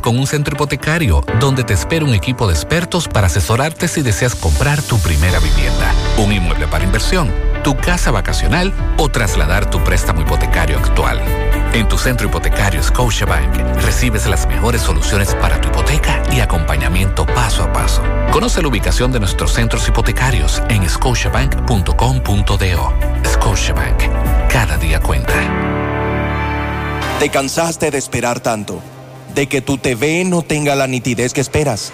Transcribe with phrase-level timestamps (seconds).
[0.00, 4.34] con un centro hipotecario donde te espera un equipo de expertos para asesorarte si deseas
[4.34, 7.30] comprar tu primera vivienda, un inmueble para inversión,
[7.62, 11.20] tu casa vacacional o trasladar tu préstamo hipotecario actual.
[11.72, 17.62] En tu centro hipotecario Scotiabank recibes las mejores soluciones para tu hipoteca y acompañamiento paso
[17.62, 18.02] a paso.
[18.32, 22.92] Conoce la ubicación de nuestros centros hipotecarios en scotiabank.com.do.
[23.24, 24.02] Scotiabank,
[24.50, 25.34] cada día cuenta.
[27.20, 28.82] ¿Te cansaste de esperar tanto?
[29.34, 31.92] ¿De que tu TV no tenga la nitidez que esperas?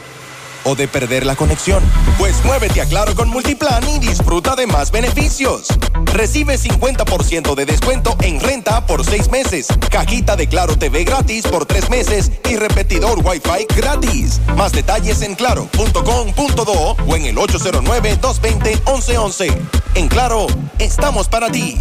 [0.66, 1.82] o de perder la conexión?
[2.18, 5.68] Pues muévete a Claro con Multiplan y disfruta de más beneficios.
[6.12, 11.66] Recibe 50% de descuento en renta por seis meses, cajita de Claro TV gratis por
[11.66, 14.41] tres meses y repetidor Wi-Fi gratis.
[14.56, 19.56] Más detalles en claro.com.do o en el 809-220-1111.
[19.94, 21.78] En Claro, estamos para ti.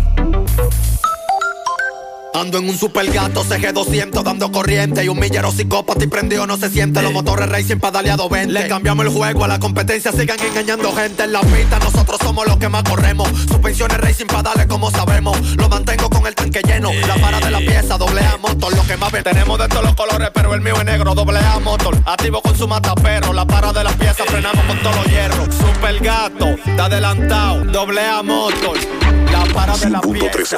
[2.35, 6.57] Ando en un super gato CG200 dando corriente y un millero psicópata y prendido no
[6.57, 7.01] se siente.
[7.01, 8.51] Los motores racing pedaleado 20.
[8.51, 11.79] Le cambiamos el juego a la competencia, sigan engañando gente en la pista.
[11.79, 13.29] Nosotros somos los que más corremos.
[13.47, 15.39] Suspensiones racing pedales como sabemos.
[15.55, 16.91] Lo mantengo con el tanque lleno.
[17.07, 19.23] La para de la pieza, doble A motor, lo que más ven.
[19.23, 21.97] Tenemos de todos los colores, pero el mío es negro, doble A motor.
[22.05, 23.31] Activo con su matapero.
[23.31, 25.55] La para de la pieza, frenamos con todos los hierros.
[25.55, 28.77] Super gato, está adelantado, doble A motor.
[29.31, 30.57] La para de la pieza.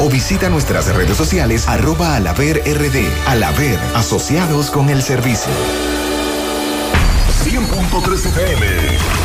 [0.01, 3.07] o visita nuestras redes sociales arroba alaver rd.
[3.27, 5.51] Alaver, asociados con el servicio.
[7.51, 9.21] 100.3 FM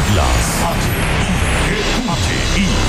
[0.00, 0.91] Glass.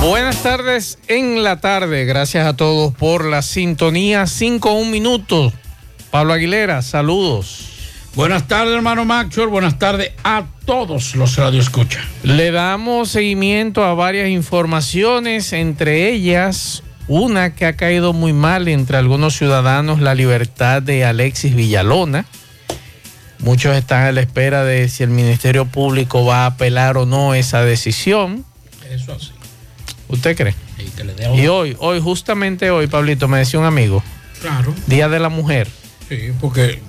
[0.00, 2.06] Buenas tardes en la tarde.
[2.06, 4.26] Gracias a todos por la sintonía.
[4.26, 5.52] 5 un minutos.
[6.10, 7.66] Pablo Aguilera, saludos.
[8.14, 9.48] Buenas tardes, hermano Maxwell.
[9.48, 12.02] Buenas tardes a todos los radio escuchan.
[12.22, 18.96] Le damos seguimiento a varias informaciones, entre ellas una que ha caído muy mal entre
[18.96, 22.24] algunos ciudadanos, la libertad de Alexis Villalona.
[23.40, 27.34] Muchos están a la espera de si el Ministerio Público va a apelar o no
[27.34, 28.46] esa decisión.
[28.90, 29.32] Eso así.
[30.10, 30.54] ¿Usted cree?
[30.78, 33.66] Y, que le dé a uno- Y hoy, hoy, justamente hoy, Pablito, me decía un
[33.66, 34.02] amigo,
[34.40, 34.74] Claro.
[34.86, 35.68] Día de la Mujer.
[36.08, 36.80] Sí, porque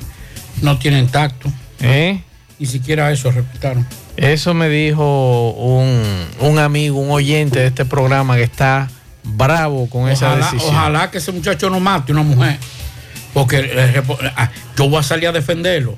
[0.62, 1.52] no tienen tacto.
[1.82, 2.22] ¿eh?
[2.60, 3.86] Ni siquiera eso respetaron.
[4.18, 6.04] Eso me dijo un,
[6.40, 8.90] un amigo, un oyente de este programa que está
[9.24, 10.76] bravo con esa decisión.
[10.76, 12.58] ojalá que ese muchacho no mate a una mujer.
[13.34, 15.96] Porque le repo- ah, yo voy a salir a defenderlo.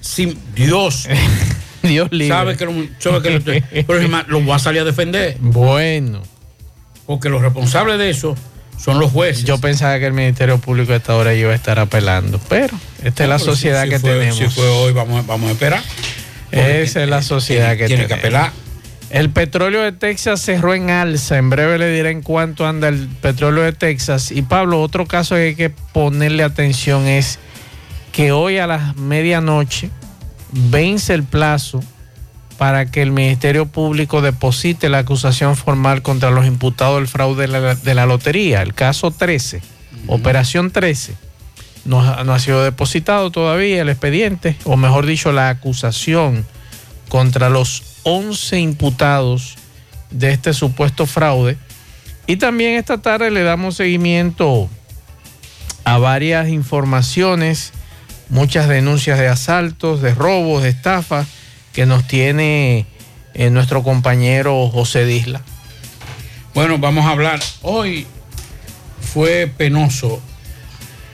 [0.00, 1.08] Sin Dios.
[1.82, 2.28] Dios libre.
[2.28, 5.36] Sabe que lo, sabe que lo, pero es más, lo voy a salir a defender.
[5.40, 6.22] Bueno.
[7.06, 8.36] Porque los responsables de eso
[8.78, 9.44] son los jueces.
[9.44, 13.22] Yo pensaba que el Ministerio Público a esta hora iba a estar apelando, pero esta
[13.24, 14.36] es la Ah, si- sociedad si que fue- tenemos.
[14.38, 15.82] Si fue hoy, vamos, vamos a esperar.
[16.50, 18.52] Esa es la sociedad que tiene que apelar.
[19.10, 21.36] El petróleo de Texas cerró en alza.
[21.36, 24.30] En breve le diré en cuánto anda el petróleo de Texas.
[24.30, 27.38] Y Pablo, otro caso que hay que ponerle atención es
[28.10, 29.90] que hoy a las medianoche
[30.50, 31.82] vence el plazo
[32.62, 37.48] para que el Ministerio Público deposite la acusación formal contra los imputados del fraude de
[37.48, 39.60] la, de la lotería, el caso 13,
[40.06, 41.16] Operación 13.
[41.84, 46.46] No, ha- no ha sido depositado todavía el expediente, o mejor dicho, la acusación
[47.08, 49.56] contra los 11 imputados
[50.12, 51.58] de este supuesto fraude.
[52.28, 54.70] Y también esta tarde le damos seguimiento
[55.82, 57.72] a varias informaciones,
[58.28, 61.26] muchas denuncias de asaltos, de robos, de estafas
[61.72, 62.86] que nos tiene
[63.34, 65.42] eh, nuestro compañero José Disla.
[66.54, 67.40] Bueno, vamos a hablar.
[67.62, 68.06] Hoy
[69.00, 70.20] fue penoso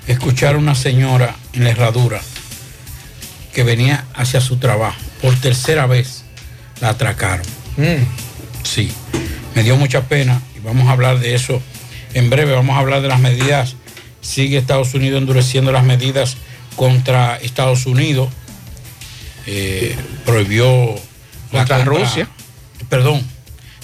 [0.06, 2.20] escuchar a una señora en la herradura
[3.52, 4.98] que venía hacia su trabajo.
[5.22, 6.24] Por tercera vez
[6.80, 7.46] la atracaron.
[8.64, 8.92] Sí,
[9.54, 11.62] me dio mucha pena y vamos a hablar de eso
[12.14, 12.52] en breve.
[12.52, 13.76] Vamos a hablar de las medidas.
[14.20, 16.36] Sigue Estados Unidos endureciendo las medidas
[16.76, 18.28] contra Estados Unidos.
[19.50, 19.96] Eh,
[20.26, 20.94] prohibió
[21.52, 22.28] la Contra compra- Rusia.
[22.90, 23.22] Perdón,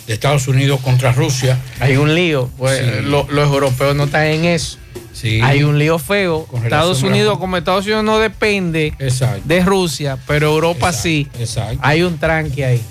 [0.06, 1.58] de Estados Unidos contra Rusia.
[1.80, 3.02] Hay un lío, pues, Sí.
[3.04, 4.76] lo- los europeos no están en eso.
[5.14, 5.40] Sí.
[5.42, 6.44] Hay un lío feo.
[6.44, 9.40] Con Estados Unidos, como Estados Unidos no depende Exacto.
[9.46, 11.28] de Rusia, pero Europa sí.
[11.38, 11.78] Exacto.
[11.82, 12.82] Hay un tranque ahí.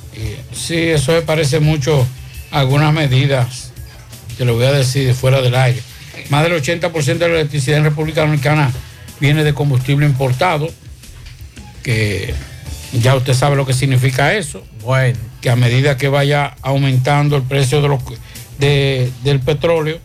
[0.51, 2.07] Sí, eso me parece mucho
[2.49, 3.71] algunas medidas,
[4.37, 5.81] que lo voy a decir fuera del aire.
[6.29, 8.71] Más del 80% de la electricidad en República Dominicana
[9.19, 10.71] viene de combustible importado,
[11.83, 12.33] que
[12.93, 14.63] ya usted sabe lo que significa eso.
[14.81, 15.17] Bueno.
[15.41, 17.99] Que a medida que vaya aumentando el precio de los,
[18.59, 19.99] de- del petróleo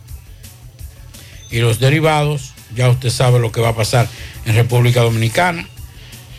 [1.51, 4.07] y los derivados, ya usted sabe lo que va a pasar
[4.45, 5.67] en República Dominicana.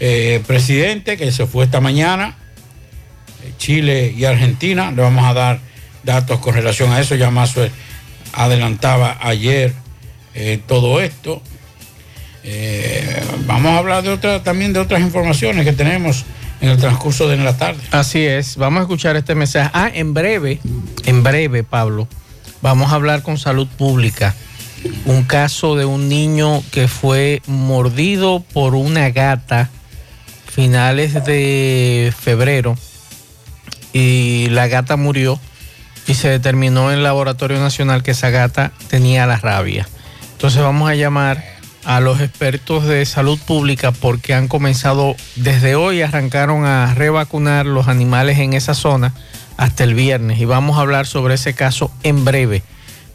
[0.00, 2.36] Eh, presidente que se fue esta mañana,
[3.44, 5.60] eh, Chile y Argentina, le vamos a dar
[6.04, 7.54] datos con relación a eso, ya más
[8.32, 9.74] adelantaba ayer
[10.34, 11.42] eh, todo esto.
[12.42, 16.24] Eh, vamos a hablar de otra, también de otras informaciones que tenemos
[16.60, 17.80] en el transcurso de la tarde.
[17.90, 19.70] Así es, vamos a escuchar este mensaje.
[19.72, 20.60] Ah, en breve,
[21.04, 22.08] en breve, Pablo,
[22.62, 24.34] vamos a hablar con salud pública.
[25.04, 29.68] Un caso de un niño que fue mordido por una gata
[30.46, 32.76] finales de febrero
[33.92, 35.38] y la gata murió
[36.06, 39.86] y se determinó en el laboratorio nacional que esa gata tenía la rabia.
[40.32, 46.02] Entonces vamos a llamar a los expertos de salud pública porque han comenzado desde hoy,
[46.02, 49.14] arrancaron a revacunar los animales en esa zona
[49.56, 52.62] hasta el viernes y vamos a hablar sobre ese caso en breve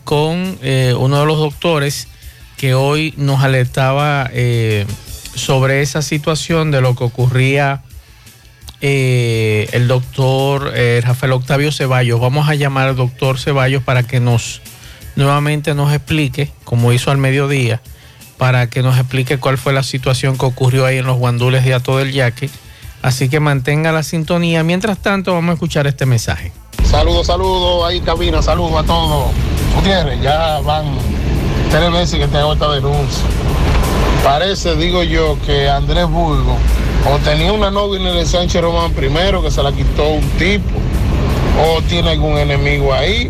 [0.03, 2.07] con eh, uno de los doctores
[2.57, 4.85] que hoy nos alertaba eh,
[5.35, 7.81] sobre esa situación de lo que ocurría
[8.81, 12.19] eh, el doctor Rafael Octavio Ceballos.
[12.19, 14.61] Vamos a llamar al doctor Ceballos para que nos
[15.15, 17.81] nuevamente nos explique, como hizo al mediodía,
[18.37, 21.73] para que nos explique cuál fue la situación que ocurrió ahí en los guandules de
[21.73, 22.49] Ato del Yaque.
[23.01, 24.63] Así que mantenga la sintonía.
[24.63, 26.51] Mientras tanto, vamos a escuchar este mensaje.
[26.83, 29.31] Saludos, saludos, ahí cabina, saludos a todos.
[29.75, 30.85] Gutiérrez, ya van
[31.69, 33.23] tres veces que te hago esta denuncia.
[34.23, 36.57] Parece, digo yo, que Andrés Burgo
[37.07, 40.63] o tenía una novia en el Sánchez Román primero que se la quitó un tipo,
[41.63, 43.29] o tiene algún enemigo ahí,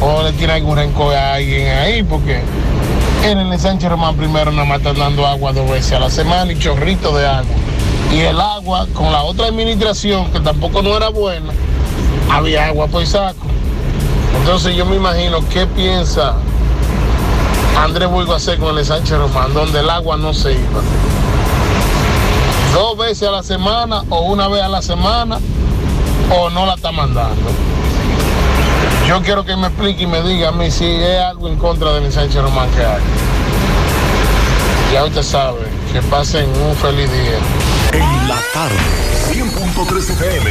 [0.00, 2.40] o le tiene algún rencor a alguien ahí, porque
[3.32, 6.52] en el Sánchez Román primero nada más están dando agua dos veces a la semana
[6.52, 7.54] y chorrito de agua.
[8.12, 11.52] Y el agua con la otra administración, que tampoco no era buena,
[12.30, 13.46] había agua por saco.
[14.38, 16.34] Entonces yo me imagino qué piensa
[17.76, 20.80] Andrés Burgo hacer con el Sánchez Román, donde el agua no se iba.
[22.72, 25.40] Dos veces a la semana o una vez a la semana
[26.30, 27.50] o no la está mandando.
[29.08, 31.92] Yo quiero que me explique y me diga a mí si es algo en contra
[31.92, 33.00] del Sánchez Román que hay.
[34.92, 35.60] Ya usted sabe,
[35.92, 37.38] que pasen un feliz día.
[37.92, 38.76] En la tarde,
[39.32, 40.50] 100.3 FM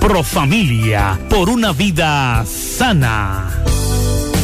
[0.00, 3.50] Pro Familia, por una vida sana.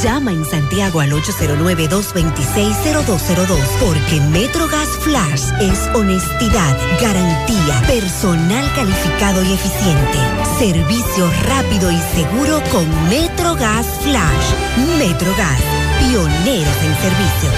[0.02, 10.18] Llama en Santiago al 809-226-0202 porque MetroGas Flash es honestidad, garantía, personal calificado y eficiente,
[10.58, 14.54] servicio rápido y seguro con MetroGas Flash.
[14.86, 15.60] MetroGas,
[15.98, 17.57] pioneros en servicio.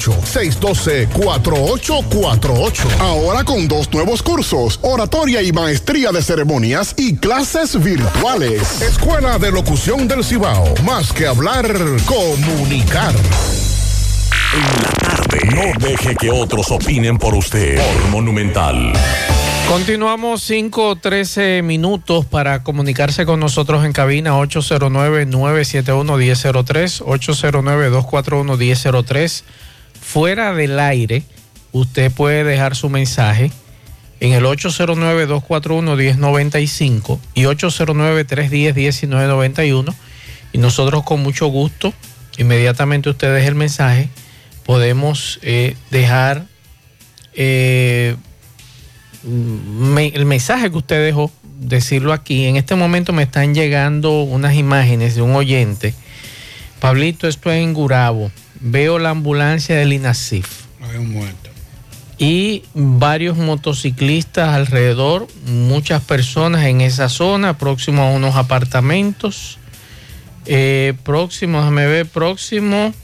[0.00, 3.00] 612-4848.
[3.00, 8.80] Ahora con dos nuevos cursos, oratoria y maestría de ceremonias y clases virtuales.
[8.82, 10.72] Escuela de Locución del Cibao.
[10.84, 11.66] Más que hablar,
[12.06, 13.14] comunicar.
[14.54, 15.38] En la tarde.
[15.54, 17.76] No deje que otros opinen por usted.
[17.76, 18.92] Por Monumental.
[19.68, 29.44] Continuamos 5 13 minutos para comunicarse con nosotros en cabina 809-971-1003, 809-241-1003
[30.12, 31.22] fuera del aire,
[31.72, 33.50] usted puede dejar su mensaje
[34.20, 39.94] en el 809-241-1095 y 809-310-1991
[40.52, 41.94] y nosotros con mucho gusto,
[42.36, 44.10] inmediatamente usted deje el mensaje,
[44.66, 46.44] podemos eh, dejar
[47.32, 48.16] eh,
[49.24, 52.44] el mensaje que usted dejó, decirlo aquí.
[52.44, 55.94] En este momento me están llegando unas imágenes de un oyente.
[56.80, 58.30] Pablito, esto es en Gurabo
[58.62, 60.62] veo la ambulancia del INASIF.
[60.80, 61.50] Hay un muerto.
[62.18, 69.58] Y varios motociclistas alrededor, muchas personas en esa zona, próximo a unos apartamentos.
[70.46, 72.94] Eh, próximo, déjame ver, próximo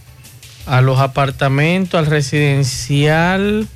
[0.66, 3.66] a los apartamentos, al residencial.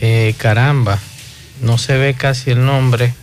[0.00, 0.98] Eh, caramba,
[1.62, 3.14] no se ve casi el nombre.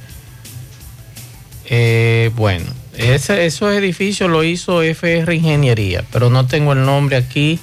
[1.65, 2.65] Eh, bueno,
[2.97, 7.59] ese, esos edificios lo hizo FR Ingeniería, pero no tengo el nombre aquí.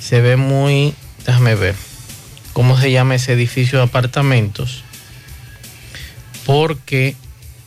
[0.00, 0.94] Se ve muy,
[1.26, 1.74] déjame ver,
[2.52, 4.84] cómo se llama ese edificio de apartamentos.
[6.46, 7.16] Porque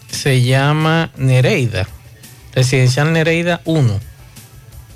[0.10, 1.88] se llama Nereida,
[2.54, 4.00] Residencial Nereida 1,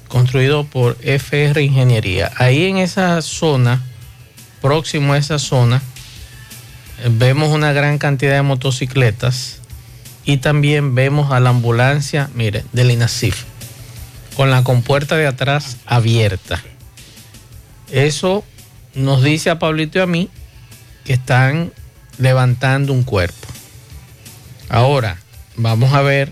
[0.07, 2.31] construido por FR Ingeniería.
[2.37, 3.81] Ahí en esa zona,
[4.61, 5.81] próximo a esa zona,
[7.09, 9.58] vemos una gran cantidad de motocicletas
[10.29, 13.45] y también vemos a la ambulancia, mire, del INASIF,
[14.35, 16.63] con la compuerta de atrás abierta.
[17.89, 18.43] Eso
[18.93, 20.29] nos dice a Pablito y a mí
[21.03, 21.73] que están
[22.19, 23.47] levantando un cuerpo.
[24.69, 25.17] Ahora,
[25.55, 26.31] vamos a ver,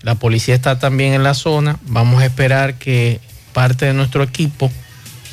[0.00, 3.20] la policía está también en la zona, vamos a esperar que
[3.52, 4.72] parte de nuestro equipo,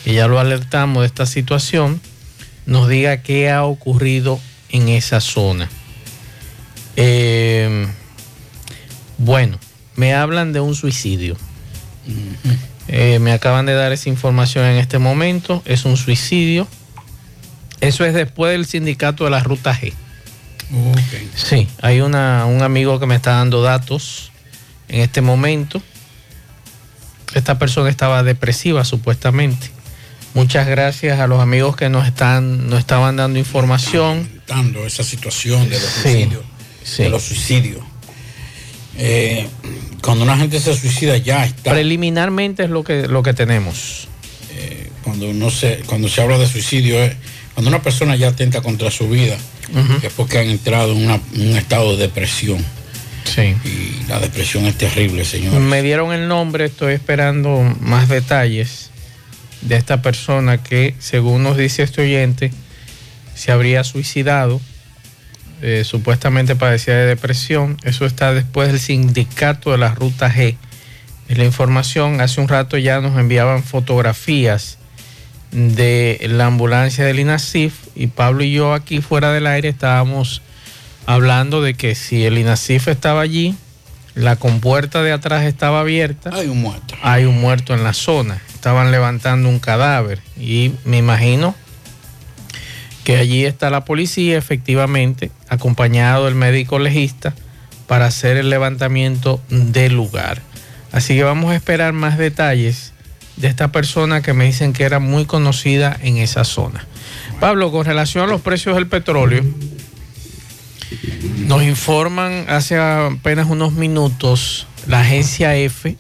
[0.04, 2.02] que ya lo alertamos de esta situación,
[2.66, 5.70] nos diga qué ha ocurrido en esa zona.
[6.96, 7.88] Eh,
[9.18, 9.58] bueno,
[9.96, 11.38] me hablan de un suicidio.
[12.88, 15.62] Eh, me acaban de dar esa información en este momento.
[15.66, 16.68] Es un suicidio.
[17.82, 19.94] Eso es después del sindicato de la Ruta G.
[21.36, 24.32] Sí, hay una, un amigo que me está dando datos
[24.88, 25.82] en este momento.
[27.34, 29.70] Esta persona estaba depresiva supuestamente.
[30.34, 34.30] Muchas gracias a los amigos que nos están nos estaban dando información.
[34.48, 36.44] Dando esa situación de los suicidios
[36.98, 37.84] de los suicidios.
[38.98, 39.48] Eh,
[40.02, 41.72] cuando una gente se suicida ya está.
[41.72, 44.08] Preliminarmente es lo que, lo que tenemos.
[44.52, 47.16] Eh, cuando, uno se, cuando se habla de suicidio, es
[47.54, 49.38] cuando una persona ya atenta contra su vida,
[50.04, 52.64] es porque han entrado en, un estado de depresión.
[53.24, 53.56] Sí.
[53.66, 55.60] Y la depresión es terrible, señor.
[55.60, 58.92] Me dieron el nombre, estoy esperando más detalles
[59.62, 62.52] de esta persona que, según nos dice este oyente,
[63.34, 64.62] se habría suicidado
[65.62, 67.78] eh, supuestamente padecía de depresión.
[67.84, 70.58] Eso está después del sindicato de la ruta G.
[71.28, 74.78] Es la información, hace un rato ya nos enviaban fotografías
[75.52, 80.42] de la ambulancia del INASIF y Pablo y yo aquí fuera del aire estábamos
[81.06, 83.56] hablando de que si el INASIF estaba allí,
[84.16, 86.32] la compuerta de atrás estaba abierta.
[86.34, 86.96] Hay un muerto.
[87.02, 88.42] Hay un muerto en la zona.
[88.54, 91.56] Estaban levantando un cadáver y me imagino
[93.06, 97.36] que allí está la policía efectivamente acompañado del médico legista
[97.88, 100.42] para hacer el levantamiento del lugar.
[100.92, 102.94] Así que vamos a esperar más detalles
[103.38, 106.88] de esta persona que me dicen que era muy conocida en esa zona.
[107.40, 109.44] Pablo, con relación a los precios del petróleo,
[111.46, 115.96] nos informan hace apenas unos minutos la agencia F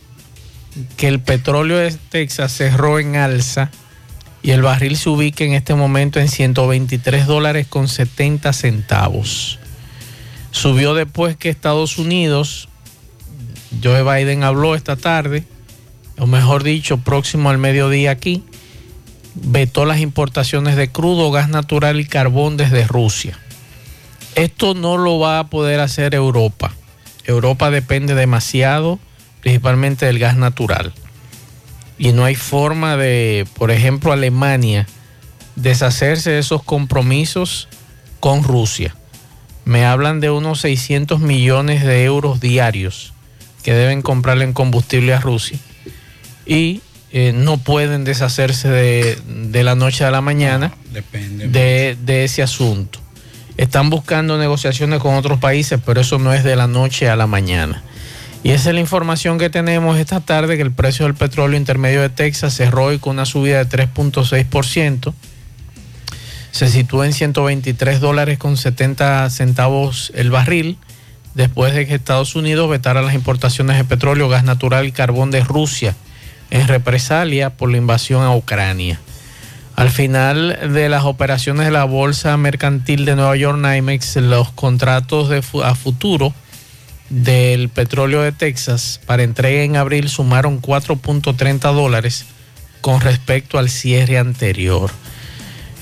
[0.97, 3.69] que el petróleo de Texas cerró en alza
[4.45, 9.57] y el barril se ubica en este momento en 123 dólares con 70 centavos.
[10.51, 12.69] Subió después que Estados Unidos,
[13.83, 15.45] Joe Biden habló esta tarde,
[16.19, 18.43] o mejor dicho, próximo al mediodía aquí,
[19.33, 23.39] vetó las importaciones de crudo, gas natural y carbón desde Rusia.
[24.35, 26.71] Esto no lo va a poder hacer Europa.
[27.23, 28.99] Europa depende demasiado,
[29.41, 30.93] principalmente del gas natural.
[31.97, 34.87] Y no hay forma de, por ejemplo, Alemania,
[35.55, 37.67] deshacerse de esos compromisos
[38.19, 38.95] con Rusia.
[39.63, 43.13] Me hablan de unos 600 millones de euros diarios
[43.63, 45.57] que deben comprarle en combustible a Rusia.
[46.45, 46.81] Y
[47.11, 52.99] eh, no pueden deshacerse de, de, la noche a la mañana de, de ese asunto.
[53.57, 57.25] Están buscando negociaciones con otros países, pero eso no es de la noche a la
[57.25, 57.83] mañana.
[58.45, 62.01] Y esa es la información que tenemos esta tarde, que el precio del petróleo intermedio
[62.01, 65.13] de Texas cerró hoy con una subida de 3.6%.
[66.51, 70.77] Se sitúa en 123 dólares con 70 centavos el barril,
[71.33, 75.43] después de que Estados Unidos vetara las importaciones de petróleo, gas natural y carbón de
[75.43, 75.95] Rusia
[76.51, 78.99] en represalia por la invasión a Ucrania.
[79.75, 85.29] Al final de las operaciones de la Bolsa Mercantil de Nueva York, NYMEX, los contratos
[85.29, 86.31] de, a futuro
[87.09, 92.25] del petróleo de Texas para entrega en abril sumaron 4.30 dólares
[92.81, 94.91] con respecto al cierre anterior.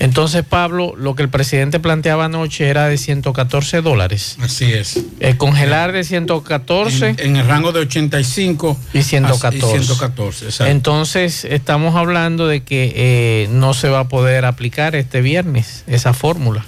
[0.00, 4.36] Entonces, Pablo, lo que el presidente planteaba anoche era de 114 dólares.
[4.40, 5.00] Así es.
[5.20, 7.14] El congelar de 114.
[7.18, 9.66] En, el rango de 85 y 114.
[9.66, 15.20] Y 114 Entonces, estamos hablando de que eh, no se va a poder aplicar este
[15.20, 16.66] viernes esa fórmula.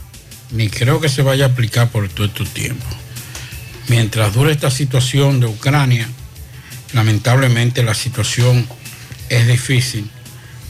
[0.52, 2.86] Ni creo que se vaya a aplicar por todo este tiempo.
[3.88, 6.08] Mientras dure esta situación de Ucrania,
[6.92, 8.66] lamentablemente la situación
[9.28, 10.10] es difícil.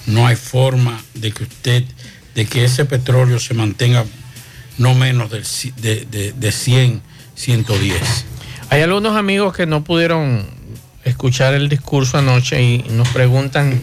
[0.06, 1.84] No hay forma de que usted
[2.34, 4.04] de que ese petróleo se mantenga
[4.76, 5.42] no menos de,
[6.10, 7.00] de, de 100,
[7.34, 8.24] 110.
[8.68, 10.46] Hay algunos amigos que no pudieron
[11.04, 13.80] escuchar el discurso anoche y nos preguntan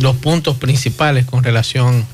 [0.00, 2.06] los puntos principales con relación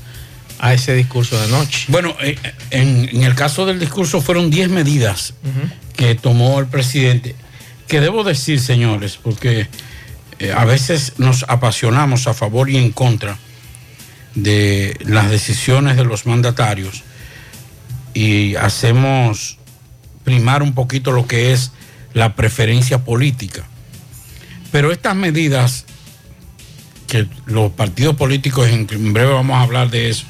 [0.61, 1.85] a ese discurso de anoche.
[1.87, 2.37] Bueno, eh,
[2.69, 5.33] en, el caso del discurso fueron 10 medidas
[5.95, 7.35] que tomó el presidente,
[7.87, 9.67] que debo decir, señores, porque
[10.37, 13.39] eh, a veces nos apasionamos a favor y en contra
[14.35, 17.03] de las decisiones de los mandatarios
[18.13, 19.57] y hacemos
[20.23, 21.71] primar un poquito lo que es
[22.13, 23.63] la preferencia política.
[24.71, 25.85] Pero estas medidas,
[27.07, 30.25] que los partidos políticos, en breve vamos a hablar de eso,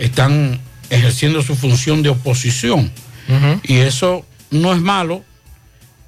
[0.00, 0.58] están
[0.88, 2.90] ejerciendo su función de oposición.
[3.62, 5.22] Y eso no es malo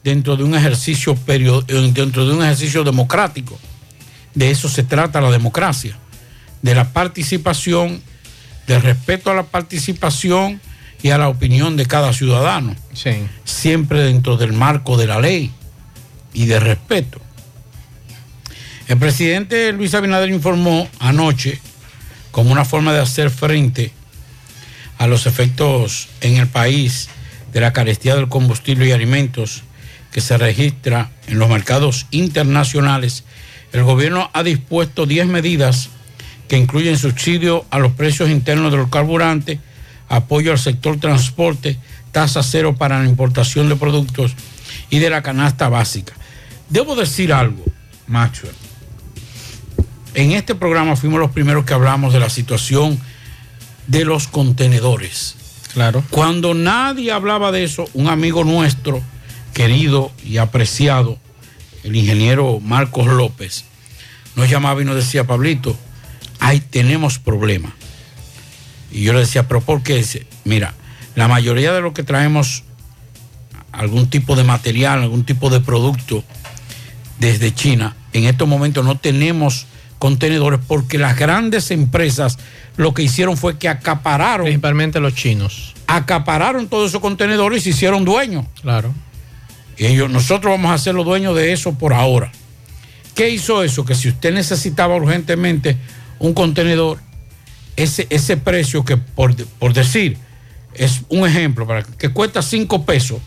[0.02, 3.56] dentro de un ejercicio dentro de un ejercicio democrático.
[4.34, 5.96] De eso se trata la democracia
[6.62, 8.02] de la participación,
[8.66, 10.60] del respeto a la participación
[11.02, 12.74] y a la opinión de cada ciudadano.
[13.44, 15.52] Siempre dentro del marco de la ley
[16.32, 17.20] y de respeto.
[18.88, 21.60] El presidente Luis Abinader informó anoche,
[22.32, 23.92] como una forma de hacer frente
[24.98, 27.08] a los efectos en el país
[27.52, 29.62] de la carestía del combustible y alimentos
[30.10, 33.24] que se registra en los mercados internacionales,
[33.72, 35.88] el gobierno ha dispuesto 10 medidas
[36.48, 39.58] que incluyen subsidio a los precios internos de los carburantes,
[40.08, 41.78] apoyo al sector transporte,
[42.12, 44.34] tasa cero para la importación de productos
[44.90, 46.12] y de la canasta básica.
[46.68, 47.64] Debo decir algo,
[48.06, 48.48] macho.
[50.14, 53.00] En este programa fuimos los primeros que hablamos de la situación
[53.86, 55.36] de los contenedores.
[55.72, 56.04] Claro.
[56.10, 59.00] Cuando nadie hablaba de eso, un amigo nuestro,
[59.54, 61.18] querido y apreciado,
[61.82, 63.64] el ingeniero Marcos López,
[64.36, 65.76] nos llamaba y nos decía, Pablito,
[66.40, 67.72] ahí tenemos problemas.
[68.90, 70.04] Y yo le decía, pero ¿por qué?
[70.44, 70.74] Mira,
[71.14, 72.64] la mayoría de lo que traemos,
[73.72, 76.22] algún tipo de material, algún tipo de producto
[77.18, 79.66] desde China, en estos momentos no tenemos
[80.02, 82.36] contenedores porque las grandes empresas
[82.76, 84.46] lo que hicieron fue que acapararon.
[84.46, 85.74] Principalmente los chinos.
[85.86, 88.46] Acapararon todos esos contenedores y se hicieron dueños.
[88.62, 88.92] Claro.
[89.78, 92.32] Y ellos, nosotros vamos a ser los dueños de eso por ahora.
[93.14, 93.84] ¿Qué hizo eso?
[93.84, 95.76] Que si usted necesitaba urgentemente
[96.18, 96.98] un contenedor,
[97.76, 99.36] ese, ese precio que, por,
[99.72, 100.18] decir,
[100.74, 103.20] es un ejemplo, para que cuesta 5 pesos,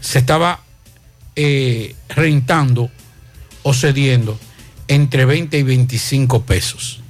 [0.00, 0.60] se estaba
[1.34, 2.90] eh, rentando
[3.62, 4.38] o cediendo
[4.88, 7.00] entre 20 y 25 pesos.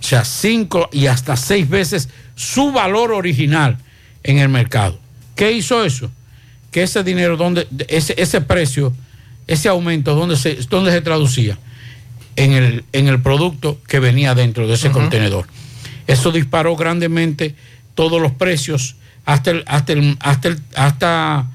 [0.00, 3.78] O sea, 5 y hasta 6 veces su valor original
[4.22, 4.98] en el mercado.
[5.34, 6.10] ¿Qué hizo eso?
[6.70, 8.92] Que ese dinero, donde, ese, ese precio,
[9.46, 11.58] ese aumento, ¿dónde se, dónde se traducía?
[12.36, 15.46] en el, en el producto que venía dentro de ese contenedor.
[16.06, 17.54] Eso disparó grandemente
[17.94, 21.46] todos los precios hasta hasta hasta, hasta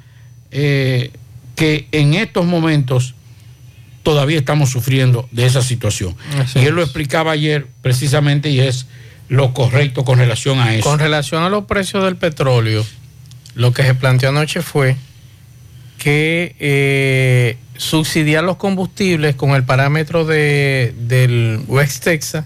[0.52, 1.12] eh,
[1.56, 3.14] que en estos momentos
[4.04, 6.16] todavía estamos sufriendo de esa situación.
[6.38, 8.88] Así y él lo explicaba ayer precisamente y es
[9.28, 10.90] lo correcto con relación a eso.
[10.90, 12.86] Con relación a los precios del petróleo,
[13.56, 14.96] lo que se planteó anoche fue
[15.98, 22.46] que eh, subsidiar los combustibles con el parámetro de, del West Texas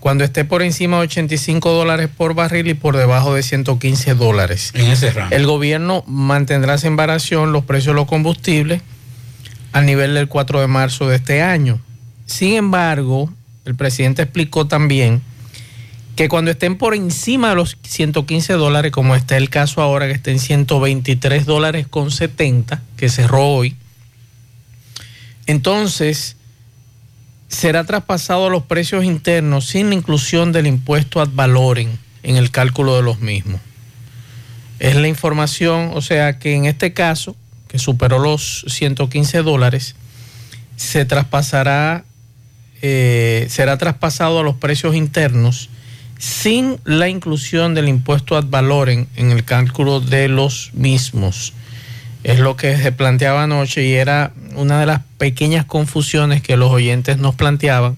[0.00, 4.72] cuando esté por encima de 85 dólares por barril y por debajo de 115 dólares.
[4.74, 5.34] En ese rango.
[5.34, 8.82] El gobierno mantendrá sin variación los precios de los combustibles
[9.72, 11.80] al nivel del 4 de marzo de este año.
[12.26, 13.32] Sin embargo,
[13.64, 15.22] el presidente explicó también
[16.16, 20.12] que cuando estén por encima de los 115 dólares, como está el caso ahora, que
[20.12, 23.76] está en 123 dólares con 70, que cerró hoy,
[25.46, 26.36] entonces
[27.48, 31.90] será traspasado a los precios internos sin la inclusión del impuesto ad valorem
[32.22, 33.60] en el cálculo de los mismos.
[34.78, 37.36] Es la información, o sea que en este caso,
[37.70, 39.94] que superó los 115 dólares,
[40.76, 42.04] se traspasará,
[42.82, 45.70] eh, será traspasado a los precios internos
[46.18, 51.52] sin la inclusión del impuesto ad valorem en el cálculo de los mismos.
[52.24, 56.72] Es lo que se planteaba anoche y era una de las pequeñas confusiones que los
[56.72, 57.96] oyentes nos planteaban,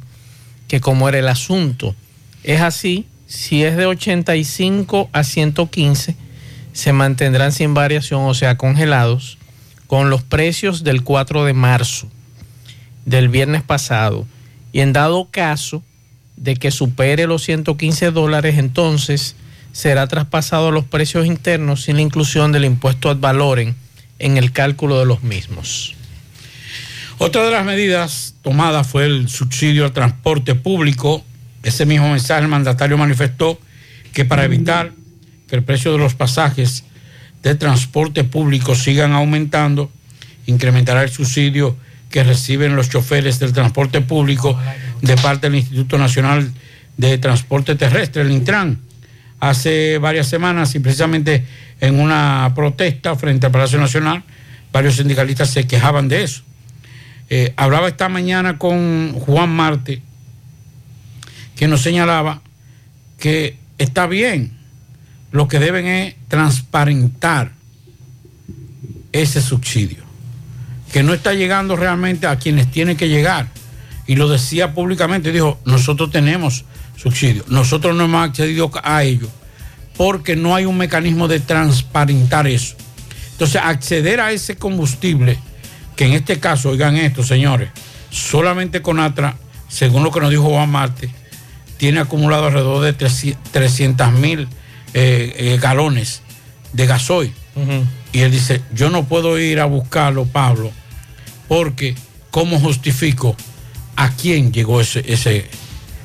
[0.68, 1.96] que como era el asunto,
[2.44, 6.14] es así, si es de 85 a 115,
[6.74, 9.38] se mantendrán sin variación, o sea, congelados,
[9.92, 12.08] con los precios del 4 de marzo,
[13.04, 14.26] del viernes pasado.
[14.72, 15.82] Y en dado caso
[16.38, 19.36] de que supere los 115 dólares, entonces
[19.72, 23.74] será traspasado a los precios internos sin la inclusión del impuesto ad valorem
[24.18, 25.94] en el cálculo de los mismos.
[27.18, 31.22] Otra de las medidas tomadas fue el subsidio al transporte público.
[31.64, 33.60] Ese mismo mensaje el mandatario manifestó
[34.14, 34.92] que para evitar
[35.48, 36.82] que el precio de los pasajes
[37.42, 39.90] de transporte público sigan aumentando,
[40.46, 41.76] incrementará el subsidio
[42.10, 44.58] que reciben los choferes del transporte público
[45.00, 46.52] de parte del Instituto Nacional
[46.96, 48.78] de Transporte Terrestre, el Intran.
[49.40, 51.44] Hace varias semanas y precisamente
[51.80, 54.22] en una protesta frente al Palacio Nacional,
[54.72, 56.42] varios sindicalistas se quejaban de eso.
[57.28, 60.00] Eh, hablaba esta mañana con Juan Marte,
[61.56, 62.40] que nos señalaba
[63.18, 64.52] que está bien,
[65.32, 67.52] lo que deben es transparentar
[69.12, 70.04] ese subsidio,
[70.92, 73.48] que no está llegando realmente a quienes tienen que llegar.
[74.06, 76.64] Y lo decía públicamente, dijo, nosotros tenemos
[76.96, 79.28] subsidio, nosotros no hemos accedido a ello,
[79.96, 82.76] porque no hay un mecanismo de transparentar eso.
[83.32, 85.38] Entonces, acceder a ese combustible,
[85.96, 87.70] que en este caso, oigan esto, señores,
[88.10, 89.36] solamente Conatra,
[89.68, 91.10] según lo que nos dijo Juan Marte,
[91.78, 94.48] tiene acumulado alrededor de 300 mil
[94.94, 96.22] eh, eh, galones
[96.72, 97.32] de gasoil.
[98.12, 100.70] Y él dice, yo no puedo ir a buscarlo, Pablo,
[101.48, 101.94] porque
[102.30, 103.36] ¿cómo justifico
[103.96, 105.04] a quién llegó ese?
[105.06, 105.46] ese?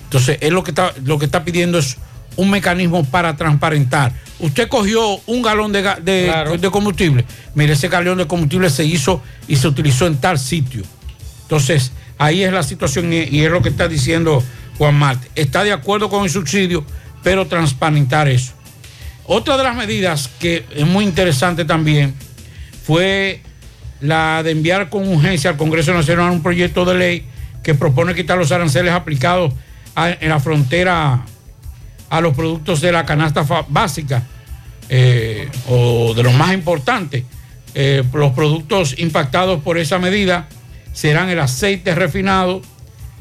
[0.04, 1.97] Entonces, él lo que, está, lo que está pidiendo es
[2.36, 4.13] un mecanismo para transparentar.
[4.39, 6.58] Usted cogió un galón de, de- Claro.
[6.58, 7.26] de combustible.
[7.56, 10.84] Mire, ese galón de combustible se hizo y se utilizó en tal sitio.
[11.43, 14.43] Entonces, ahí es la situación y, y es lo que está diciendo
[14.78, 15.30] Juan Marte.
[15.36, 16.86] Está de acuerdo con el subsidio,
[17.23, 18.54] pero transparentar eso.
[19.27, 22.15] Otra de las medidas que es muy interesante también
[22.85, 23.41] fue
[23.99, 27.25] la de enviar con urgencia al Congreso Nacional un proyecto de ley
[27.61, 29.53] que propone quitar los aranceles aplicados
[29.97, 31.25] en la frontera
[32.09, 34.23] a los productos de la canasta básica
[34.87, 37.25] eh, o de los más importantes.
[37.75, 40.47] Eh, los productos impactados por esa medida
[40.93, 42.61] serán el aceite refinado,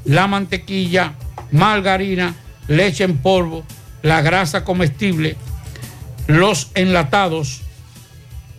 [0.04, 1.14] la mantequilla,
[1.50, 2.36] margarina,
[2.68, 3.64] leche en polvo,
[4.02, 5.36] la grasa comestible,
[6.26, 7.62] los enlatados,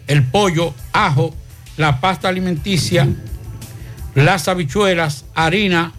[0.08, 1.36] el pollo, ajo,
[1.76, 3.08] la pasta alimenticia,
[4.16, 5.94] las habichuelas, harina,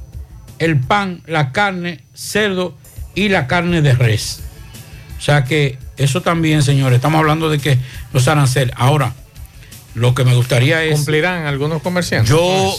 [0.58, 2.76] el pan, la carne, cerdo
[3.14, 4.40] y la carne de res.
[5.18, 7.78] O sea que eso también, señores, estamos hablando de que
[8.12, 8.74] los aranceles.
[8.76, 9.14] Ahora,
[9.94, 10.94] lo que me gustaría es...
[10.94, 12.30] ¿Cumplirán algunos comerciantes?
[12.30, 12.76] Yo...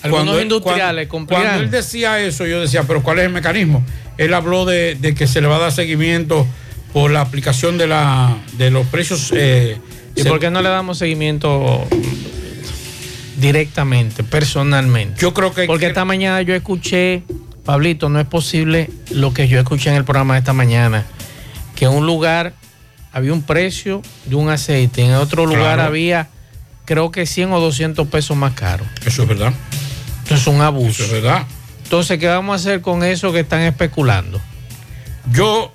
[0.00, 1.44] Algunos él- industriales cuando, cumplirán.
[1.44, 3.84] cuando él decía eso, yo decía, pero ¿cuál es el mecanismo?
[4.16, 6.46] Él habló de, de que se le va a dar seguimiento
[6.92, 9.32] por la aplicación de, la, de los precios.
[9.36, 9.78] eh,
[10.16, 11.86] ¿Y se- por qué no le damos seguimiento
[13.38, 15.20] directamente, personalmente?
[15.20, 15.64] Yo creo que...
[15.66, 17.22] Porque esta mañana yo escuché,
[17.64, 21.04] Pablito, no es posible lo que yo escuché en el programa de esta mañana,
[21.76, 22.54] que en un lugar
[23.12, 25.82] había un precio de un aceite, en otro lugar Claro.
[25.84, 26.28] había
[26.84, 28.84] creo que 100 o 200 pesos más caro.
[29.04, 29.52] Eso es verdad.
[30.24, 31.02] Eso es un abuso.
[31.02, 31.46] Eso es verdad.
[31.84, 34.40] Entonces, ¿qué vamos a hacer con eso que están especulando?
[35.32, 35.72] Yo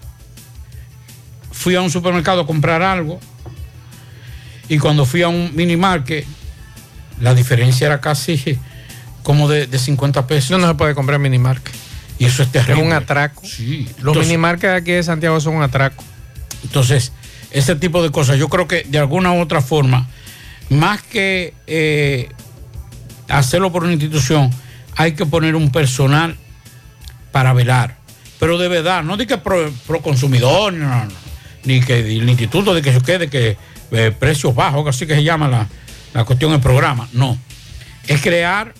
[1.64, 3.22] fui a un supermercado a comprar algo
[4.68, 6.26] y cuando fui a un mini market,
[7.22, 8.60] la diferencia era casi
[9.24, 10.52] como de, de 50 pesos.
[10.52, 11.72] No, no se puede comprar minimarca.
[12.20, 12.82] Y eso es terrible.
[12.82, 13.42] Es un atraco.
[13.46, 13.86] Sí.
[13.92, 16.04] Los Entonces- minimarcas de aquí de Santiago son un atraco.
[16.64, 17.14] Entonces,
[17.52, 20.10] ese tipo de cosas, yo creo que de alguna u otra forma,
[20.70, 22.28] más que eh,
[23.30, 24.52] hacerlo por una institución,
[24.98, 26.36] hay que poner un personal
[27.32, 27.96] para velar.
[28.38, 31.23] Pero de verdad, no de que pro, pro consumidor, no, no, no.
[31.66, 33.58] Ni que el instituto de que se quede que
[33.92, 35.68] eh, precios bajos, así que se llama la,
[36.14, 37.08] la cuestión del programa.
[37.14, 37.38] No.
[38.08, 38.74] Es crear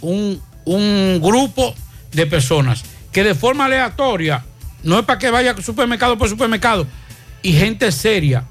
[0.00, 1.74] un, un grupo
[2.12, 4.44] de personas que de forma aleatoria,
[4.82, 6.86] no es para que vaya supermercado por supermercado,
[7.42, 8.44] y gente seria,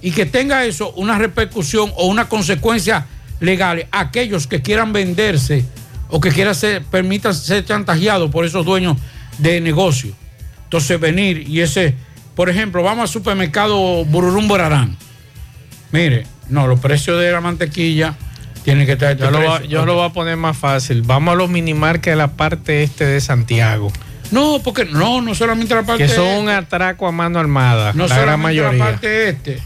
[0.00, 3.06] y que tenga eso una repercusión o una consecuencia
[3.40, 5.64] legal aquellos que quieran venderse
[6.08, 8.96] o que quieran ser, permitan ser chantajeados por esos dueños
[9.38, 10.14] de negocio.
[10.64, 11.94] Entonces venir y ese,
[12.34, 14.96] por ejemplo, vamos al supermercado Bururum Borarán.
[15.90, 18.14] Mire, no, los precios de la mantequilla
[18.64, 19.16] tienen que estar...
[19.16, 21.02] Yo lo, va- yo lo voy a poner más fácil.
[21.02, 23.92] Vamos a los minimarcas de la parte este de Santiago.
[24.30, 26.40] No, porque no, no solamente la parte Que son este.
[26.40, 27.92] un atraco a mano armada.
[27.94, 28.72] no la gran mayoría.
[28.78, 29.58] la parte este,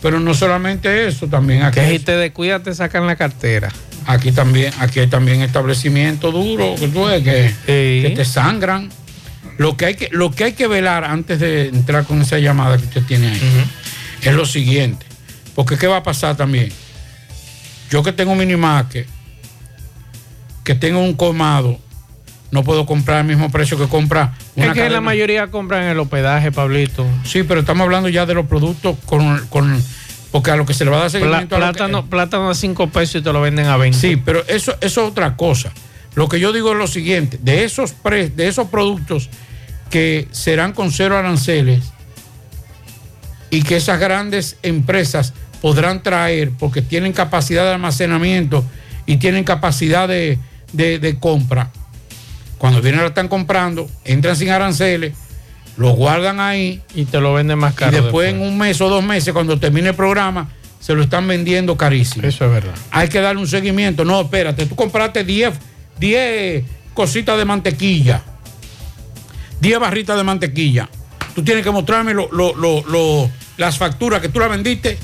[0.00, 1.80] pero no solamente eso, también aquí.
[1.80, 3.68] Que si te descuidas te sacan la cartera.
[4.06, 8.88] Aquí también, aquí hay también establecimientos duros que tú ves que, que te sangran.
[9.58, 12.76] Lo que hay que, lo que hay que velar antes de entrar con esa llamada
[12.76, 13.40] que usted tiene ahí
[14.22, 15.06] es lo siguiente.
[15.54, 16.70] Porque qué va a pasar también.
[17.90, 19.06] Yo que tengo un minimarket,
[20.64, 21.78] que tengo un colmado,
[22.50, 25.98] no puedo comprar el mismo precio que compra una es que la mayoría compran el
[25.98, 27.06] hospedaje, Pablito.
[27.24, 29.82] Sí, pero estamos hablando ya de los productos con, con
[30.32, 32.06] porque a lo que se le va a dar Pla- seguimiento a lo que- plátano,
[32.06, 33.98] plátano a 5 pesos y te lo venden a 20.
[33.98, 35.72] Sí, pero eso, eso es otra cosa.
[36.14, 39.28] Lo que yo digo es lo siguiente, de esos, pre- de esos productos
[39.90, 41.84] que serán con cero aranceles
[43.50, 48.64] y que esas grandes empresas podrán traer porque tienen capacidad de almacenamiento
[49.06, 50.38] y tienen capacidad de,
[50.72, 51.70] de- de compra.
[52.58, 55.12] Cuando vienen la están comprando, entran sin aranceles,
[55.76, 57.96] lo guardan ahí y te lo venden más caro.
[57.96, 60.48] y después, en un mes o dos meses, cuando termine el programa,
[60.80, 62.26] se lo están vendiendo carísimo.
[62.26, 62.74] Eso es verdad.
[62.90, 64.04] Hay que darle un seguimiento.
[64.04, 65.52] No, espérate, tú compraste 10
[65.98, 68.22] 10 cositas de mantequilla,
[69.60, 70.88] 10 barritas de mantequilla.
[71.34, 72.54] Tú tienes que mostrarme lo- lo-
[72.86, 74.98] lo- las facturas que tú la vendiste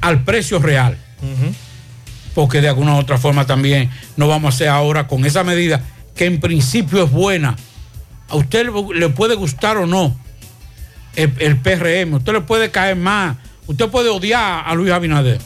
[0.00, 0.96] al precio real.
[2.34, 5.80] Porque de alguna u otra forma también no vamos a hacer ahora con esa medida
[6.14, 7.56] que en principio es buena.
[8.28, 10.16] A usted le- le puede gustar o no
[11.16, 15.40] el, el PRM, usted le puede caer más, usted puede odiar a Luis Abinader,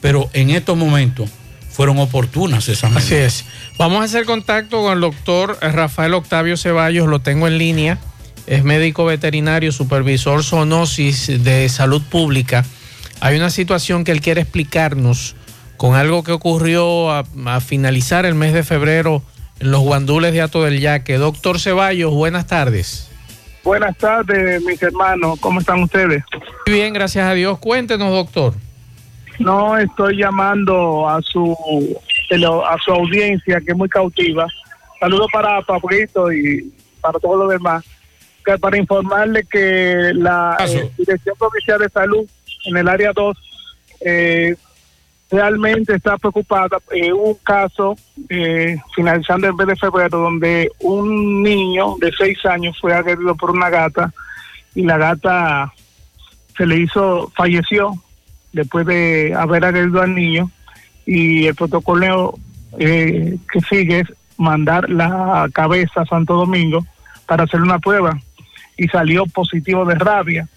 [0.00, 1.30] pero en estos momentos
[1.72, 3.04] fueron oportunas esas medidas.
[3.04, 3.44] Así es.
[3.78, 7.98] Vamos a hacer contacto con el doctor Rafael Octavio Ceballos, lo tengo en línea.
[8.46, 12.64] Es médico veterinario, supervisor zoonosis de salud pública.
[13.20, 15.36] Hay una situación que él quiere explicarnos
[15.76, 19.22] con algo que ocurrió a, a finalizar el mes de febrero
[19.60, 21.18] en los guandules de Ato del Yaque.
[21.18, 23.08] Doctor Ceballos, buenas tardes.
[23.64, 25.38] Buenas tardes, mis hermanos.
[25.40, 26.24] ¿Cómo están ustedes?
[26.66, 27.58] Muy bien, gracias a Dios.
[27.58, 28.54] Cuéntenos, doctor.
[29.38, 31.56] No estoy llamando a su
[32.64, 34.46] a su audiencia que es muy cautiva.
[35.00, 37.84] Saludos para Pablito y para todos los demás.
[38.44, 42.26] Que para informarle que la eh, Dirección Provincial de Salud
[42.64, 43.36] en el área 2
[44.00, 44.56] eh,
[45.32, 46.78] realmente está preocupada.
[46.90, 47.96] Eh, hubo un caso
[48.28, 53.50] eh, finalizando el mes de febrero donde un niño de seis años fue agredido por
[53.50, 54.12] una gata
[54.74, 55.72] y la gata
[56.56, 57.94] se le hizo, falleció
[58.52, 60.50] después de haber agredido al niño
[61.06, 62.38] y el protocolo
[62.78, 66.84] eh, que sigue es mandar la cabeza a Santo Domingo
[67.26, 68.18] para hacer una prueba
[68.76, 70.48] y salió positivo de rabia.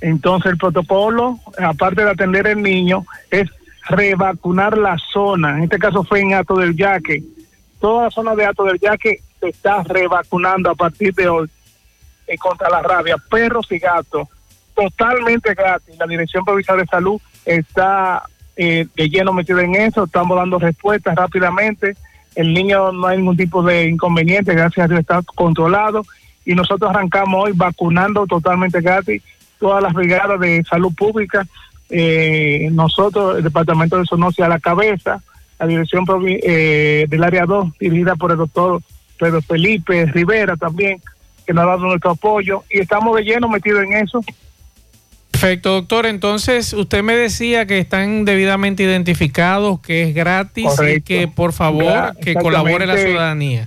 [0.00, 3.48] Entonces el protocolo, aparte de atender al niño, es
[3.88, 5.58] revacunar la zona.
[5.58, 7.22] En este caso fue en Ato del Yaque.
[7.80, 11.48] Toda la zona de Ato del Yaque se está revacunando a partir de hoy
[12.26, 13.16] eh, contra la rabia.
[13.30, 14.28] Perros y gatos,
[14.74, 15.96] totalmente gratis.
[15.98, 18.22] La Dirección Provincial de Salud está
[18.56, 20.04] eh, de lleno metida en eso.
[20.04, 21.96] Estamos dando respuestas rápidamente.
[22.34, 26.04] El niño no hay ningún tipo de inconveniente, gracias a Dios está controlado.
[26.44, 29.22] Y nosotros arrancamos hoy vacunando totalmente gratis
[29.58, 31.46] todas las brigadas de salud pública.
[31.90, 35.22] Eh, nosotros, el Departamento de Sonosia a la cabeza,
[35.58, 38.80] la Dirección eh, del Área 2, dirigida por el doctor
[39.18, 41.00] Pedro Felipe Rivera también,
[41.46, 42.64] que nos ha dado nuestro apoyo.
[42.70, 44.24] Y estamos de lleno metidos en eso.
[45.40, 46.04] Perfecto, doctor.
[46.04, 51.06] Entonces, usted me decía que están debidamente identificados, que es gratis y Correcto.
[51.06, 53.66] que por favor que colabore la ciudadanía.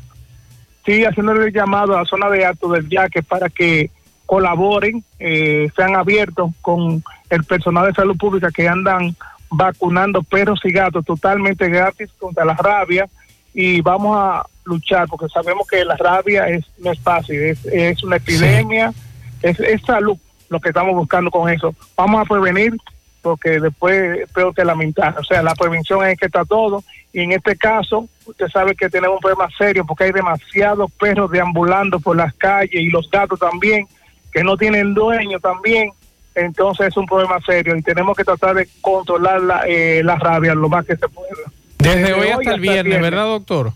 [0.85, 3.89] sí haciéndole el llamado a la zona de acto del yaque para que
[4.27, 9.15] colaboren, eh, sean abiertos con el personal de salud pública que andan
[9.49, 13.09] vacunando perros y gatos totalmente gratis contra la rabia
[13.51, 18.03] y vamos a luchar porque sabemos que la rabia es no es fácil, es, es
[18.03, 18.93] una epidemia,
[19.41, 20.17] es, es salud
[20.53, 21.75] lo que estamos buscando con eso.
[21.97, 22.73] Vamos a prevenir
[23.21, 25.17] porque después es peor que lamentar.
[25.17, 26.83] O sea, la prevención es que está todo.
[27.11, 31.31] Y en este caso, usted sabe que tenemos un problema serio porque hay demasiados perros
[31.31, 33.87] deambulando por las calles y los gatos también,
[34.31, 35.91] que no tienen dueño también.
[36.35, 40.53] Entonces es un problema serio y tenemos que tratar de controlar la, eh, la rabia
[40.53, 41.29] lo más que se pueda.
[41.77, 43.73] Desde, hoy hasta el viernes, ¿verdad, doctor?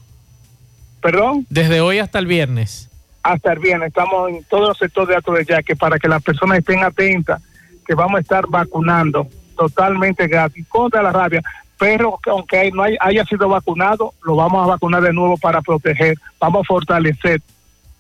[1.02, 1.46] ¿Perdón?
[1.50, 2.87] Desde hoy hasta el viernes.
[3.34, 3.90] Hasta el viernes.
[3.90, 7.42] Estamos en todos los sectores de Alto de Yaque para que las personas estén atentas
[7.86, 11.42] que vamos a estar vacunando totalmente gratis contra la rabia.
[11.78, 15.62] Pero que aunque no hay- haya sido vacunado, lo vamos a vacunar de nuevo para
[15.62, 16.18] proteger.
[16.40, 17.42] Vamos a fortalecer.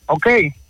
[0.06, 0.28] ¿Ok?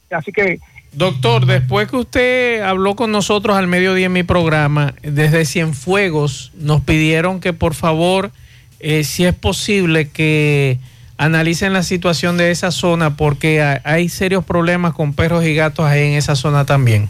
[0.10, 0.60] Así que
[0.92, 6.82] Doctor, después que usted habló con nosotros al mediodía en mi programa, desde Cienfuegos nos
[6.82, 8.32] pidieron que por favor,
[8.80, 10.80] eh, si es posible, que
[11.18, 16.08] analicen la situación de esa zona porque hay, serios problemas con perros y gatos ahí
[16.08, 17.10] en esa zona también.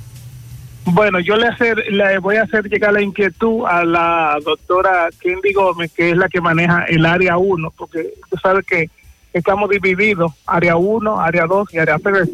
[0.85, 6.11] Bueno, yo le voy a hacer llegar la inquietud a la doctora Kendi Gómez, que
[6.11, 8.89] es la que maneja el área 1, porque tú sabes que
[9.33, 12.29] estamos divididos, área 1, área 2 y área 3.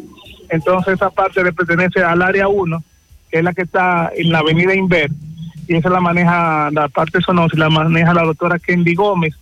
[0.50, 2.84] Entonces esa parte le pertenece al área 1,
[3.28, 5.10] que es la que está en la avenida Inver,
[5.66, 9.34] y esa la maneja, la parte sonosa, la maneja la doctora Kendi Gómez.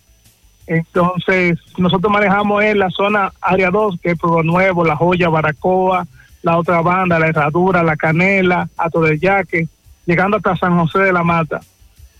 [0.67, 6.07] Entonces, nosotros manejamos en la zona área 2, que es Pueblo Nuevo, La Joya, Baracoa,
[6.41, 9.67] la otra banda, La Herradura, La Canela, Ato del Yaque,
[10.05, 11.61] llegando hasta San José de la Mata.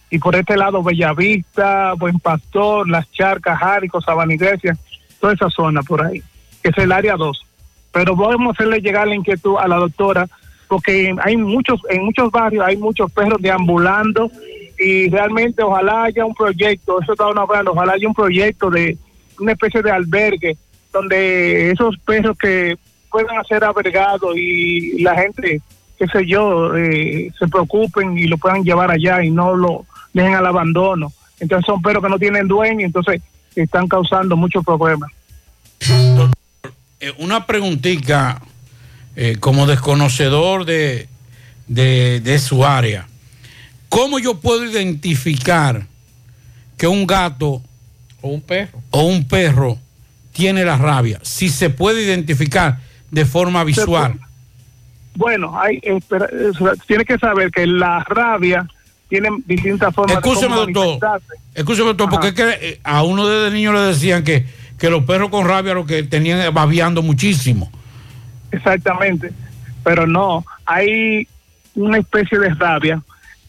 [0.09, 4.77] Y por este lado, Bellavista, Buen Pastor, Las Charcas, Járico, Sabana Iglesia,
[5.19, 6.21] toda esa zona por ahí,
[6.61, 7.45] que es el área 2.
[7.91, 10.27] Pero a hacerle llegar la inquietud a la doctora,
[10.67, 14.29] porque hay muchos, en muchos barrios hay muchos perros deambulando
[14.83, 18.97] y realmente ojalá haya un proyecto, eso está hablando, ojalá haya un proyecto de
[19.39, 20.57] una especie de albergue
[20.91, 22.77] donde esos perros que
[23.09, 25.61] puedan ser albergados y la gente,
[25.97, 30.35] qué sé yo, eh, se preocupen y lo puedan llevar allá y no lo dejen
[30.35, 31.11] al abandono.
[31.39, 33.21] Entonces son perros que no tienen dueño, entonces
[33.55, 35.11] están causando muchos problemas.
[36.99, 38.41] Eh, una preguntita
[39.15, 41.07] eh, como desconocedor de,
[41.67, 43.07] de, de su área.
[43.93, 45.85] ¿Cómo yo puedo identificar
[46.77, 47.61] que un gato
[48.21, 49.77] o un perro o un perro
[50.31, 51.19] tiene la rabia?
[51.21, 52.79] Si se puede identificar
[53.11, 54.19] de forma visual.
[55.13, 56.51] Bueno, hay, espera, eh,
[56.87, 58.67] tiene que saber que la rabia
[59.09, 60.85] tiene distintas formas Escúcheme, de cómo doctor.
[60.87, 61.43] manifestarse.
[61.53, 64.47] Escúcheme, doctor, porque es que eh, a uno desde niño le decían que,
[64.79, 67.71] que los perros con rabia lo que tenían es babeando muchísimo.
[68.51, 69.31] Exactamente,
[69.83, 71.27] pero no, hay
[71.75, 72.99] una especie de rabia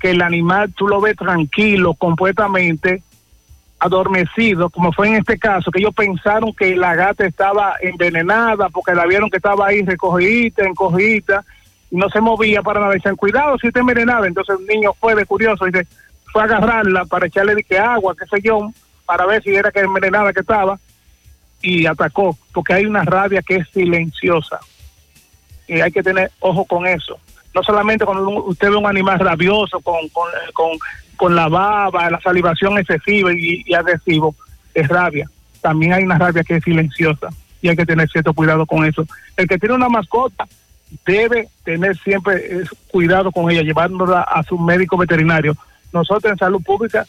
[0.05, 3.03] que el animal tú lo ves tranquilo, completamente
[3.79, 8.95] adormecido, como fue en este caso, que ellos pensaron que la gata estaba envenenada porque
[8.95, 11.43] la vieron que estaba ahí recogidita, encogidita,
[11.91, 12.93] y no se movía para nada.
[12.93, 14.27] Dicen, cuidado si está envenenada.
[14.27, 15.87] Entonces el niño fue de curioso y se
[16.31, 18.59] fue a agarrarla para echarle de agua, qué sé yo,
[19.07, 20.79] para ver si era que envenenada que estaba,
[21.63, 24.61] y atacó, porque hay una rabia que es silenciosa
[25.67, 27.19] y hay que tener ojo con eso.
[27.55, 30.71] No solamente cuando usted ve un animal rabioso con, con, con,
[31.17, 34.35] con la baba, la salivación excesiva y, y agresivo,
[34.75, 35.31] es rabia.
[35.61, 37.29] También hay una rabia que es silenciosa
[37.63, 39.07] y hay que tener cierto cuidado con eso.
[39.37, 40.47] El que tiene una mascota
[41.07, 45.57] debe tener siempre eh, cuidado con ella, llevándola a su médico veterinario.
[45.93, 47.07] Nosotros en salud pública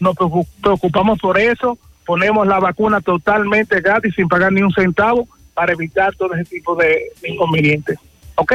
[0.00, 1.76] nos preocu- preocupamos por eso,
[2.06, 6.76] ponemos la vacuna totalmente gratis sin pagar ni un centavo para evitar todo ese tipo
[6.76, 7.98] de inconvenientes.
[8.36, 8.52] ¿Ok?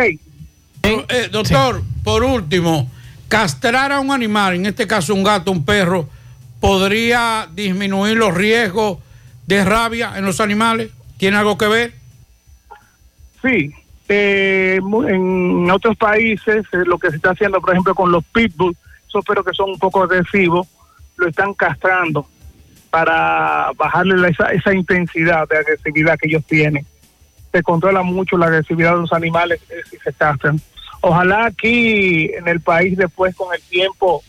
[0.84, 2.90] Eh, doctor, por último,
[3.30, 6.10] castrar a un animal, en este caso un gato, un perro,
[6.60, 9.00] podría disminuir los riesgos
[9.48, 10.92] de rabia en los animales.
[11.18, 11.94] ¿Tiene algo que ver?
[13.42, 13.74] Sí,
[14.10, 18.76] eh, en otros países eh, lo que se está haciendo, por ejemplo, con los pitbull,
[19.08, 20.68] esos perros que son un poco agresivos,
[21.16, 22.28] lo están castrando
[22.90, 26.86] para bajarle la- esa, esa intensidad de agresividad que ellos tienen.
[27.52, 30.60] Se controla mucho la agresividad de los animales eh, si se castran.
[31.06, 34.24] Ojalá aquí en el país después con el tiempo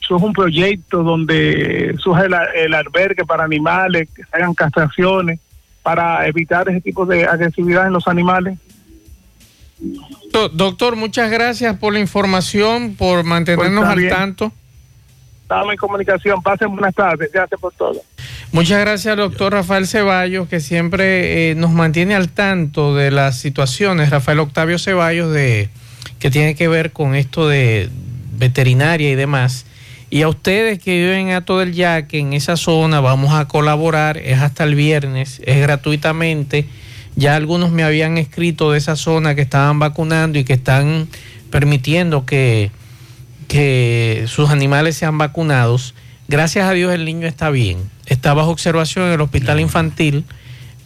[0.00, 5.40] surja un proyecto donde surja el, el albergue para animales, que se hagan castraciones
[5.82, 8.58] para evitar ese tipo de agresividad en los animales.
[10.32, 14.52] Do- Doctor, muchas gracias por la información, por mantenernos Pues está al tanto.
[15.42, 16.42] Estamos en comunicación.
[16.42, 17.30] Pasen buenas tardes.
[17.32, 18.02] Gracias por todo.
[18.52, 24.10] Muchas gracias, doctor Rafael Ceballos, que siempre eh, nos mantiene al tanto de las situaciones.
[24.10, 25.70] Rafael Octavio Ceballos, de,
[26.18, 27.90] que tiene que ver con esto de
[28.38, 29.66] veterinaria y demás.
[30.10, 34.16] Y a ustedes que viven a todo el yaque en esa zona, vamos a colaborar,
[34.16, 36.66] es hasta el viernes, es gratuitamente.
[37.14, 41.08] Ya algunos me habían escrito de esa zona que estaban vacunando y que están
[41.50, 42.70] permitiendo que,
[43.48, 45.94] que sus animales sean vacunados.
[46.28, 50.24] Gracias a Dios el niño está bien, está bajo observación en el hospital infantil,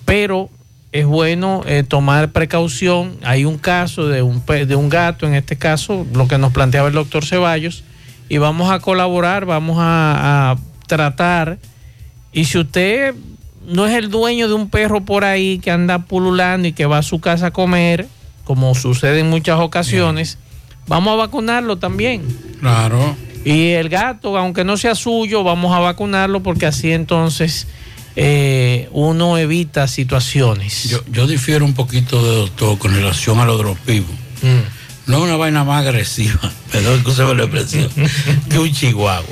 [0.05, 0.51] pero
[0.93, 3.17] es bueno eh, tomar precaución.
[3.23, 6.89] Hay un caso de un, de un gato, en este caso, lo que nos planteaba
[6.89, 7.83] el doctor Ceballos,
[8.29, 11.59] y vamos a colaborar, vamos a, a tratar.
[12.33, 13.15] Y si usted
[13.67, 16.99] no es el dueño de un perro por ahí que anda pululando y que va
[16.99, 18.07] a su casa a comer,
[18.45, 20.39] como sucede en muchas ocasiones,
[20.87, 22.23] vamos a vacunarlo también.
[22.61, 23.17] Claro.
[23.45, 27.67] Y el gato, aunque no sea suyo, vamos a vacunarlo porque así entonces
[28.17, 30.89] eh, uno evita situaciones.
[30.89, 34.11] Yo, yo difiero un poquito de doctor con relación a lo de los pibos.
[34.43, 35.11] Mm.
[35.11, 36.39] No es una vaina más agresiva,
[36.73, 37.91] perdón, escúchame la expresión,
[38.51, 39.25] que un chihuahua.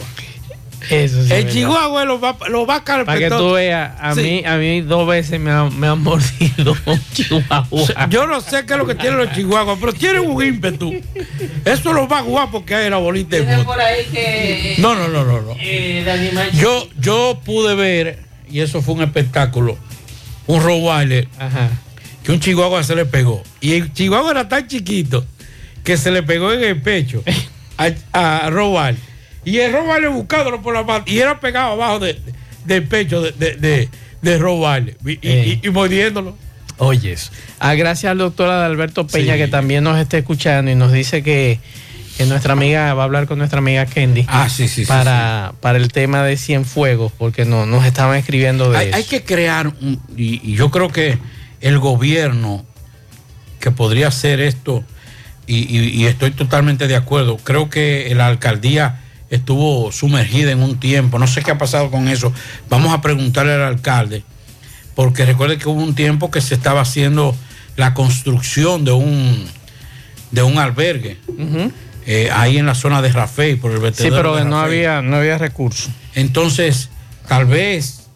[0.88, 3.38] Eso sí es el chihuahua lo va, lo va a Para que carpetar.
[3.38, 4.22] tú veas, a, Sí.
[4.22, 8.08] mí, a mí dos veces me, han- me han mordido un chihuahua.
[8.08, 10.90] Yo no sé qué es lo que tienen los chihuahuas, pero tienen un ímpetu.
[11.66, 13.76] Eso es lo más guapo que hay en la bolita de moto.
[14.78, 15.42] No, no, no, no.
[15.42, 16.50] no.
[16.54, 19.78] Yo, yo pude ver, y eso fue un espectáculo,
[20.46, 21.28] un Rottweiler,
[22.22, 23.42] que un chihuahua se le pegó.
[23.60, 25.24] Y el chihuahua era tan chiquito
[25.84, 27.22] que se le pegó en el pecho
[27.78, 29.00] a, a Rottweiler.
[29.44, 32.18] Y el Rottweiler buscándolo por la mano, y era pegado abajo de-
[32.66, 33.88] del pecho de, de, de,
[34.20, 36.36] de Rottweiler, y, y- y- y mordiéndolo.
[36.82, 37.30] Oyes.
[37.58, 41.58] Ah, gracias al doctor Adalberto Peña que también nos está escuchando y nos dice que,
[42.16, 45.54] que nuestra amiga va a hablar con nuestra amiga Kendi Ah, sí, sí, sí, para,
[45.60, 48.96] para el tema de Cienfuegos, porque no, nos estaban escribiendo de hay, eso.
[48.96, 51.18] hay que crear, un- y, y yo creo que
[51.60, 52.64] el gobierno
[53.58, 54.84] que podría hacer esto,
[55.46, 59.00] y, y- y estoy totalmente de acuerdo, creo que la alcaldía
[59.30, 62.32] estuvo sumergida en un tiempo, no sé qué ha pasado con eso,
[62.68, 64.24] vamos a preguntarle al alcalde,
[64.94, 67.34] porque recuerde que hubo un tiempo que se estaba haciendo
[67.76, 69.46] la construcción de un,
[70.32, 71.18] de un albergue.
[72.06, 75.02] Eh, ahí en la zona de Rafael, por el Sí, vertedero pero de no había,
[75.02, 75.90] no había recursos.
[76.14, 76.90] Entonces,
[77.28, 78.08] tal vez,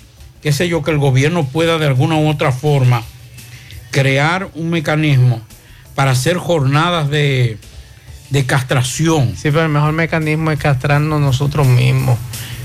[0.43, 3.03] qué sé yo, que el gobierno pueda de alguna u otra forma
[3.91, 5.41] crear un mecanismo
[5.95, 7.59] para hacer jornadas de,
[8.31, 9.35] de castración.
[9.37, 12.19] Sí, pero el mejor mecanismo es castrarnos nosotros mismos.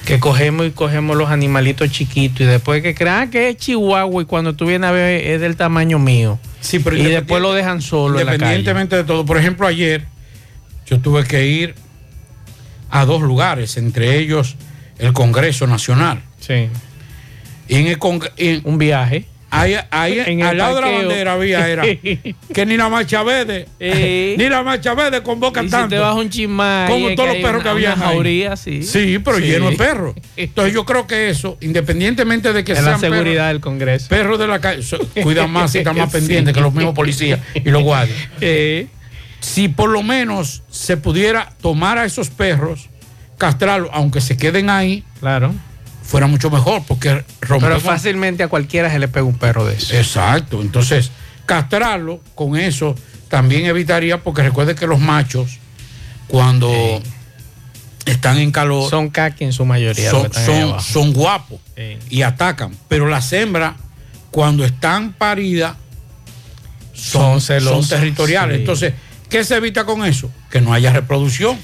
[0.06, 4.26] Que cogemos y cogemos los animalitos chiquitos y después que crean que es chihuahua y
[4.26, 6.40] cuando tú vienes a ver es del tamaño mío.
[6.62, 8.56] Sí, pero y después lo dejan solo en la calle.
[8.56, 9.24] Independientemente de todo.
[9.24, 10.08] Por ejemplo, ayer
[10.90, 11.76] yo tuve que ir
[12.90, 14.56] a dos lugares, entre ellos
[14.98, 16.22] el Congreso Nacional.
[16.40, 16.68] Sí.
[17.68, 19.26] Y en el Cong- en- Un viaje.
[19.52, 23.66] Ahí, ahí En al lado de la bandera había era que ni la marcha verde,
[23.80, 24.36] Eh.
[24.38, 25.90] ni la marcha verde convoca si tanto.
[25.90, 28.84] te vas un chismá como todos los perros que había jauría, sí.
[28.84, 29.46] Sí, pero Sí.
[29.46, 30.14] lleno de perros.
[30.38, 34.08] Entonces yo creo que eso, independientemente de que Es sean la seguridad perros, del Congreso.
[34.10, 34.84] perros de la calle,
[35.24, 36.18] cuidan más y están más Sí.
[36.20, 38.18] pendientes que los mismos policías y los guardias.
[38.42, 38.86] Eh.
[39.40, 42.90] Si por lo menos se pudiera tomar a esos perros,
[43.38, 45.54] castrarlos, aunque se queden ahí, Claro.
[46.04, 49.76] fuera mucho mejor, porque Pero rompemos fácilmente a cualquiera se le pega un perro de
[49.76, 49.96] eso.
[49.96, 50.62] Exacto.
[50.62, 51.12] Entonces,
[51.46, 52.96] castrarlo con eso
[53.30, 55.58] también evitaría, porque recuerde que los machos,
[56.28, 56.72] cuando
[58.06, 60.10] están en calor, Son caqui en su mayoría.
[60.12, 60.32] son,
[60.82, 61.98] son, guapos Sí.
[62.10, 62.72] y atacan.
[62.88, 63.76] Pero las hembras,
[64.32, 65.76] cuando están paridas,
[66.94, 68.56] Son son territoriales.
[68.58, 68.60] sí.
[68.62, 68.94] Entonces,
[69.30, 70.30] ¿qué se evita con eso?
[70.50, 71.58] Que no haya reproducción.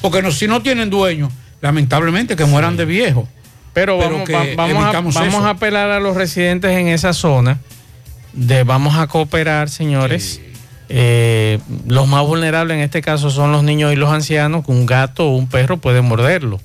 [0.00, 3.28] Porque no, si no tienen dueño, lamentablemente que mueran de viejo.
[3.72, 7.12] Pero, Pero vamos, que va- vamos, a, vamos a apelar a los residentes en esa
[7.12, 7.58] zona.
[8.32, 10.40] De vamos a cooperar, señores.
[10.88, 14.84] Eh, los más vulnerables en este caso son los niños y los ancianos, que un
[14.84, 16.60] gato o un perro puede morderlo.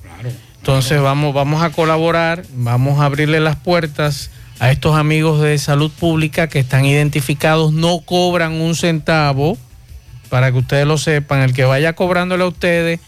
[0.58, 5.90] Entonces vamos, vamos a colaborar, vamos a abrirle las puertas a estos amigos de salud
[5.90, 9.56] pública que están identificados, no cobran un centavo,
[10.28, 13.00] para que ustedes lo sepan, el que vaya cobrándole a ustedes,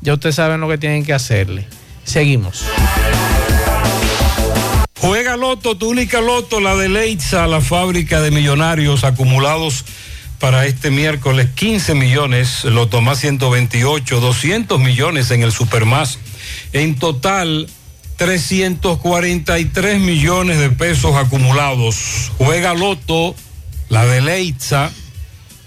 [0.00, 1.66] ya ustedes saben lo que tienen que hacerle.
[2.04, 2.64] Seguimos.
[5.00, 9.84] Juega Loto, tu única Loto, la de Leitza, la fábrica de millonarios acumulados
[10.40, 16.18] para este miércoles 15 millones, Loto más 128, 200 millones en el Supermás.
[16.72, 17.68] En total,
[18.16, 22.32] 343 millones de pesos acumulados.
[22.36, 23.36] Juega Loto,
[23.88, 24.90] la de Leitza,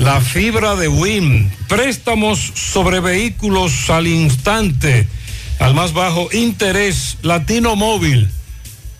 [0.00, 1.50] la fibra de WIM.
[1.68, 5.06] Préstamos sobre vehículos al instante,
[5.58, 8.30] al más bajo interés, Latino Móvil.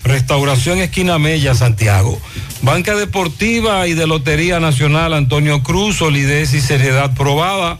[0.04, 2.20] Restauración Esquina Mella, Santiago.
[2.62, 7.78] Banca Deportiva y de Lotería Nacional Antonio Cruz, solidez y seriedad probada.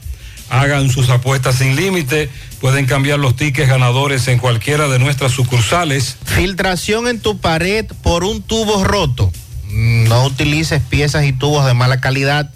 [0.49, 2.31] Hagan sus apuestas sin límite.
[2.61, 6.17] Pueden cambiar los tickets ganadores en cualquiera de nuestras sucursales.
[6.25, 9.31] Filtración en tu pared por un tubo roto.
[9.71, 12.51] No utilices piezas y tubos de mala calidad.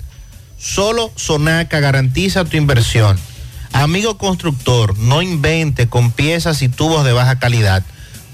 [0.65, 3.19] Solo Sonaca garantiza tu inversión.
[3.73, 7.83] Amigo constructor, no invente con piezas y tubos de baja calidad.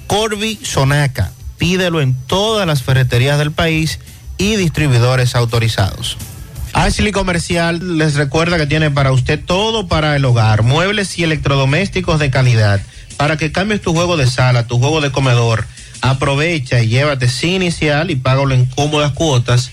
[0.07, 1.33] Corby Sonaca.
[1.59, 3.99] Pídelo en todas las ferreterías del país
[4.39, 6.19] y distribuidores autorizados.
[6.73, 12.21] Ashley Comercial les recuerda que tiene para usted todo para el hogar, muebles y electrodomésticos
[12.21, 12.81] de calidad,
[13.17, 15.67] para que cambies tu juego de sala, tu juego de comedor.
[16.01, 19.73] Aprovecha y llévate sin inicial y págalo en cómodas cuotas.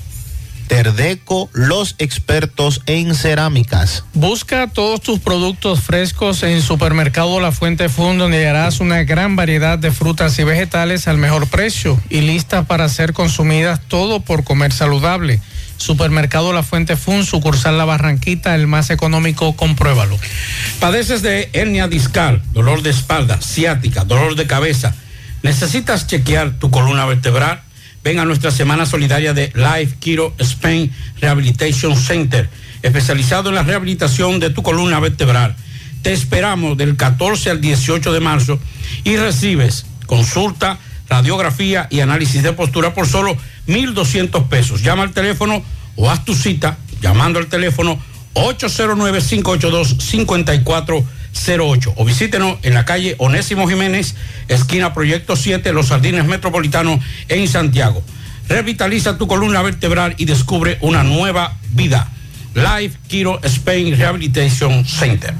[0.71, 4.05] Terdeco, los expertos en cerámicas.
[4.13, 9.77] Busca todos tus productos frescos en Supermercado La Fuente Fun, donde hallarás una gran variedad
[9.77, 14.71] de frutas y vegetales al mejor precio y listas para ser consumidas todo por comer
[14.71, 15.41] saludable.
[15.75, 20.17] Supermercado La Fuente Fun, sucursal La Barranquita, el más económico, compruébalo.
[20.79, 24.95] Padeces de hernia discal, dolor de espalda, ciática, dolor de cabeza.
[25.43, 27.61] ¿Necesitas chequear tu columna vertebral?
[28.03, 32.49] Ven a nuestra semana solidaria de Life Kiro Spain Rehabilitation Center,
[32.81, 35.55] especializado en la rehabilitación de tu columna vertebral.
[36.01, 38.59] Te esperamos del 14 al 18 de marzo
[39.03, 43.37] y recibes consulta, radiografía y análisis de postura por solo
[43.67, 44.81] 1.200 pesos.
[44.81, 45.63] Llama al teléfono
[45.95, 47.99] o haz tu cita llamando al teléfono
[51.33, 54.15] 809-582-5408 o visítenos en la calle Onésimo Jiménez,
[54.47, 58.03] esquina Proyecto 7, Los Jardines Metropolitanos en Santiago.
[58.47, 62.09] Revitaliza tu columna vertebral y descubre una nueva vida.
[62.53, 65.33] Life Kiro Spain Rehabilitation Center.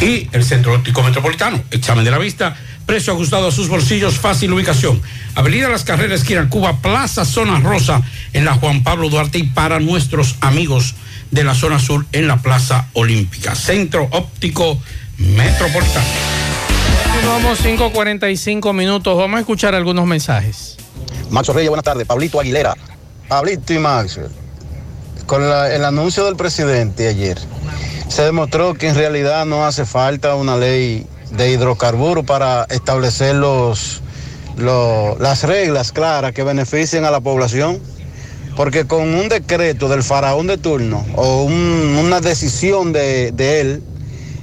[0.00, 4.52] Y el Centro Óptico Metropolitano, examen de la vista, precio ajustado a sus bolsillos, fácil
[4.52, 5.00] ubicación.
[5.34, 9.80] Avenida Las Carreras, esquina Cuba, Plaza Zona Rosa, en la Juan Pablo Duarte y para
[9.80, 10.94] nuestros amigos
[11.32, 13.54] de la zona sur en la Plaza Olímpica.
[13.56, 14.78] Centro Óptico
[15.18, 16.06] Metropolitano.
[17.26, 20.76] Vamos 5.45 minutos, vamos a escuchar algunos mensajes.
[21.30, 22.06] Maxo Reyes, buenas tardes.
[22.06, 22.74] Pablito Aguilera.
[23.28, 24.20] Pablito y Max,
[25.26, 27.38] con la- el anuncio del presidente ayer,
[28.08, 34.02] se demostró que en realidad no hace falta una ley de hidrocarburos para establecer los,
[34.58, 37.80] lo- las reglas claras que beneficien a la población.
[38.56, 43.82] Porque con un decreto del faraón de turno o un- una decisión de, de él,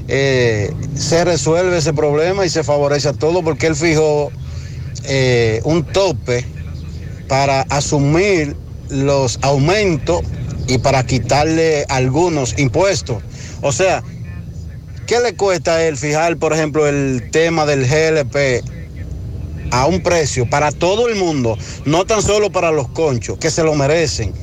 [0.08, 4.32] eh, se resuelve ese problema y se favorece a todo porque él fijó
[5.04, 6.46] eh, un tope
[7.28, 8.56] para asumir
[8.90, 10.22] los aumentos
[10.68, 13.22] y para quitarle algunos impuestos.
[13.62, 14.04] O sea,
[15.06, 18.64] ¿qué le cuesta a él fijar, por ejemplo, el tema del GLP
[19.72, 23.64] a un precio para todo el mundo, no tan solo para los conchos, que se
[23.64, 24.34] lo merecen,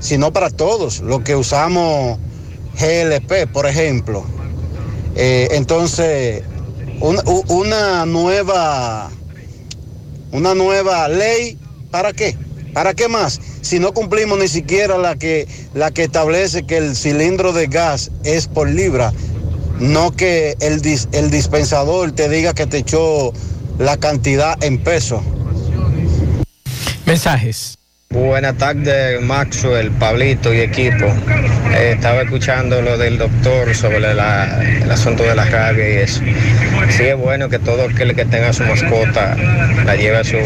[0.00, 2.18] sino para todos, los que usamos
[2.78, 4.24] GLP, por ejemplo?
[5.14, 6.42] Eh, entonces,
[7.48, 9.10] una nueva
[10.32, 11.58] una nueva ley,
[11.90, 12.36] ¿para qué?
[12.74, 13.40] ¿Para qué más?
[13.62, 18.10] Si no cumplimos ni siquiera la que, la que establece que el cilindro de gas
[18.24, 19.12] es por libra,
[19.80, 23.32] no que el, dis- el dispensador te diga que te echó
[23.78, 25.22] la cantidad en pesos.
[27.04, 27.78] Mensajes.
[28.10, 31.06] Buenas tardes, Maxwell, Pablito y equipo.
[31.74, 36.22] Eh, estaba escuchando lo del doctor sobre la- el asunto de la rabia y eso.
[36.88, 39.36] Sí es bueno que todo aquel que tenga su mascota
[39.84, 40.38] la lleve a su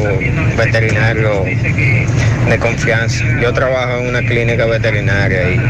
[0.57, 1.45] veterinario
[2.49, 3.25] de confianza.
[3.41, 5.61] Yo trabajo en una clínica veterinaria y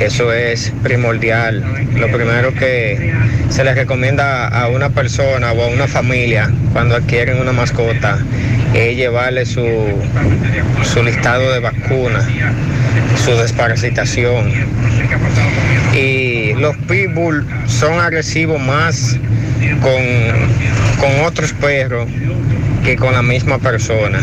[0.00, 1.62] eso es primordial.
[1.94, 3.12] Lo primero que
[3.48, 8.18] se le recomienda a una persona o a una familia cuando adquieren una mascota
[8.74, 9.64] es llevarle su,
[10.82, 12.24] su listado de vacunas,
[13.24, 14.52] su desparasitación.
[15.94, 19.16] Y los pitbull son agresivos más
[19.82, 20.02] con,
[20.98, 22.08] con otros perros
[22.84, 24.18] que con la misma persona.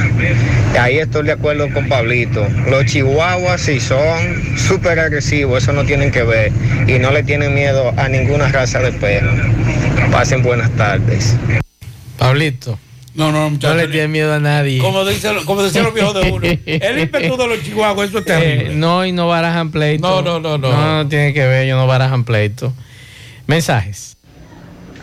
[0.79, 2.47] Ahí estoy de acuerdo con Pablito.
[2.69, 6.51] Los chihuahuas sí son súper agresivos, eso no tienen que ver.
[6.87, 9.31] Y no le tienen miedo a ninguna raza de perro.
[10.11, 11.35] Pasen buenas tardes.
[12.17, 12.77] Pablito.
[13.15, 14.79] No, no, No le tiene miedo a nadie.
[14.79, 16.47] Como, dice, como decían los viejos de uno.
[16.65, 18.71] El ímpetu de los chihuahuas, eso es terrible.
[18.71, 20.07] Eh, no, y no barajan pleito.
[20.07, 20.71] No, no, no, no.
[20.71, 22.73] No, no tiene que ver, ellos no barajan pleito.
[23.47, 24.15] Mensajes.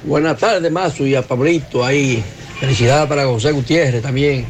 [0.05, 2.23] Buenas tardes, Mazo, y a Pablito ahí.
[2.61, 4.47] Felicidades para José Gutiérrez también.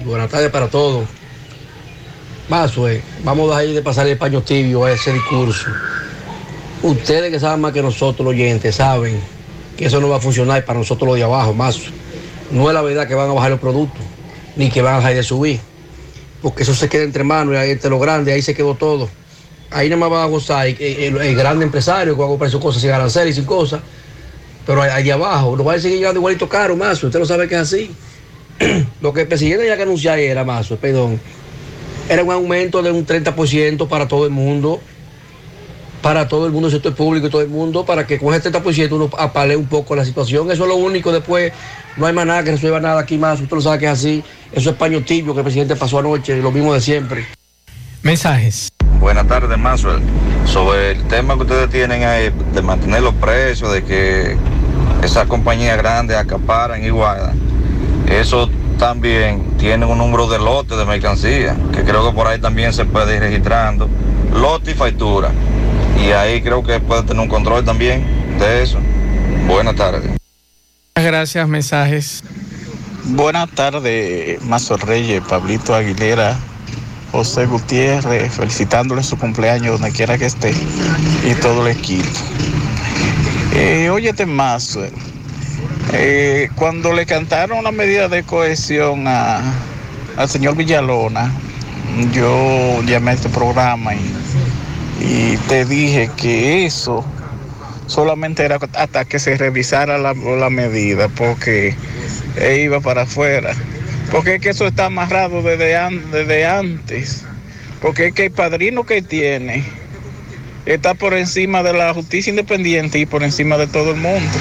[0.00, 1.06] Y buenas tardes para todos.
[2.48, 5.66] Mazo, eh, vamos a ir de pasar el paño tibio a ese discurso.
[6.82, 9.20] Ustedes que saben más que nosotros, los oyentes, saben
[9.76, 11.90] que eso no va a funcionar para nosotros los de abajo, Mazo.
[12.50, 14.00] No es la verdad que van a bajar los productos,
[14.56, 15.60] ni que van a dejar de subir.
[16.40, 19.08] Porque eso se queda entre manos y ahí entre los grandes, ahí se quedó todo.
[19.70, 22.50] Ahí nada más va a gozar el, el- el grande empresario que va a comprar
[22.50, 23.80] sus cosas sin arancel y sin cosas.
[24.68, 27.06] Pero allá abajo, lo va a seguir llegando igualito caro, Mazo.
[27.06, 27.90] Usted no sabe que es así.
[29.00, 31.18] lo que el presidente ya que anunciar era, Mazo, perdón,
[32.06, 34.78] era un aumento de un 30% para todo el mundo,
[36.02, 38.52] para todo el mundo, el sector público y todo el mundo, para que con ese
[38.52, 40.50] 30% uno apale un poco la situación.
[40.50, 41.12] Eso es lo único.
[41.12, 41.50] Después
[41.96, 43.40] no hay más nada que resuelva nada aquí más.
[43.40, 44.22] Usted lo sabe que es así.
[44.52, 47.24] Eso es paño tibio que el presidente pasó anoche, lo mismo de siempre.
[48.02, 48.68] Mensajes.
[49.00, 50.02] Buenas tardes, Maxwell.
[50.44, 54.36] Sobre el tema que ustedes tienen ahí de mantener los precios, de que
[55.02, 57.38] esas compañías grandes acaparan y guardan,
[58.08, 62.72] eso también tiene un número de lotes de mercancía, que creo que por ahí también
[62.72, 63.88] se puede ir registrando,
[64.32, 65.30] lote y factura.
[66.00, 68.78] Y ahí creo que puede tener un control también de eso.
[69.46, 70.10] Buenas tardes.
[70.94, 72.24] Muchas gracias, mensajes.
[73.04, 76.36] Buenas tardes, Mazo Reyes, Pablito Aguilera,
[77.10, 80.52] José Gutiérrez, felicitándole su cumpleaños donde quiera que esté
[81.24, 82.08] y todo el equipo.
[83.54, 84.86] Eh, óyete, Mazo,
[85.92, 89.40] eh, cuando le cantaron la medida de cohesión a-
[90.16, 91.32] al señor Villalona,
[92.12, 97.04] yo llamé a este programa y, te dije que eso
[97.86, 101.74] solamente era hasta que se revisara la, la medida, porque
[102.36, 103.54] e iba para afuera.
[104.10, 107.24] Porque es que eso está amarrado desde antes.
[107.80, 109.64] Porque es que el padrino que tiene
[110.68, 114.38] está por encima de la justicia independiente y por encima de todo el mundo.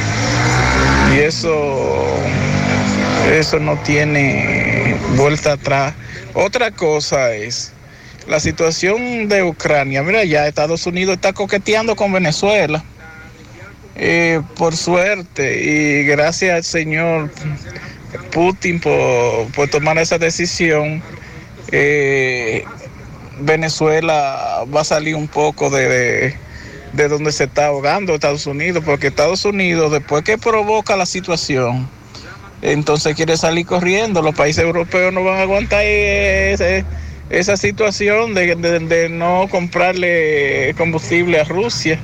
[1.16, 2.06] Y eso,
[3.32, 5.94] eso no tiene vuelta atrás.
[6.34, 7.72] Otra cosa es
[8.28, 10.04] la situación de Ucrania.
[10.04, 12.84] Mira, ya Estados Unidos está coqueteando con Venezuela.
[14.00, 17.32] Eh, por suerte y gracias al señor
[18.32, 21.02] Putin por, por tomar esa decisión,
[21.72, 22.64] eh,
[23.40, 26.36] Venezuela va a salir un poco de, de,
[26.94, 31.90] de donde se está ahogando Estados Unidos, porque Estados Unidos, después que provoca la situación,
[32.62, 34.22] entonces quiere salir corriendo.
[34.22, 36.86] Los países europeos no van a aguantar ese-
[37.30, 42.00] esa situación de, de- de no comprarle combustible a Rusia.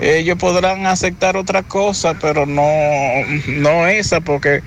[0.00, 2.64] Ellos podrán aceptar otra cosa, pero no,
[3.46, 4.62] no esa, porque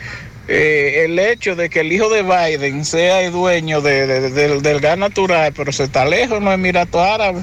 [0.48, 4.62] eh, el hecho de que el hijo de Biden sea el dueño de- de- de-
[4.62, 7.42] del gas natural, pero se está lejos, no es Emirato Árabe,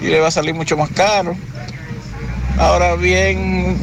[0.00, 1.36] y le va a salir mucho más caro.
[2.58, 3.76] Ahora bien,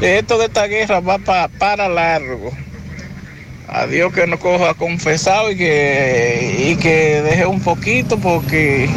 [0.00, 2.50] esto de esta guerra va pa- para largo.
[3.68, 8.88] A Dios que nos coja confesado y que, y que deje un poquito porque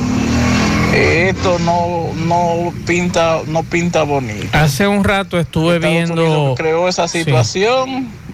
[0.95, 4.47] esto no, no pinta, no pinta bonito.
[4.53, 6.23] Hace un rato estuve Estados viendo.
[6.25, 7.23] Unidos creó esa Sí.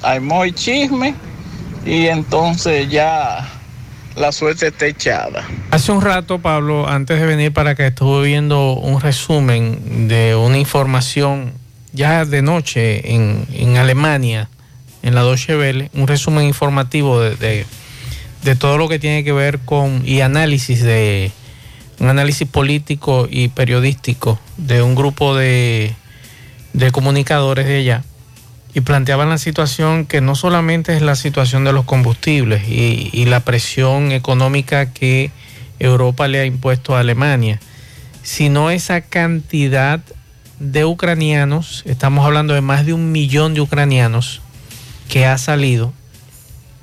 [0.02, 1.16] Hay muy chisme
[1.86, 3.48] y entonces ya
[4.16, 5.46] la suerte está echada.
[5.72, 10.58] Hace un rato, Pablo, antes de venir para acá, estuve viendo un resumen de una
[10.58, 11.54] información
[11.94, 14.50] ya de noche en, en Alemania,
[15.04, 17.66] en la Deutsche Welle, un resumen informativo de, de-
[18.44, 21.30] de todo lo que tiene que ver con y análisis de
[22.00, 25.94] un análisis político y periodístico de un grupo de,
[26.72, 28.04] de comunicadores de allá
[28.74, 33.40] y planteaban la situación que no solamente es la situación de los combustibles y, la
[33.42, 35.32] presión económica que
[35.80, 37.60] Europa le ha impuesto a Alemania,
[38.24, 40.02] sino esa cantidad
[40.60, 44.42] de ucranianos, estamos hablando de más de un millón de ucranianos
[45.08, 45.94] que ha salido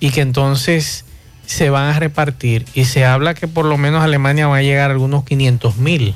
[0.00, 1.04] y que entonces
[1.46, 4.90] se van a repartir y se habla que por lo menos Alemania va a llegar
[4.90, 6.14] a algunos 500 mil.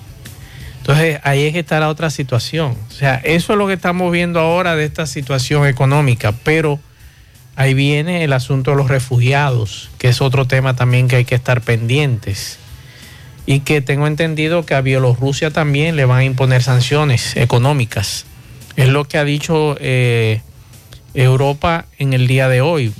[0.81, 2.77] Entonces ahí es que está la otra situación.
[2.89, 6.81] O sea, eso es lo que estamos viendo ahora de esta situación económica, pero
[7.57, 11.35] ahí viene el asunto de los refugiados, que es otro tema también que hay que
[11.35, 12.59] estar pendientes.
[13.47, 18.25] Y que tengo entendido que a Bielorrusia también le van a imponer sanciones económicas.
[18.77, 20.41] Es lo que ha dicho eh,
[21.15, 22.93] Europa en el día de hoy.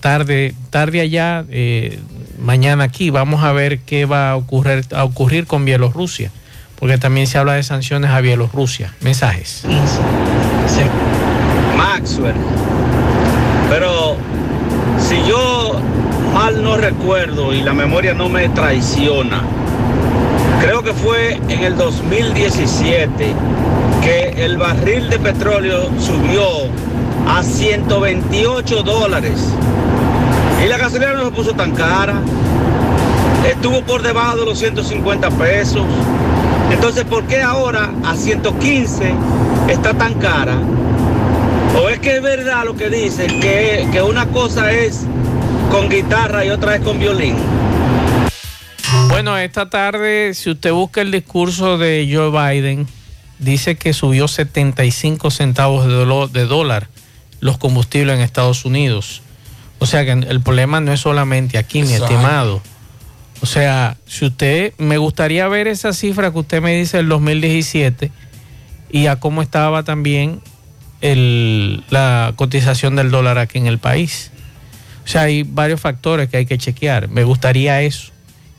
[0.00, 1.98] Tarde, tarde allá, eh,
[2.38, 3.10] mañana aquí.
[3.10, 6.30] Vamos a ver qué va a ocurrir, a ocurrir con Bielorrusia,
[6.80, 8.94] porque también se habla de sanciones a Bielorrusia.
[9.00, 9.64] Mensajes.
[11.76, 12.34] Maxwell.
[13.68, 14.16] Pero
[14.98, 15.78] si yo
[16.34, 19.42] mal no recuerdo y la memoria no me traiciona,
[20.60, 23.34] creo que fue en el 2017
[24.02, 26.42] que el barril de petróleo subió
[27.28, 29.38] a 128 dólares.
[30.64, 32.14] Y la gasolina no se puso tan cara.
[33.46, 35.84] Estuvo por debajo de los 150 pesos.
[36.70, 39.12] Entonces, ¿por qué ahora a 115
[39.68, 40.56] está tan cara?
[41.82, 45.02] ¿O es que es verdad lo que dicen, que, que una cosa es
[45.70, 47.36] con guitarra y otra es con violín?
[49.08, 52.86] Bueno, esta tarde, si usted busca el discurso de Joe Biden,
[53.38, 56.88] dice que subió 75 centavos de, dolo- de dólar
[57.40, 59.22] los combustibles en Estados Unidos.
[59.78, 62.60] O sea que el problema no es solamente aquí, mi estimado.
[63.42, 68.10] O sea, si usted, me gustaría ver esa cifra que usted me dice del 2017
[68.90, 70.40] y a cómo estaba también
[71.00, 74.30] el- la cotización del dólar aquí en el país.
[75.04, 77.08] O sea, hay varios factores que hay que chequear.
[77.08, 78.12] Me gustaría eso.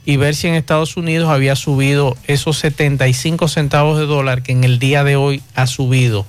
[0.04, 4.64] Y ver si en Estados Unidos había subido esos 75 centavos de dólar que en
[4.64, 6.26] el día de hoy ha subido,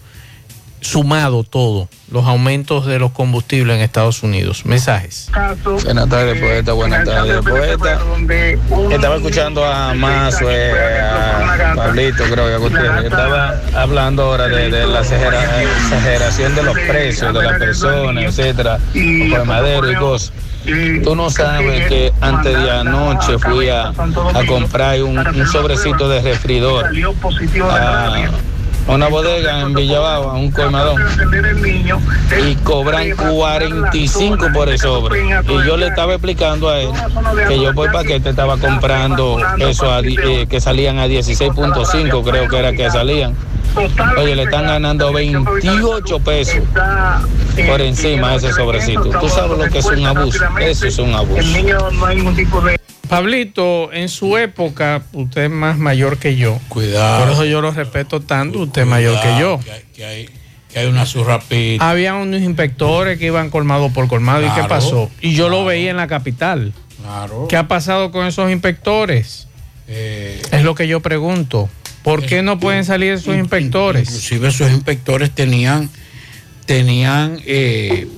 [0.83, 4.66] sumado todo, los aumentos de los combustibles en Estados Unidos.
[4.66, 5.30] Mensajes.
[5.85, 6.72] Buenas tardes, poeta.
[6.72, 7.99] Buenas tardes, poeta.
[8.91, 13.05] Estaba escuchando a Mazo, eh, a Pablito, creo que a Gutiérrez.
[13.05, 18.78] Estaba hablando ahora de, de la exagera- exageración de los precios de las personas, etcétera,
[19.30, 20.33] por madero y cosas.
[21.03, 26.22] Tú no sabes que antes de anoche fui a, a comprar un, un sobrecito de
[26.22, 26.87] refridor
[27.70, 28.11] a
[28.89, 31.01] una bodega en Villabao, a un colmadón,
[32.47, 35.20] y cobran 45 por el sobre.
[35.20, 36.91] Y yo le estaba explicando a él
[37.49, 42.59] que yo por paquete estaba comprando eso a eh, que salían a 16.5, creo que
[42.59, 43.35] era que salían.
[44.18, 46.62] Oye, le están ganando 28 pesos
[47.66, 49.05] por encima de ese sobrecito.
[49.05, 50.45] Tú sabes lo que es un abuso.
[50.61, 51.43] Eso es un abuso.
[53.13, 56.59] Pablito, en su época, usted es más mayor que yo.
[56.69, 57.25] Cuidado.
[57.25, 59.61] Por eso yo lo respeto tanto, usted es mayor que yo.
[59.63, 60.29] Que hay, que hay,
[60.73, 61.91] que hay una surrapita.
[61.91, 64.47] Había unos inspectores que iban colmado por colmado.
[64.47, 65.11] ¿Y qué pasó?
[65.21, 66.73] Y yo lo veía en la capital.
[67.03, 67.49] Claro.
[67.49, 69.47] ¿Qué ha pasado con esos inspectores?
[69.89, 71.69] Eh, Es lo que yo pregunto.
[72.03, 74.09] ¿Por qué no pueden salir esos inspectores?
[74.09, 75.91] Inclusive esos inspectores tenían,
[76.65, 78.09] tenían eh,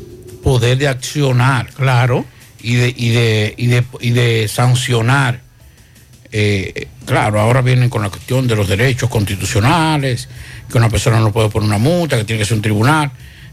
[0.44, 1.66] poder de accionar.
[1.70, 2.24] Claro.
[2.66, 5.40] Y de, y de, y de, y de sancionar.
[6.32, 10.28] Eh, claro, ahora vienen con la cuestión de los derechos constitucionales,
[10.70, 13.10] que una persona no puede poner una multa, que tiene que ser un tribunal.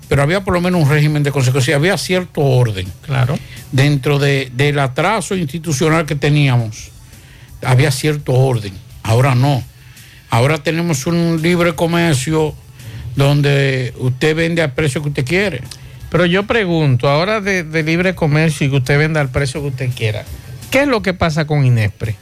[0.08, 2.88] Pero había por lo menos un régimen de consecuencia, había cierto orden.
[3.06, 3.38] Claro.
[3.74, 6.90] Dentro de- del atraso institucional que teníamos,
[7.64, 8.74] había cierto orden.
[9.04, 9.62] Ahora no.
[10.30, 12.56] Ahora tenemos un libre comercio
[13.18, 15.62] donde usted vende al precio que usted quiere.
[16.12, 19.68] Pero yo pregunto, ahora de, de libre comercio y que usted venda al precio que
[19.70, 20.24] usted quiera,
[20.70, 22.16] ¿qué es lo que pasa con Inespre?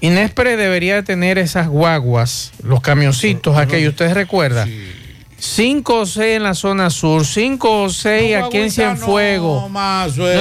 [0.00, 4.66] Inespre debería tener esas guaguas, los camioncitos aquellos, ¿usted recuerda?
[5.38, 9.62] Cinco o seis en la zona sur, cinco o seis aquí en Cienfuegos.
[9.62, 9.68] No,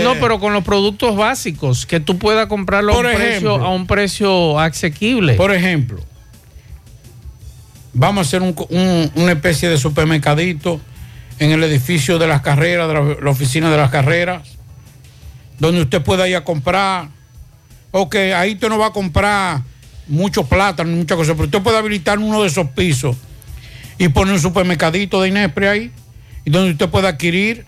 [0.01, 3.55] No, no, pero con los productos básicos, que tú puedas comprarlo a un, precio, ejemplo.
[3.65, 5.33] a un precio asequible.
[5.35, 5.99] Por ejemplo,
[7.93, 10.79] vamos a hacer un- un- una especie de supermercadito
[11.39, 14.47] en el edificio de las carreras, de la, la oficina de las carreras,
[15.59, 17.09] donde usted pueda ir a comprar.
[17.91, 19.61] Ok, ahí usted no va a comprar
[20.07, 23.15] mucho plátano, ni muchas cosas, pero usted puede habilitar uno de esos pisos
[23.97, 25.91] y poner un supermercadito de Inespre ahí,
[26.43, 27.65] y donde usted pueda adquirir,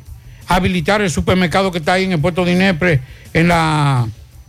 [0.47, 3.01] habilitar el supermercado que está ahí en el puerto de Inespre,
[3.33, 4.07] en la,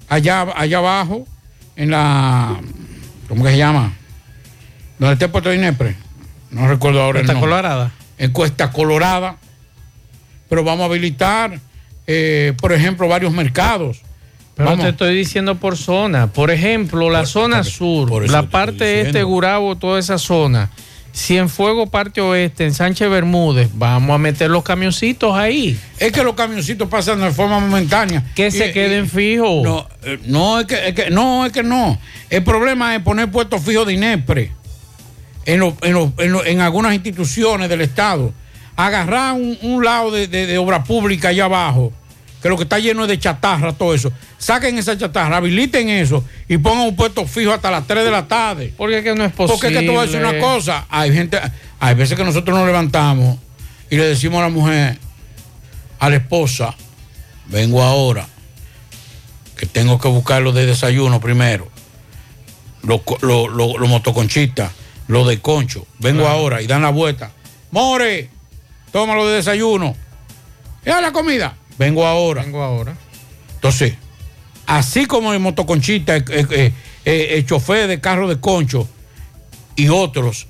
[0.09, 1.27] allá, allá abajo,
[1.77, 2.57] en la,
[3.29, 3.93] ¿cómo que se llama?
[4.99, 5.97] Donde está el puerto de Inespre.
[6.51, 7.51] No recuerdo ahora Cuesta el nombre.
[7.51, 7.93] Colorada.
[8.19, 9.37] En Cuesta Colorada.
[10.49, 11.61] pero vamos a habilitar,
[12.07, 14.01] eh, por ejemplo, varios mercados.
[14.55, 14.85] Pero Vamos.
[14.87, 16.29] te estoy diciendo por zona.
[16.33, 19.23] Por ejemplo, la zona sur, por la parte este.
[19.23, 20.71] Gurabo, toda esa zona.
[21.15, 25.79] Cienfuego, parte oeste, en Sánchez Bermúdez, vamos a meter los camioncitos ahí.
[25.99, 28.25] Es que los camioncitos pasan de forma momentánea.
[28.35, 29.63] Que se Y- queden y- fijos.
[29.65, 31.99] No, eh, no es, que, es que- no, es que no.
[32.31, 34.53] El problema es poner puestos fijos de INEPRE
[35.49, 38.33] en, lo- en, lo- en lo- en algunas instituciones del Estado.
[38.77, 41.93] Agarrar un, un lado de, de- de obra pública allá abajo,
[42.43, 44.13] que lo que está lleno es de chatarra, todo eso.
[44.39, 48.29] Saquen esa chatarra, habiliten eso y pongan un puesto fijo hasta las 3 de la
[48.29, 48.73] tarde.
[48.77, 49.55] Porque es que no es posible.
[49.55, 50.87] Porque es que te voy a decir una cosa.
[50.91, 51.41] Hay gente,
[51.81, 53.39] hay veces que nosotros nos levantamos
[53.91, 54.99] y le decimos a la mujer,
[55.99, 56.75] a la esposa,
[57.47, 58.29] vengo ahora,
[59.57, 61.69] que tengo que buscar lo de desayuno primero,
[62.85, 64.71] los lo, lo- los motoconchistas,
[65.09, 66.37] lo de concho, vengo Claro.
[66.39, 67.33] ahora y dan la vuelta.
[67.71, 68.29] More,
[68.93, 69.97] toma lo de desayuno.
[70.87, 71.55] ¿Y a la comida?
[71.79, 72.43] Vengo ahora.
[72.43, 72.95] Vengo ahora.
[73.55, 73.95] Entonces,
[74.67, 76.17] así como el motoconchista,
[77.05, 78.89] el chofer de carro de concho
[79.77, 80.47] y otros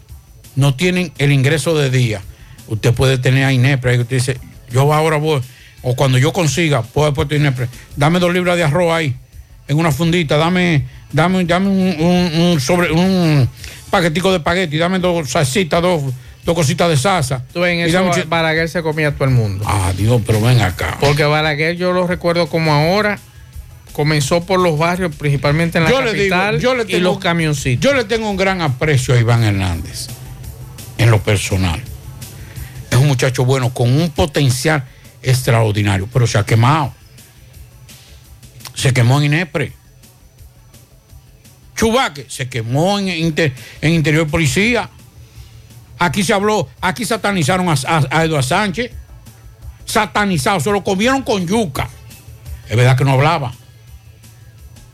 [0.57, 2.21] no tienen el ingreso de día,
[2.67, 4.41] usted puede tener a INEPRE, ahí usted dice,
[4.71, 5.41] yo ahora voy,
[5.83, 9.15] o cuando yo consiga, puedo haber puesto INEPRE, dame dos libras de arroz ahí,
[9.69, 13.49] en una fundita, dame, dame, dame un, un- un sobre, un
[13.91, 16.03] paquetico de espagueti, dame dos salsitas, dos,
[16.45, 17.45] dos cositas de salsa.
[17.53, 19.65] Tú en y eso dame Balaguer se comía a todo el mundo.
[19.67, 20.97] Ah, Dios, pero ven acá.
[21.01, 23.19] Porque Balaguer yo lo recuerdo como ahora.
[23.93, 27.19] Comenzó por los barrios, principalmente en la Yo le digo, capital, yo le y los
[27.19, 27.83] camioncitos.
[27.83, 30.07] Yo le tengo un gran aprecio a Iván Hernández,
[30.99, 31.83] en lo personal.
[32.93, 34.85] Es un muchacho bueno, con un potencial
[35.21, 36.95] extraordinario, pero se ha quemado.
[38.75, 39.73] Se quemó en Inepre.
[41.79, 44.91] Chubaque se quemó en, inter- en Interior de Policía.
[45.99, 48.91] Aquí se habló, aquí satanizaron a, a, a Eduardo Sánchez.
[49.85, 51.89] Satanizado, se lo comieron con yuca.
[52.69, 53.55] Es verdad que no hablaba.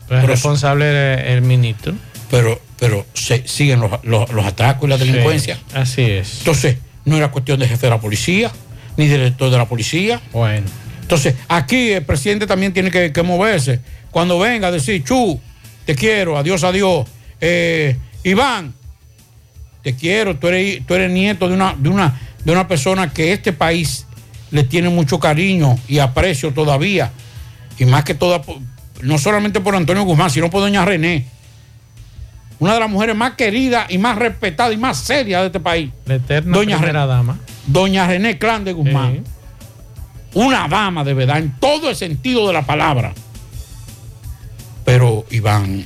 [0.07, 1.93] Pero responsable era el ministro.
[2.29, 5.55] pero, pero se, siguen los, los- los atracos y la delincuencia.
[5.55, 6.39] Sí, así es.
[6.39, 8.51] Entonces, no era cuestión de jefe de la policía,
[8.97, 10.21] ni director de la policía.
[10.31, 10.67] Bueno.
[11.01, 13.79] Entonces, aquí el presidente también tiene que, que moverse.
[14.11, 15.39] Cuando venga a decir, Chu,
[15.85, 17.07] te quiero, adiós, adiós.
[17.41, 18.73] Eh, Iván,
[19.83, 23.33] te quiero, tú eres, tú eres nieto de una, de, una, de una persona que
[23.33, 24.05] este país
[24.51, 27.11] le tiene mucho cariño y aprecio todavía.
[27.77, 28.41] Y más que toda,
[29.01, 31.25] no solamente por Antonio Guzmán, sino por doña René.
[32.57, 35.91] Una de las mujeres más queridas y más respetadas y más serias de este país.
[36.05, 37.37] La eterna Doña primera Re- dama.
[37.67, 39.23] Doña René Clan de Guzmán.
[40.33, 43.13] Una dama de verdad, en todo el sentido de la palabra.
[44.85, 45.85] Pero Iván.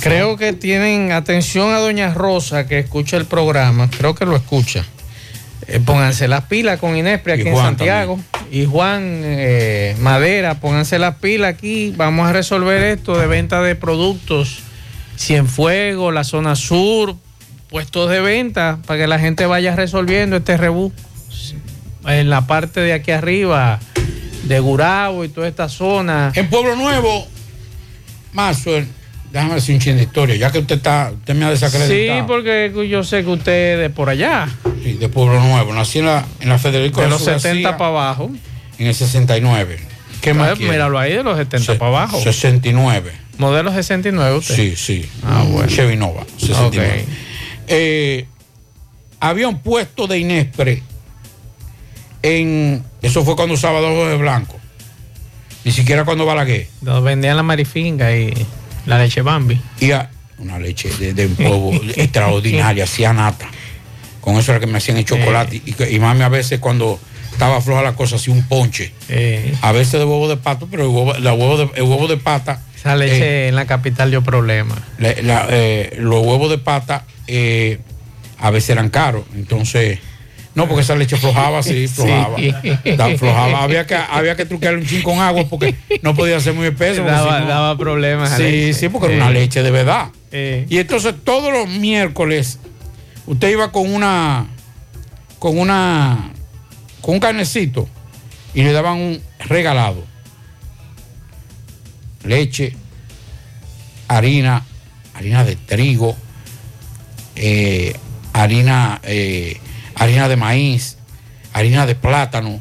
[0.00, 4.84] Creo que tienen atención a doña Rosa que escucha el programa, creo que lo escucha.
[5.66, 8.18] Eh, pónganse las pilas con Inespre aquí en Santiago.
[8.50, 11.92] Y Juan eh, Madera, pónganse las pilas aquí.
[11.96, 14.60] Vamos a resolver esto de venta de productos.
[15.16, 17.14] Cienfuegos, la zona sur,
[17.68, 20.92] puestos de venta para que la gente vaya resolviendo este rebú.
[22.06, 23.78] En la parte de aquí arriba,
[24.44, 26.32] de Gurabo y toda esta zona.
[26.34, 27.28] En Pueblo Nuevo,
[28.32, 28.70] Mazo,
[29.32, 32.26] déjame decir un chin de historia, ya que usted está, usted me ha Sí, desacreditado.
[32.26, 34.48] porque yo sé que usted es de por allá.
[34.82, 35.72] Sí, de Pueblo Nuevo.
[35.72, 38.30] Nací en la, en la Federico De de los Jesús 70 García, para abajo.
[38.78, 39.78] En el 69.
[40.20, 40.72] ¿Qué más quiere?
[40.72, 42.20] míralo ahí, de los 70 para abajo.
[42.20, 43.12] 69.
[43.38, 44.54] Modelo 69 usted.
[44.54, 45.08] Sí, sí.
[45.24, 45.66] Ah, bueno.
[45.68, 47.02] Chevy Nova, 69.
[47.06, 47.08] Ok.
[47.68, 48.26] Eh,
[49.18, 50.82] había un puesto de Inespre
[52.22, 52.84] en.
[53.02, 54.59] Eso fue cuando usaba dos de blanco.
[55.64, 56.68] Ni siquiera cuando Balaguer.
[56.80, 58.32] Donde vendían la marifinga y
[58.86, 59.60] la leche Bambi.
[59.80, 63.46] Y a- una leche de, de un polvo extraordinaria, hacía nata.
[64.22, 65.56] Con eso era que me hacían el chocolate.
[65.64, 66.98] Y, que- y mami a veces cuando
[67.32, 68.92] estaba floja la cosa hacía un ponche.
[69.08, 72.06] Eh, A veces de huevo de pato, pero el huevo, la huevo de, el huevo
[72.08, 72.62] de pata.
[72.76, 74.74] esa leche en la capital dio problema.
[74.98, 77.78] la- la- eh, los huevos de pata eh,
[78.38, 79.24] a veces eran caros.
[79.34, 79.98] Entonces,
[80.60, 81.88] no, porque esa leche flojaba Sí.
[81.88, 82.36] flojaba.
[82.96, 83.62] Da- flojaba.
[83.62, 87.02] Había que, había que truquearle un chin con agua porque no podía ser muy espeso.
[87.04, 88.36] Daba, si no- daba problemas.
[88.36, 88.74] Sí, leche.
[88.74, 90.08] sí, porque era una leche de verdad.
[90.32, 90.66] eh.
[90.68, 92.58] Y entonces todos los miércoles
[93.26, 94.46] usted iba con una
[95.38, 96.30] con una
[97.00, 97.88] con un carnecito
[98.54, 100.04] y le daban un regalado.
[102.24, 102.76] Leche,
[104.08, 104.64] harina,
[105.14, 106.14] harina de trigo,
[107.36, 107.94] eh,
[108.34, 109.58] harina, eh,
[110.00, 110.96] harina de maíz,
[111.52, 112.60] harina de plátano.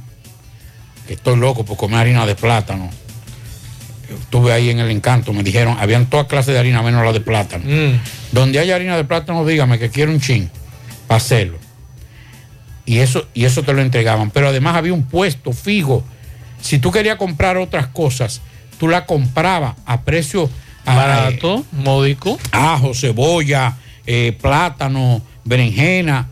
[1.08, 2.90] Que estoy loco por comer harina de plátano.
[4.22, 7.20] Estuve ahí en el encanto, me dijeron, habían todas clases de harina menos la de
[7.22, 7.64] plátano.
[7.66, 8.00] Mm.
[8.32, 10.50] Donde haya harina de plátano, dígame que quiero un chin
[11.08, 11.58] para hacerlo.
[12.86, 14.32] y eso, y eso te lo entregaban.
[14.32, 16.04] Pero además había un puesto fijo.
[16.62, 18.42] Si tú querías comprar otras cosas,
[18.80, 20.50] tú la comprabas a precio
[20.88, 22.40] a- Barato, módico.
[22.52, 23.78] Ajo, cebolla,
[24.08, 26.30] eh, plátano, berenjena.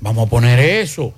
[0.00, 1.12] Vamos a poner eso.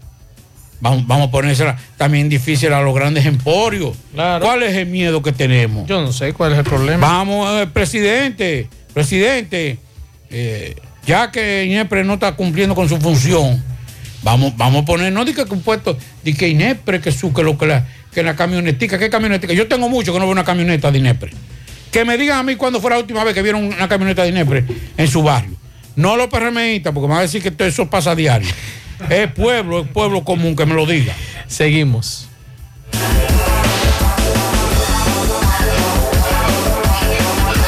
[0.81, 3.97] Vamos, vamos a ponérsela también difícil a los grandes emporios.
[4.15, 5.87] ¿Cuál es el miedo que tenemos?
[5.87, 7.07] Yo no sé cuál es el problema.
[7.07, 9.79] Vamos, eh, presidente, presidente,
[10.31, 10.75] eh,
[11.07, 13.63] ya que INEPRE no está cumpliendo con su función,
[14.23, 17.43] vamos, vamos a poner, no diga que un puesto, di que INEPRE, que su, que
[17.43, 19.53] lo que la, que la camionetica, ¿qué camionetica?
[19.53, 21.33] Yo tengo mucho que no veo una camioneta de INEPRE.
[21.93, 24.29] Que me digan a mí cuándo fue la última vez que vieron una camioneta de
[24.31, 24.65] INEPRE
[24.97, 25.60] en su barrio.
[26.01, 28.49] No los PRMistas, porque me van a decir que todo eso pasa a diario.
[29.11, 31.15] Es pueblo, es pueblo común que me lo diga.
[31.47, 32.27] Seguimos.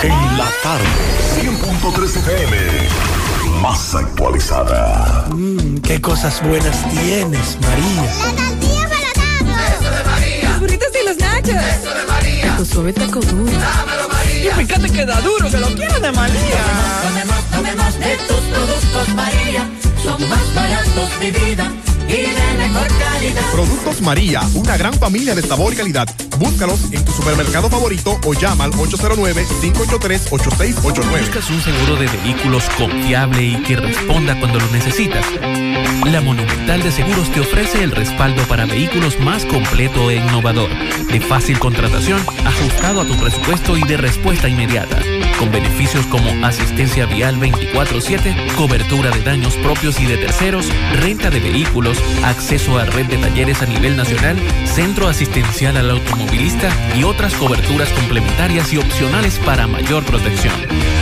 [0.02, 0.86] En la tarde,
[1.42, 2.56] 100.3 FM,
[3.60, 5.26] más actualizada.
[5.28, 8.02] Mmm, qué cosas buenas tienes, María.
[8.02, 10.48] La tortilla para Eso de María.
[10.48, 11.50] Los burritos y los nachos.
[11.50, 12.56] Eso de María.
[12.56, 13.52] Tu suave taco duro.
[14.42, 14.62] María.
[14.62, 16.64] Y fíjate que da duro, que lo quiero de María.
[17.02, 19.70] Tomemos, tomemos de tus productos, María.
[20.02, 21.72] Son más baratos de vida
[22.08, 23.52] y de mejor calidad.
[23.52, 26.08] Productos María, una gran familia de sabor y calidad.
[26.42, 31.20] Búscalos en tu supermercado favorito o llama al 809-583-8689.
[31.20, 35.24] ¿Buscas un seguro de vehículos confiable y que responda cuando lo necesitas?
[36.04, 40.68] La Monumental de Seguros te ofrece el respaldo para vehículos más completo e innovador,
[41.12, 44.98] de fácil contratación, ajustado a tu presupuesto y de respuesta inmediata,
[45.38, 50.66] con beneficios como asistencia vial 24/7, cobertura de daños propios y de terceros,
[51.00, 54.36] renta de vehículos, acceso a red de talleres a nivel nacional,
[54.66, 55.92] centro asistencial al
[56.96, 60.54] y otras coberturas complementarias y opcionales para mayor protección.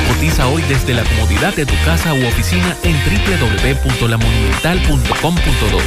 [0.09, 5.79] Cotiza hoy desde la comodidad de tu casa u oficina en www.lamonumental.com.do,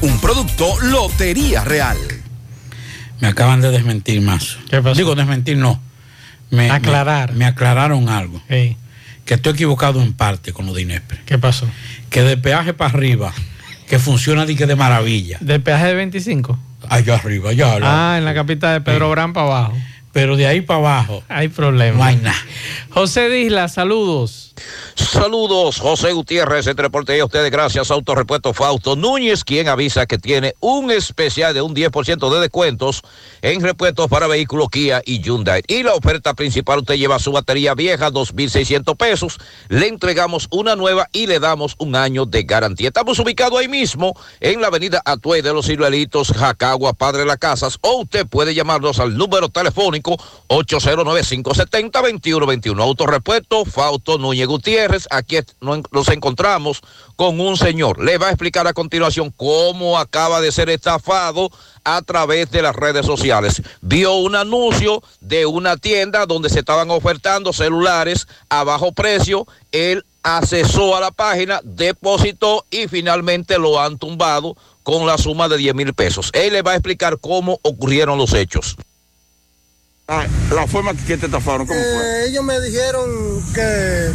[0.00, 1.96] Un producto Lotería Real.
[3.20, 4.58] Me acaban de desmentir más.
[4.94, 5.80] Digo desmentir no.
[6.50, 7.32] Me, Aclarar.
[7.32, 8.40] Me, me aclararon algo.
[8.48, 8.76] Que
[9.34, 11.18] estoy equivocado en parte con lo de Inespre.
[11.26, 11.66] ¿Qué pasó?
[12.10, 13.34] Que de peaje para arriba,
[13.88, 15.38] que funciona de que de maravilla.
[15.40, 16.58] ¿Del peaje de 25?
[16.88, 17.78] Allá arriba, allá.
[17.82, 19.76] Ah, en la capital de Pedro Brán para abajo.
[20.12, 21.22] Pero de ahí para abajo.
[21.28, 21.98] Hay problema.
[21.98, 22.38] No hay nada.
[22.90, 24.47] José Disla, saludos.
[24.94, 30.54] Saludos, José Gutiérrez, entre reporte a ustedes gracias, Autorepuesto Fausto Núñez, quien avisa que tiene
[30.60, 33.02] un especial de un 10% de descuentos
[33.40, 35.62] en repuestos para vehículos Kia y Hyundai.
[35.68, 39.38] Y la oferta principal, usted lleva su batería vieja, 2.600 pesos,
[39.68, 42.88] le entregamos una nueva y le damos un año de garantía.
[42.88, 47.38] Estamos ubicados ahí mismo, en la avenida Atuey de los Ciruelitos, Jacagua, Padre de las
[47.38, 50.16] Casas, o usted puede llamarnos al número telefónico
[50.48, 52.82] 809-570-2121.
[52.82, 56.80] Autorepuesto Fausto Núñez Gutiérrez, aquí nos encontramos
[57.14, 58.02] con un señor.
[58.02, 61.50] Le va a explicar a continuación cómo acaba de ser estafado
[61.84, 63.62] a través de las redes sociales.
[63.80, 69.46] Vio un anuncio de una tienda donde se estaban ofertando celulares a bajo precio.
[69.70, 75.58] Él accesó a la página, depositó y finalmente lo han tumbado con la suma de
[75.58, 76.30] 10 mil pesos.
[76.32, 78.76] Él le va a explicar cómo ocurrieron los hechos.
[80.08, 82.24] La forma que te estafaron, ¿cómo fue?
[82.24, 83.10] Eh, ellos me dijeron
[83.52, 84.10] que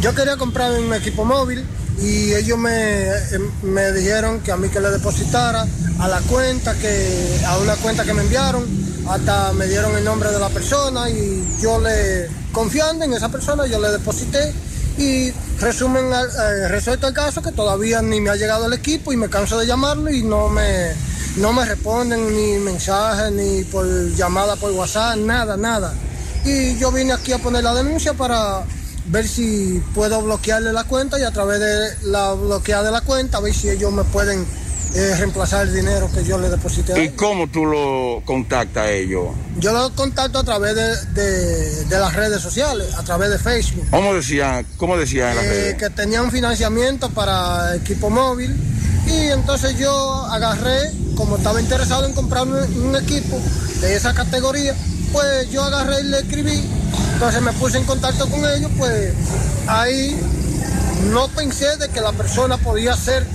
[0.00, 1.64] yo quería comprar un equipo móvil
[2.02, 5.64] y ellos me, em, me dijeron que a mí que le depositara
[6.00, 8.66] a la cuenta que a una cuenta que me enviaron
[9.08, 13.66] hasta me dieron el nombre de la persona y yo le confiando en esa persona
[13.66, 14.52] yo le deposité
[14.98, 19.16] y resumen eh, resuelto el caso que todavía ni me ha llegado el equipo y
[19.16, 20.92] me canso de llamarlo y no me
[21.36, 25.92] no me responden ni mensajes ni por llamada por WhatsApp nada nada.
[26.44, 28.64] Y yo vine aquí a poner la denuncia para
[29.06, 33.40] ver si puedo bloquearle la cuenta y a través de la bloqueada de la cuenta
[33.40, 34.46] ver si ellos me pueden
[34.98, 39.26] eh, reemplazar el dinero que yo le deposité ¿Y cómo tú lo contactas a ellos?
[39.58, 43.86] Yo los contacto a través de, de- de las redes sociales, a través de Facebook.
[43.90, 45.74] ¿Cómo decían, cómo decían en las eh, redes?
[45.76, 48.54] que tenía un financiamiento para equipo móvil
[49.06, 53.38] y entonces yo agarré, como estaba interesado en comprar un, un equipo
[53.80, 54.74] de esa categoría,
[55.12, 56.62] pues yo agarré y le escribí,
[57.14, 59.12] entonces me puse en contacto con ellos, pues
[59.68, 60.18] ahí
[61.12, 63.26] no pensé de que la persona podía ser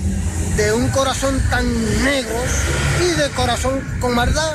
[0.56, 1.64] de un corazón tan
[2.04, 2.36] negro
[3.00, 4.54] y de corazón con maldad.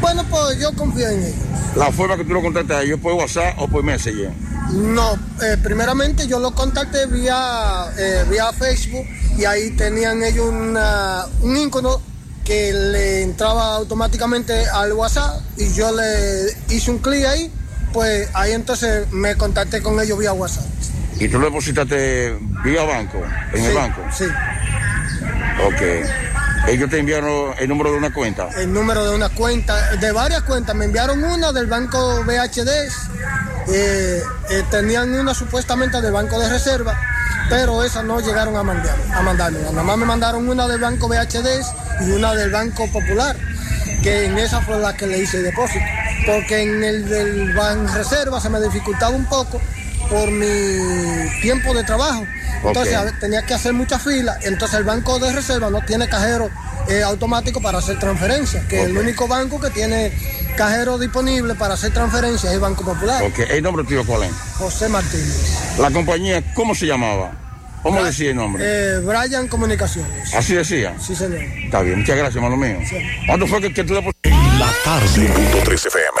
[0.00, 1.36] Bueno, pues yo confío en ellos.
[1.76, 4.30] La forma que tú lo contactas a ellos por WhatsApp o por Messenger.
[4.72, 11.26] No, eh, primeramente yo lo contacté vía, eh, vía Facebook y ahí tenían ellos una-
[11.42, 12.00] un ícono
[12.44, 17.50] que le entraba automáticamente al WhatsApp y yo le hice un clic ahí,
[17.92, 20.64] pues ahí entonces me contacté con ellos vía WhatsApp.
[21.20, 23.22] ¿Y tú lo depositaste vía banco?
[23.52, 24.02] ¿En el banco?
[24.12, 24.24] Sí,
[25.66, 25.82] Ok.
[26.68, 28.48] Ellos te enviaron el número de una cuenta.
[28.56, 30.74] el número de una cuenta, de varias cuentas.
[30.74, 32.68] Me enviaron una del banco BHD,
[33.68, 36.98] eh, eh, tenían una supuestamente del banco de reserva,
[37.48, 39.60] pero esas no llegaron a mandar, a mandarme.
[39.60, 41.46] Nada más me mandaron una del banco BHD
[42.06, 43.36] y una del banco popular,
[44.02, 45.84] que en esa fue la que le hice el depósito.
[46.26, 49.60] Porque en el del banco reserva se me dificultaba un poco
[50.10, 52.24] por mi tiempo de trabajo.
[52.64, 54.38] Entonces tenía que hacer mucha fila.
[54.42, 56.50] Entonces el banco de reserva no tiene cajero
[56.88, 60.12] eh, automático para hacer transferencias, que el único banco que tiene
[60.56, 63.22] cajero disponible para hacer transferencias es el Banco Popular.
[63.22, 63.38] Ok.
[63.50, 64.32] ¿El nombre tuyo cuál es?
[64.56, 65.76] José Martínez.
[65.78, 67.30] La compañía, ¿cómo se llamaba?
[67.82, 68.64] ¿Cómo Bra- decía el nombre?
[68.66, 70.34] Eh, Brian Comunicaciones.
[70.34, 70.94] Así decía.
[71.00, 71.40] Sí, señor.
[71.42, 72.78] Está bien, muchas gracias, hermano mío.
[73.26, 74.30] ¿Cuándo fue que, que tú depositaste?
[74.58, 75.06] La tarde.
[75.06, 76.20] 100.3 FM.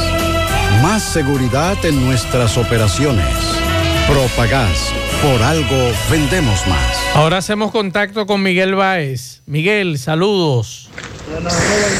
[0.81, 3.27] Más seguridad en nuestras operaciones.
[4.07, 4.91] Propagás.
[5.21, 6.97] Por algo vendemos más.
[7.13, 9.43] Ahora hacemos contacto con Miguel Báez.
[9.45, 10.89] Miguel, saludos.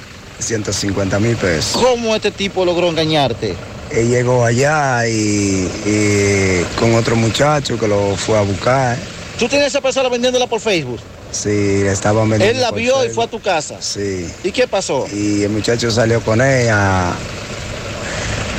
[0.44, 1.80] 150 mil pesos.
[1.82, 3.54] ¿Cómo este tipo logró engañarte?
[3.90, 8.96] Él llegó allá y, y con otro muchacho que lo fue a buscar.
[9.38, 11.00] ¿Tú tienes esa pasola vendiéndola por Facebook?
[11.30, 12.56] Sí, le estaban vendiendo.
[12.56, 13.76] Él la por vio y fue a tu casa.
[13.80, 14.28] Sí.
[14.44, 15.06] ¿Y qué pasó?
[15.12, 17.14] Y el muchacho salió con ella a,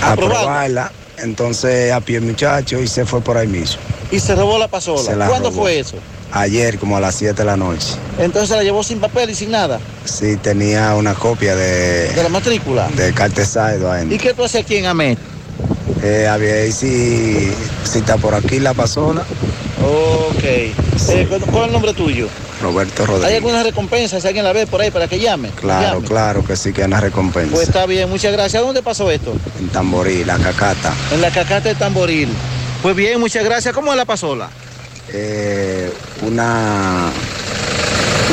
[0.02, 0.92] a, ¿A probarla?
[1.18, 3.78] Entonces a pie el muchacho y se fue por ahí mismo.
[4.12, 5.16] Y se robó la pasola.
[5.16, 5.62] La ¿Cuándo robó.
[5.64, 5.96] fue eso?
[6.32, 7.96] Ayer como a las 7 de la noche.
[8.20, 9.80] Entonces se la llevó sin papel y sin nada.
[10.04, 12.90] Sí, tenía una copia de, De la matrícula.
[12.90, 14.18] de Cartesaido ¿Y adentro.
[14.20, 15.18] qué tú haces aquí en Amet?
[16.04, 17.52] Eh, había ahí si,
[17.90, 19.22] si está por aquí la pasola.
[19.82, 20.44] Ok.
[20.44, 22.28] Eh, ¿cuál- ¿Cuál es el nombre tuyo?
[22.62, 23.36] Roberto ¿Hay Rodríguez.
[23.36, 25.50] alguna recompensa si alguien la ve por ahí para que llame?
[25.50, 26.08] Claro, Llame.
[26.08, 27.54] claro que sí que hay una recompensa.
[27.54, 28.62] Pues está bien, muchas gracias.
[28.64, 29.34] ¿Dónde pasó esto?
[29.60, 30.94] En Tamborí, la cacata.
[31.14, 32.30] En la cacata de Tamboril.
[32.82, 33.74] Pues bien, muchas gracias.
[33.74, 34.50] ¿Cómo es la pasola?
[35.14, 35.92] Eh,
[36.22, 37.12] una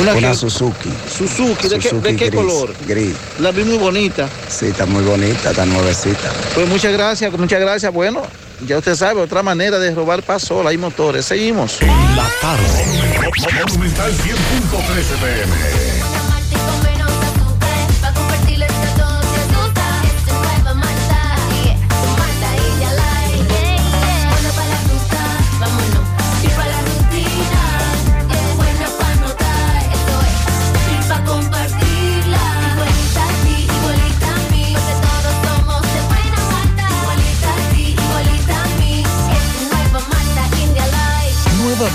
[0.01, 0.89] Una, Suzuki.
[1.17, 1.67] Suzuki.
[1.69, 2.73] ¿De qué, Suzuki de qué gris, color?
[2.87, 3.13] Gris.
[3.39, 4.27] La vi muy bonita.
[4.49, 6.31] Sí, está muy bonita, está nuevecita.
[6.55, 7.93] Pues muchas gracias, muchas gracias.
[7.93, 8.23] Bueno,
[8.65, 11.25] ya usted sabe, otra manera de robar pasola y motores.
[11.25, 11.79] Seguimos.
[12.15, 12.85] La tarde.
[13.65, 14.23] Monumental 100.13
[15.21, 15.92] pm.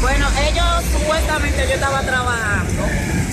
[0.00, 2.82] Bueno, ellos supuestamente yo estaba trabajando.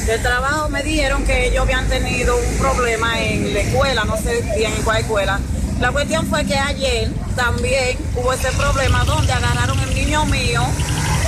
[0.06, 4.41] De trabajo me dijeron que ellos habían tenido un problema en la escuela, no sé
[4.56, 5.40] bien en cuál escuela.
[5.80, 10.61] La cuestión fue que ayer también hubo ese problema donde agarraron el niño mío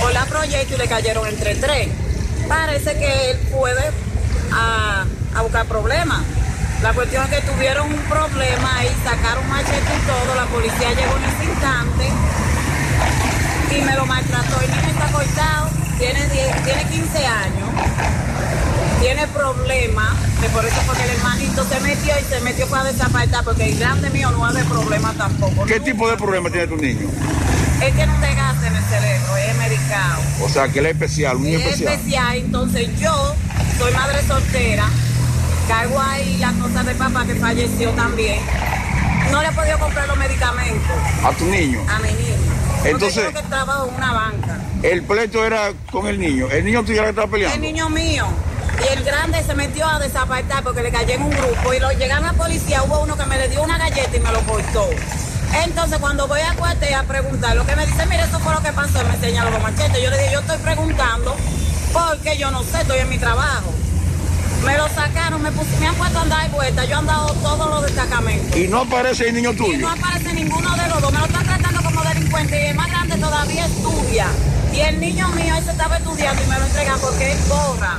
[0.00, 1.88] por la proyecto y le cayeron entre tres.
[2.48, 3.82] Parece que él puede
[4.52, 6.22] a, a buscar problemas.
[6.82, 10.34] La cuestión es que tuvieron un problema y sacaron machete y todo.
[10.36, 12.08] La policía llegó en ese instante
[13.76, 14.60] y me lo maltrató.
[14.62, 17.68] El niño está cortado, tiene, 10 tiene 15 años,
[19.00, 23.42] tiene problemas, que por eso porque el hermanito se metió y se metió para desapartar,
[23.44, 25.64] porque el grande mío no hace problema tampoco.
[25.66, 27.08] ¿Qué tipo de problema tiene tu niño?
[27.82, 30.22] Es que no te gas en el cerebro, es medicado.
[30.42, 31.92] O sea, que él es especial, un niño Es especial.
[31.94, 33.34] especial, entonces yo
[33.78, 34.88] soy madre soltera,
[35.68, 38.40] cargo ahí la cosa de papá que falleció también.
[39.30, 41.80] No le he podido comprar los medicamentos A tu niño.
[41.88, 42.34] a mi niño.
[42.76, 44.58] Porque Entonces- yo que trabajo en una banca.
[44.82, 46.46] El pleito era con el niño.
[46.50, 47.58] El niño tuyo que estaba El peleando.
[47.58, 48.26] niño mío.
[48.82, 51.90] Y el grande se metió a desapartar porque le cayó en un grupo y lo
[51.92, 54.88] llegaron la policía, hubo uno que me le dio una galleta y me lo cortó.
[55.64, 58.62] Entonces cuando voy a cuartel a preguntar, lo que me dice, mire, eso fue lo
[58.62, 60.00] que pasó, me señaló los machetes.
[60.00, 61.34] Yo le dije, yo estoy preguntando
[61.92, 63.72] porque yo no sé, estoy en mi trabajo.
[64.64, 67.32] Me lo sacaron, me, pus- me han puesto a andar de vuelta, yo he andado
[67.34, 68.56] todos los destacamentos.
[68.56, 69.78] Y no aparece el niño Y tuyo.
[69.78, 72.88] no aparece ninguno de los dos, me lo están tratando como delincuente y el más
[72.88, 74.26] grande todavía estudia.
[74.74, 77.96] Y el niño mío, ese estaba estudiando y me lo entregan porque él borra.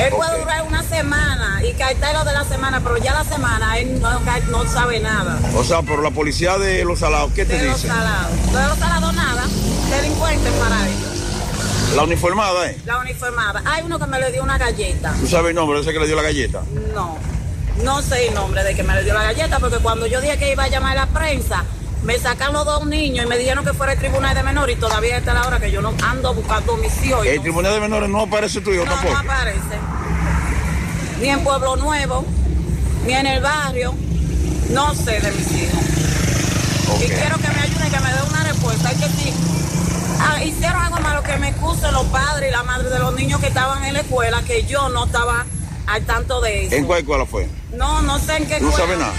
[0.00, 4.00] Él puede durar una semana y cartero de la semana, pero ya la semana él
[4.00, 4.10] no,
[4.50, 5.38] no sabe nada.
[5.56, 7.88] O sea, por la policía de los salados, ¿qué te De los dice?
[7.88, 8.52] salados.
[8.52, 9.44] De los salados nada,
[9.90, 11.11] delincuente para ellos.
[11.96, 12.78] La uniformada, ¿eh?
[12.86, 13.62] La uniformada.
[13.66, 15.14] Hay uno que me le dio una galleta.
[15.20, 16.62] ¿Tú sabes el nombre de ese que le dio la galleta?
[16.94, 17.18] No,
[17.84, 20.38] no sé el nombre de que me le dio la galleta, porque cuando yo dije
[20.38, 21.64] que iba a llamar a la prensa,
[22.02, 24.80] me sacan los dos niños y me dijeron que fuera el tribunal de menores y
[24.80, 27.26] todavía está la hora que yo no ando buscando mis hijos.
[27.26, 29.18] El no- tribunal de menores no aparece tu hijo no, no tampoco.
[29.18, 29.78] aparece.
[31.20, 32.24] Ni en Pueblo Nuevo,
[33.06, 33.94] ni en el barrio.
[34.70, 35.80] No sé de mis hijos.
[37.00, 38.90] Y quiero que me ayuden, que me den una respuesta.
[38.92, 39.32] Es que si
[40.20, 43.40] ah, hicieron algo malo, que me excusen los padres y la madre de los niños
[43.40, 45.46] que estaban en la escuela, que yo no estaba
[45.86, 46.74] al tanto de eso.
[46.76, 47.48] ¿En cuál escuela fue?
[47.72, 48.76] No, no sé en qué ¿No escuela.
[48.76, 49.12] sabe nada?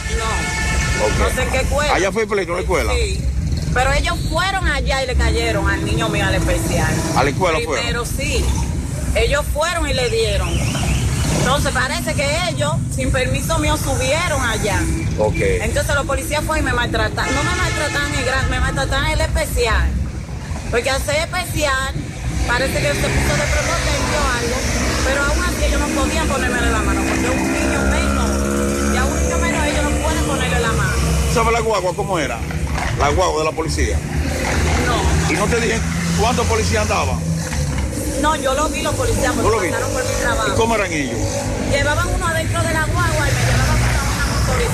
[1.20, 1.94] No, no sé en qué escuela.
[1.94, 2.94] Allá fue el pleito en la escuela.
[2.94, 3.26] Sí.
[3.74, 6.94] Pero ellos fueron allá y le cayeron al niño mío al especial.
[7.16, 7.76] ¿A la escuela fueron?
[7.76, 8.46] Primero sí.
[9.16, 10.50] Ellos fueron y le dieron.
[11.40, 14.80] Entonces parece que ellos, sin permiso mío, subieron allá.
[15.20, 15.36] Ok.
[15.38, 17.34] Entonces los policías fueron y me maltrataron.
[17.36, 19.90] No me maltrataron el gran, me maltrataron el especial.
[20.72, 21.94] Porque al ser especial,
[22.48, 24.58] parece que se puso de prepotente o algo.
[25.06, 28.94] Pero aún así ellos no podían ponerme la mano, porque un niño menos.
[28.94, 30.94] Y a un niño menos ellos no pueden ponerle la mano.
[31.34, 32.40] ¿Sabes la guagua cómo era?
[33.00, 33.98] La guagua de la policía.
[34.88, 35.32] No.
[35.34, 35.80] ¿Y no te dije
[36.20, 37.33] cuántos policías andaban?
[38.22, 40.50] No, yo lo vi los policías, ¿Tú porque lo pasaron por mi trabajo.
[40.50, 41.18] ¿Y cómo eran ellos?
[41.72, 44.26] Llevaban uno adentro de la guagua y me llevaban para una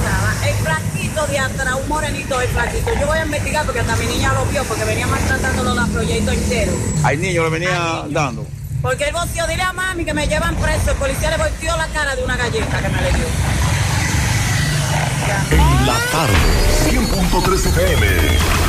[0.02, 0.48] pasaba.
[0.48, 2.92] El flaquito de atrás, un morenito, el flaquito.
[3.00, 6.32] Yo voy a investigar porque hasta mi niña lo vio porque venía maltratándolo la proyecto
[6.32, 6.72] entero.
[7.04, 8.46] Al niño le venía dando.
[8.82, 10.92] Porque el voció, dile a mami que me llevan preso.
[10.92, 13.26] El policía le volteó la cara de una galleta que me le dio.
[15.52, 16.34] En la tarde,
[16.90, 18.69] 100.3 FM.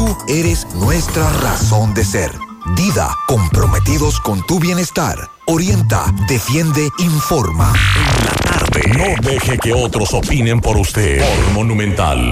[0.27, 2.31] eres nuestra razón de ser.
[2.75, 5.17] Dida, comprometidos con tu bienestar.
[5.45, 7.73] Orienta, defiende, informa.
[7.95, 8.81] En la tarde.
[8.97, 11.19] No deje que otros opinen por usted.
[11.19, 12.31] Por Monumental.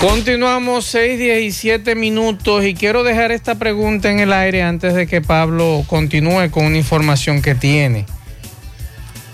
[0.00, 5.22] Continuamos 6, 17 minutos y quiero dejar esta pregunta en el aire antes de que
[5.22, 8.04] Pablo continúe con una información que tiene.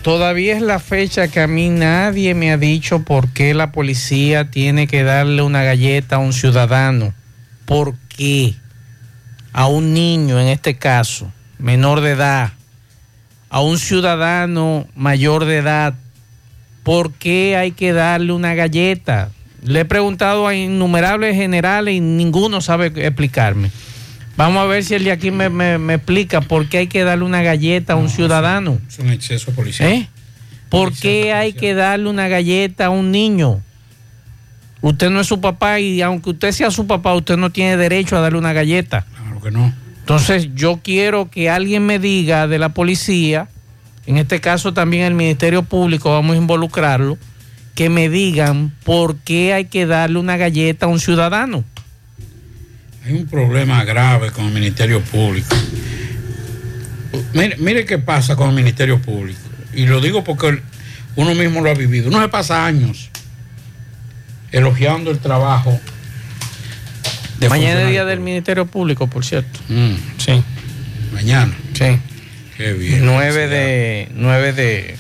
[0.03, 4.51] Todavía es la fecha que a mí nadie me ha dicho por qué la policía
[4.51, 7.13] tiene que darle una galleta a un ciudadano.
[7.67, 8.55] ¿Por qué?
[9.53, 12.53] A un niño, en este caso, menor de edad,
[13.51, 15.95] a un ciudadano mayor de edad,
[16.83, 19.31] ¿por qué hay que darle una galleta?
[19.63, 23.71] Le he preguntado a innumerables generales y ninguno sabe explicarme.
[24.41, 27.05] Vamos a ver si el de aquí me, me- me explica por qué hay que
[27.05, 28.79] darle una galleta a un ciudadano.
[28.89, 29.91] Es un exceso policial.
[29.93, 30.09] ¿Eh?
[30.71, 33.61] ¿Por qué hay que darle una galleta a un niño?
[34.81, 38.17] Usted no es su papá y aunque usted sea su papá, usted no tiene derecho
[38.17, 39.05] a darle una galleta.
[39.15, 39.75] Claro que no.
[39.99, 43.49] Entonces yo quiero que alguien me diga de la policía,
[44.07, 47.19] en este caso también el Ministerio Público, vamos a involucrarlo,
[47.75, 51.63] que me digan por qué hay que darle una galleta a un ciudadano.
[53.05, 55.57] Hay un problema grave con el Ministerio Público.
[57.33, 59.41] Mire, mire qué pasa con el Ministerio Público.
[59.73, 60.61] Y lo digo porque
[61.17, 62.09] uno mismo lo ha vivido.
[62.09, 63.11] Uno se pasa años
[64.53, 65.79] elogiando el trabajo.
[67.39, 69.61] de Mañana es día del Ministerio Público, por cierto.
[69.69, 69.95] Mm.
[70.19, 70.43] Sí.
[71.13, 71.57] Mañana.
[71.73, 71.99] Sí.
[72.57, 73.07] Qué bien.
[73.07, 74.97] 9 de, 9 de...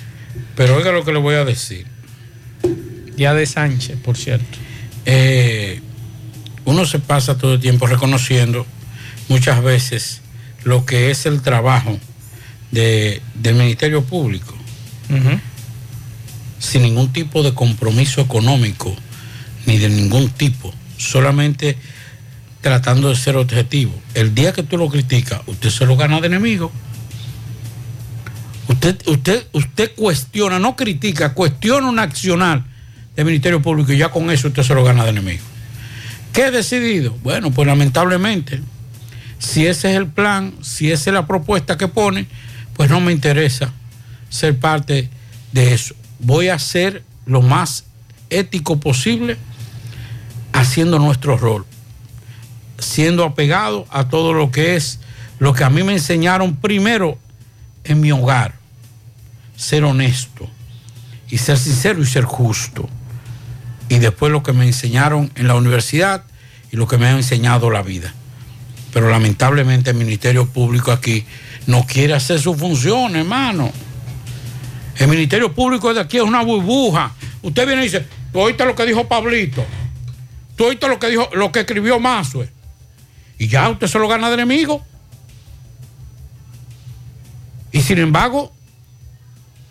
[0.57, 1.87] Pero oiga lo que le voy a decir.
[3.17, 4.59] Día de Sánchez, por cierto.
[5.05, 5.81] Eh,
[6.71, 8.67] uno se pasa todo el tiempo reconociendo
[9.29, 10.21] muchas veces
[10.65, 11.99] lo que es el trabajo
[12.71, 14.55] de- del Ministerio Público,
[16.59, 18.95] sin ningún tipo de compromiso económico,
[19.67, 21.77] ni de ningún tipo, solamente
[22.61, 23.93] tratando de ser objetivo.
[24.15, 26.71] El día que tú lo criticas, usted se lo gana de enemigo.
[28.69, 32.65] Usted, usted, usted cuestiona, no critica, cuestiona un accional
[33.17, 35.43] del Ministerio Público y ya con eso usted se lo gana de enemigo.
[36.33, 37.17] ¿Qué he decidido?
[37.23, 38.61] Bueno, pues lamentablemente,
[39.39, 42.27] si ese es el plan, si esa es la propuesta que pone,
[42.75, 43.73] pues no me interesa
[44.29, 45.11] ser parte
[45.53, 45.95] de eso.
[46.21, 47.85] Voy a ser lo más
[48.29, 49.37] ético posible
[50.53, 51.67] haciendo nuestro rol,
[52.79, 55.01] siendo apegado a todo lo que es
[55.39, 57.19] lo que a mí me enseñaron primero
[57.85, 58.55] en mi hogar,
[59.57, 60.49] ser honesto
[61.29, 62.89] y ser sincero y ser justo.
[63.91, 66.23] Y después lo que me enseñaron en la universidad
[66.71, 68.15] y lo que me ha enseñado la vida.
[68.93, 71.27] Pero lamentablemente el Ministerio Público aquí
[71.67, 73.73] no quiere hacer su función, hermano.
[74.97, 77.13] El Ministerio Público de aquí es una burbuja.
[77.43, 79.67] Usted viene y dice, tú oíste lo que dijo Pablito,
[80.55, 82.49] tú oíste lo que dijo, lo que escribió Mazue.
[83.39, 84.85] Y ya usted se lo gana de enemigo.
[87.73, 88.53] Y sin embargo,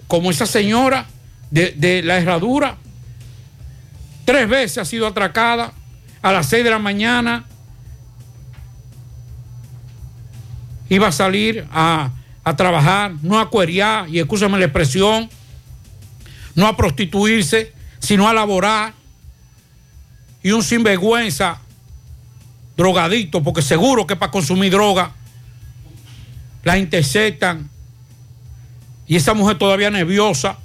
[0.10, 1.06] como esa señora
[1.52, 2.76] de, de la herradura,
[4.26, 5.74] tres veces ha sido atracada
[6.22, 7.46] a las seis de la mañana.
[10.90, 12.12] Iba a salir a,
[12.44, 15.30] a trabajar, no a cueriar, y escúchame la expresión,
[16.56, 18.94] no a prostituirse, sino a laborar.
[20.42, 21.60] Y un sinvergüenza,
[22.78, 25.12] drogadicto, porque seguro que para consumir droga
[26.64, 27.70] la interceptan.
[29.06, 30.58] Y esa mujer todavía nerviosa,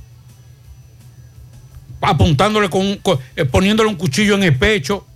[2.07, 5.07] apuntándole con, con- eh, poniéndole un cuchillo en el pecho.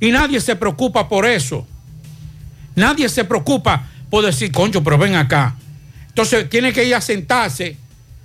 [0.00, 1.66] Y nadie se preocupa por eso.
[2.74, 5.56] Nadie se preocupa por decir, concho, pero ven acá.
[6.08, 7.76] Entonces tiene que ir a sentarse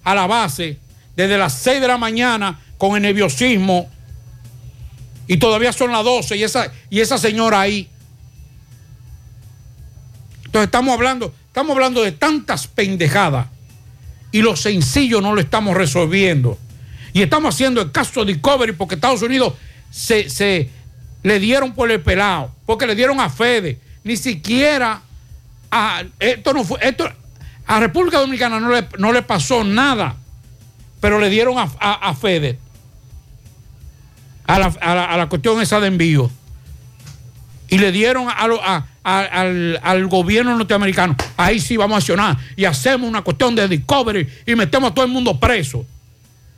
[0.03, 0.77] a la base
[1.15, 3.89] desde las 6 de la mañana con el nerviosismo.
[5.27, 7.89] Y todavía son las 12 y esa, y esa señora ahí.
[10.45, 13.47] Entonces estamos hablando, estamos hablando de tantas pendejadas
[14.31, 16.57] y lo sencillo no lo estamos resolviendo.
[17.13, 19.53] Y estamos haciendo el caso Discovery porque Estados Unidos
[19.91, 20.69] se, se
[21.21, 23.79] le dieron por el pelado, porque le dieron a Fede.
[24.03, 25.01] Ni siquiera
[25.71, 27.07] a, esto no fue, esto,
[27.67, 30.15] a República Dominicana no le, no le pasó nada,
[30.99, 32.57] pero le dieron a, a, Fede.
[34.45, 36.29] A la, a la- cuestión esa de envío.
[37.69, 38.61] Y le dieron a lo-
[39.03, 41.15] al, al gobierno norteamericano.
[41.37, 42.37] Ahí sí vamos a accionar.
[42.55, 45.85] Y hacemos una cuestión de discovery y metemos a todo el mundo preso.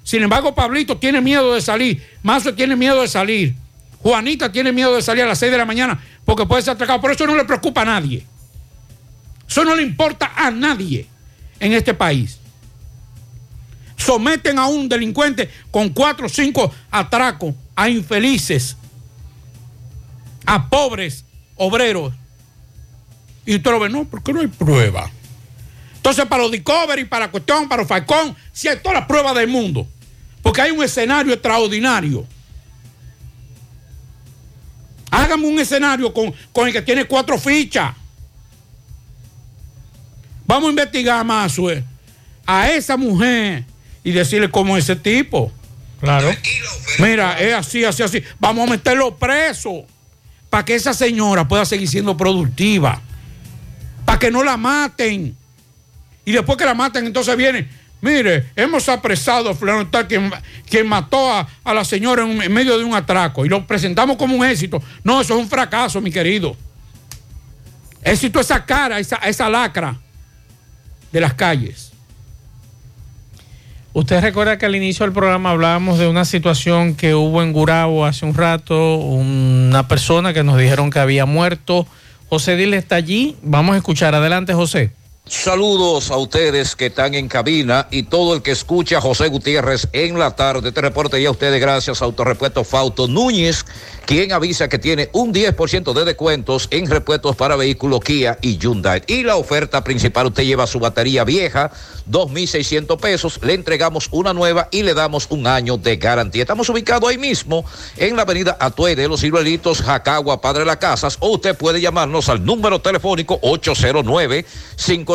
[0.05, 2.01] Sin embargo, Pablito tiene miedo de salir.
[2.21, 3.55] Mazo tiene miedo de salir.
[4.03, 7.01] Juanita tiene miedo de salir a las 6 de la mañana porque puede ser atracado.
[7.01, 8.23] Por eso no le preocupa a nadie.
[9.49, 11.07] Eso no le importa a nadie
[11.59, 12.37] en este país.
[13.97, 18.77] Someten a un delincuente con cuatro o cinco atracos a infelices,
[20.45, 21.25] a pobres
[21.55, 22.13] obreros.
[23.43, 25.09] Y usted lo ve, no, porque no hay prueba.
[25.95, 29.87] Entonces, para los Discovery, para cuestión, para Falcón, sí hay todas las pruebas del mundo.
[30.45, 32.23] Porque hay un escenario extraordinario.
[35.09, 37.95] Hágame un escenario con, con el que tiene cuatro fichas.
[40.45, 41.59] Vamos a investigar más
[42.45, 43.63] a esa mujer
[44.03, 45.51] y decirle cómo es ese tipo.
[45.99, 46.29] Claro.
[46.99, 48.23] Mira, es así, así, así.
[48.39, 49.83] Vamos a meterlo preso
[50.51, 53.01] para que esa señora pueda seguir siendo productiva.
[54.05, 55.35] Para que no la maten.
[56.23, 57.67] Y después que la maten, entonces viene.
[58.05, 60.31] Mire, hemos apresado a fulano tal quien,
[60.69, 64.15] quien mató a, a la señora en, en medio de un atraco y lo presentamos
[64.15, 64.79] como un éxito.
[65.03, 66.55] No, eso es un fracaso, mi querido.
[68.03, 69.97] Éxito esa cara, esa, esa lacra
[71.11, 71.93] de las calles.
[73.93, 78.05] Usted recuerda que al inicio del programa hablábamos de una situación que hubo en Gurabo
[78.05, 81.87] hace un rato, una persona que nos dijeron que había muerto.
[82.29, 83.35] José Dile está allí.
[83.41, 84.13] Vamos a escuchar.
[84.13, 84.91] Adelante, José.
[85.27, 89.87] Saludos a ustedes que están en cabina y todo el que escucha a José Gutiérrez
[89.91, 90.67] en la tarde.
[90.67, 93.65] Este reporte ya a ustedes gracias a Autorepuesto Fauto Núñez,
[94.05, 99.01] quien avisa que tiene un 10% de descuentos en repuestos para vehículos Kia y Hyundai.
[99.07, 101.71] Y la oferta principal, usted lleva su batería vieja,
[102.07, 106.43] 2.600 pesos, le entregamos una nueva y le damos un año de garantía.
[106.43, 107.65] Estamos ubicados ahí mismo
[107.97, 112.29] en la avenida Atuey de los Ciruelitos, Jacagua, Padre Las Casas, o usted puede llamarnos
[112.29, 113.39] al número telefónico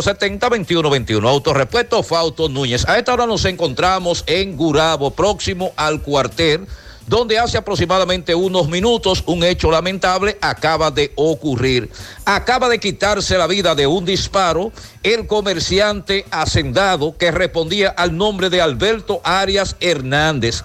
[0.06, 1.28] 809-570-2121.
[1.28, 2.88] Autorepuesto Fauto Núñez.
[2.88, 6.66] A esta hora nos encontramos en Gurabo, próximo al cuartel
[7.10, 11.90] donde hace aproximadamente unos minutos un hecho lamentable acaba de ocurrir.
[12.24, 14.70] Acaba de quitarse la vida de un disparo
[15.02, 20.62] el comerciante hacendado que respondía al nombre de Alberto Arias Hernández.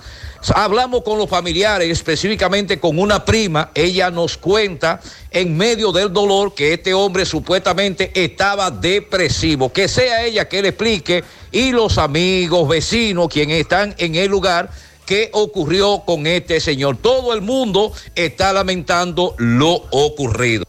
[0.53, 3.71] Hablamos con los familiares, específicamente con una prima.
[3.73, 4.99] Ella nos cuenta
[5.31, 9.71] en medio del dolor que este hombre supuestamente estaba depresivo.
[9.71, 14.69] Que sea ella que le explique y los amigos, vecinos, quienes están en el lugar,
[15.05, 16.97] qué ocurrió con este señor.
[16.97, 20.65] Todo el mundo está lamentando lo ocurrido.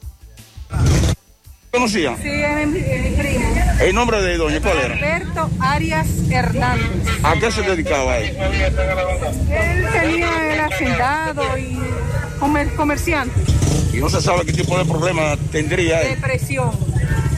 [1.70, 2.16] ¿Conocía?
[2.22, 3.45] Sí, es mi, es mi primo.
[3.80, 4.94] ¿El nombre de doña cuál era?
[4.94, 6.86] Alberto Arias Hernández.
[7.22, 8.36] ¿A qué se dedicaba él?
[8.36, 11.78] Él tenía el hacendado y
[12.40, 13.40] comer- comerciante.
[13.92, 16.14] Y no se sabe qué tipo de problema tendría él.
[16.16, 16.70] Depresión.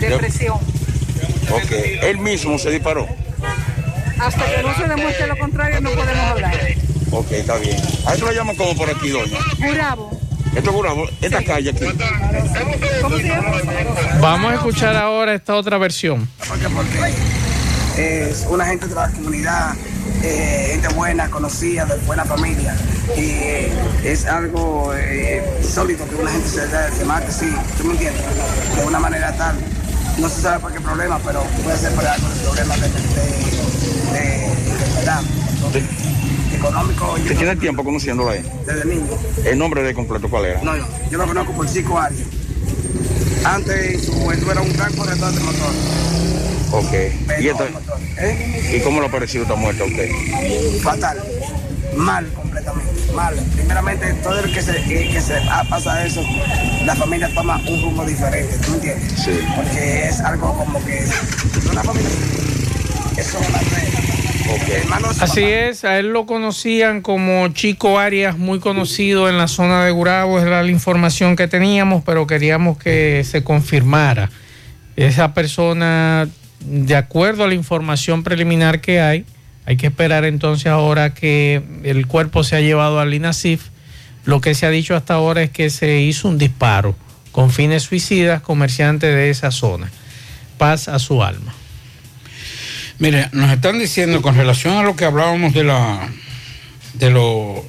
[0.00, 0.58] Depresión.
[1.50, 1.72] Ok.
[2.02, 3.06] Él mismo se disparó.
[4.20, 6.54] Hasta que no se demuestre lo contrario, no podemos hablar.
[7.10, 7.76] Ok, está bien.
[8.06, 9.38] A esto lo llaman como por aquí, doña.
[9.72, 10.10] Bravo.
[10.58, 11.84] Esto es Gurabo, esta calle aquí.
[14.20, 16.28] Vamos a escuchar ahora esta otra versión.
[17.96, 19.76] es una gente de la comunidad,
[20.24, 22.76] eh, gente buena, conocida, de buena familia.
[23.16, 23.72] Y eh,
[24.02, 28.24] es algo eh, sólido que una gente se, se mate, sí, ¿tú me entiendes?
[28.76, 29.54] De una manera tal.
[30.18, 32.96] No se sabe por qué problema, pero puede ser por algo de problema de, de,
[34.12, 34.28] de,
[34.74, 35.22] de verdad.
[36.58, 38.42] Económico, ¿Usted tiene tiempo conociéndolo ahí?
[38.66, 39.06] desde niño.
[39.44, 40.62] ¿El nombre de completo cuál era?
[40.62, 42.26] No, no, yo lo conozco por Chico Arias.
[43.44, 45.72] Antes su juventud era un gran corredor de motor.
[46.72, 46.92] Ok.
[47.40, 47.64] ¿Y, esto-
[48.18, 48.74] ¿Eh?
[48.76, 50.10] ¿Y cómo le ha parecido esta muerte a usted?
[50.82, 51.18] fatal,
[51.96, 53.34] mal completamente, mal.
[53.54, 55.34] Primeramente, todo el que se, que, que se
[55.70, 56.22] pasa eso,
[56.84, 59.12] la familia toma un rumbo diferente, ¿tú entiendes?
[59.24, 59.38] Sí.
[59.56, 61.04] Porque es algo como que
[61.70, 62.10] una familia,
[63.16, 64.17] eso es una Hermanos,
[65.20, 69.90] Así es, a él lo conocían como Chico Arias, muy conocido en la zona de
[69.90, 74.30] Gurabo, era la información que teníamos, pero queríamos que se confirmara.
[74.96, 76.28] Esa persona,
[76.60, 79.24] de acuerdo a la información preliminar que hay,
[79.66, 83.68] hay que esperar entonces ahora que el cuerpo se ha llevado al INASIF.
[84.24, 86.96] Lo que se ha dicho hasta ahora es que se hizo un disparo
[87.32, 89.90] con fines suicidas, comerciante de esa zona.
[90.56, 91.54] Paz a su alma.
[92.98, 96.08] Mire, nos están diciendo con relación a lo que hablábamos de la
[96.94, 97.64] de, lo-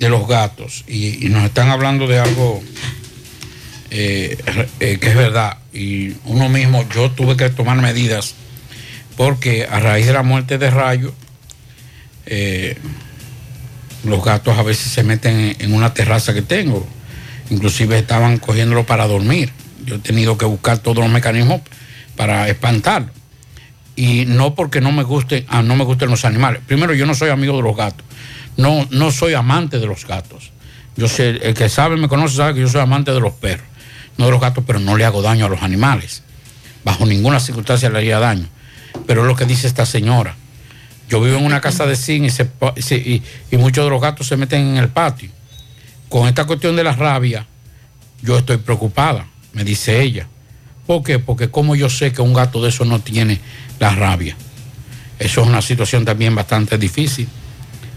[0.00, 2.60] de los gatos y, nos están hablando de algo
[3.90, 4.36] eh,
[4.80, 5.58] eh, que es verdad.
[5.72, 8.34] Y uno mismo, yo tuve que tomar medidas
[9.16, 11.14] porque a raíz de la muerte de Rayo,
[12.26, 12.76] eh,
[14.04, 16.84] los gatos a veces se meten en, en una terraza que tengo.
[17.50, 19.52] Inclusive estaban cogiéndolo para dormir.
[19.84, 21.60] Yo he tenido que buscar todos los mecanismos
[22.16, 23.10] para espantarlo.
[23.94, 26.62] Y no porque no me gusten, ah, no me gusten los animales.
[26.66, 28.04] Primero, yo no soy amigo de los gatos.
[28.56, 30.50] No, no soy amante de los gatos.
[30.96, 33.66] Yo sé, el que sabe, me conoce, sabe que yo soy amante de los perros,
[34.18, 36.22] no de los gatos, pero no le hago daño a los animales.
[36.84, 38.46] Bajo ninguna circunstancia le haría daño.
[39.06, 40.34] Pero es lo que dice esta señora.
[41.08, 42.30] Yo vivo en una casa de zinc
[42.90, 45.30] y- y muchos de los gatos se meten en el patio.
[46.08, 47.46] Con esta cuestión de la rabia,
[48.22, 50.26] yo estoy preocupada, me dice ella.
[50.86, 51.18] ¿Por qué?
[51.18, 53.40] Porque como yo sé que un gato de eso no tiene
[53.82, 54.36] la rabia.
[55.18, 57.26] Eso es una situación también bastante difícil.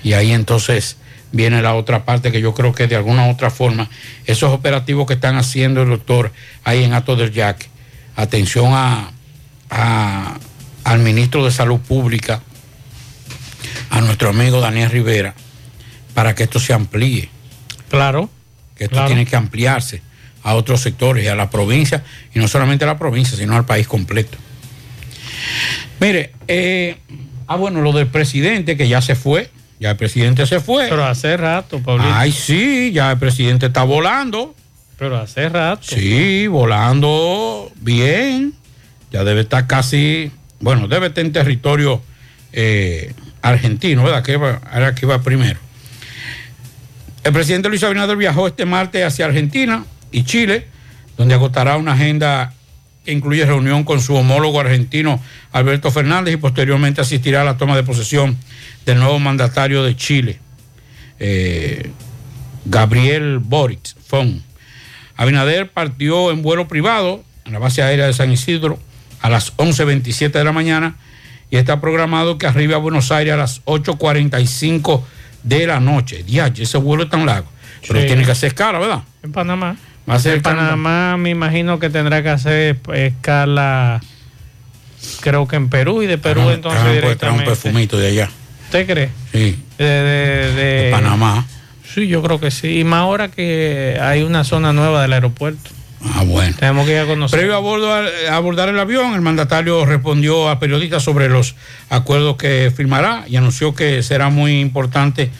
[0.03, 0.97] Y ahí entonces
[1.31, 3.87] viene la otra parte que yo creo que de alguna u otra forma,
[4.25, 6.31] esos operativos que están haciendo el doctor
[6.63, 7.67] ahí en Ato del Yaque,
[8.15, 9.11] atención a,
[9.69, 10.37] a-
[10.83, 12.41] al ministro de Salud Pública,
[13.91, 15.35] a nuestro amigo Daniel Rivera,
[16.15, 17.29] para que esto se amplíe.
[17.89, 18.29] Claro.
[18.75, 19.07] Que esto claro.
[19.07, 20.01] tiene que ampliarse
[20.43, 22.03] a otros sectores y a la provincia,
[22.33, 24.37] y no solamente a la provincia, sino al país completo.
[25.99, 26.97] Mire, eh,
[27.47, 29.49] ah, bueno, lo del presidente que ya se fue,
[29.79, 30.87] ya el presidente se fue.
[30.89, 32.13] Pero hace rato, Pablito.
[32.13, 34.55] Ay, sí, ya el presidente está volando.
[34.97, 35.83] Pero hace rato.
[35.83, 38.53] Sí, volando bien.
[39.11, 42.01] Ya debe estar casi, bueno, debe estar en territorio
[42.53, 44.23] eh, argentino, ¿verdad?
[44.23, 45.59] Que va, era que iba primero.
[47.23, 50.67] El presidente Luis Abinader viajó este martes hacia Argentina y Chile,
[51.17, 52.53] donde agotará una agenda
[53.05, 55.21] que incluye reunión con su homólogo argentino
[55.51, 58.35] Alberto Fernández y posteriormente asistirá a la toma de posesión
[58.85, 60.39] del nuevo mandatario de Chile,
[61.19, 61.91] eh,
[62.65, 64.41] Gabriel Boric Fon.
[65.17, 68.79] Abinader partió en vuelo privado en la base aérea de San Isidro
[69.21, 70.95] a las 11.27 de la mañana
[71.51, 75.01] y está programado que arribe a Buenos Aires a las 8.45
[75.43, 76.23] de la noche.
[76.23, 77.47] Diache, ese vuelo es tan largo.
[77.87, 78.07] Pero Sí.
[78.07, 79.03] tiene que hacer escala, ¿verdad?
[79.23, 79.77] En Panamá.
[80.07, 84.01] En Panamá me imagino que tendrá que hacer escala,
[85.21, 87.45] creo que en Perú y de Perú Trajan- entonces pues, trajan un directamente.
[87.45, 88.29] perfumito de allá.
[88.65, 89.09] ¿Usted cree?
[89.31, 89.59] Sí.
[89.77, 91.45] De, de- de- De Panamá.
[91.93, 92.79] Sí, yo creo que sí.
[92.79, 95.69] Y más ahora que hay una zona nueva del aeropuerto.
[96.03, 96.55] Ah, bueno.
[96.59, 97.39] Tenemos que ir a conocer.
[97.39, 97.91] Previo a, bordo-
[98.29, 101.55] a abordar el avión, el mandatario respondió a periodistas sobre los
[101.89, 105.31] acuerdos que firmará y anunció que será muy importante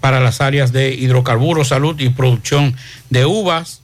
[0.00, 2.74] para las áreas de hidrocarburos, salud y producción
[3.10, 3.81] de uvas.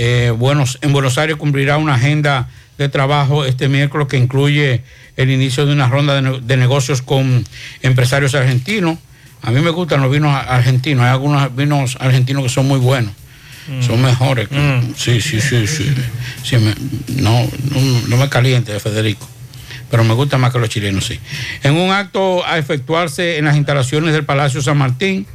[0.00, 2.48] Eh, buenos, en Buenos Aires cumplirá una agenda
[2.78, 4.82] de trabajo este miércoles que incluye
[5.16, 7.44] el inicio de una ronda de, ne- de negocios con
[7.82, 8.96] empresarios argentinos.
[9.42, 13.12] A mí me gustan los vinos argentinos, hay algunos vinos argentinos que son muy buenos.
[13.80, 14.48] Son mejores.
[14.48, 14.54] que-
[14.96, 15.92] Sí, sí, sí, sí.
[16.44, 16.74] Sí, me-
[17.20, 19.28] no, no, no me caliente, Federico.
[19.90, 21.18] Pero me gusta más que los chilenos, sí.
[21.64, 25.26] En un acto a efectuarse en las instalaciones del Palacio San Martín,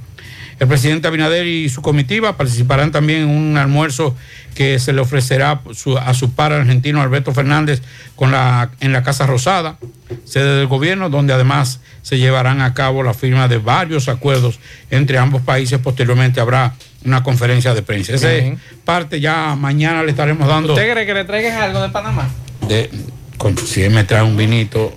[0.60, 4.16] el presidente Abinader y su comitiva participarán también en un almuerzo
[4.56, 5.62] que se le ofrecerá
[6.06, 7.82] a su par argentino Alberto Fernández
[8.16, 9.78] con la, en la Casa Rosada,
[10.26, 14.60] sede del gobierno, donde además se llevarán a cabo la firma de varios acuerdos
[14.92, 15.80] entre ambos países.
[15.80, 16.74] Posteriormente habrá
[17.06, 18.14] una conferencia de prensa.
[18.14, 20.74] Esa es parte ya mañana le estaremos dando.
[20.74, 22.30] ¿Usted cree que le traigan algo de Panamá?
[22.68, 22.90] De,
[23.38, 24.96] con- si él me trae un vinito.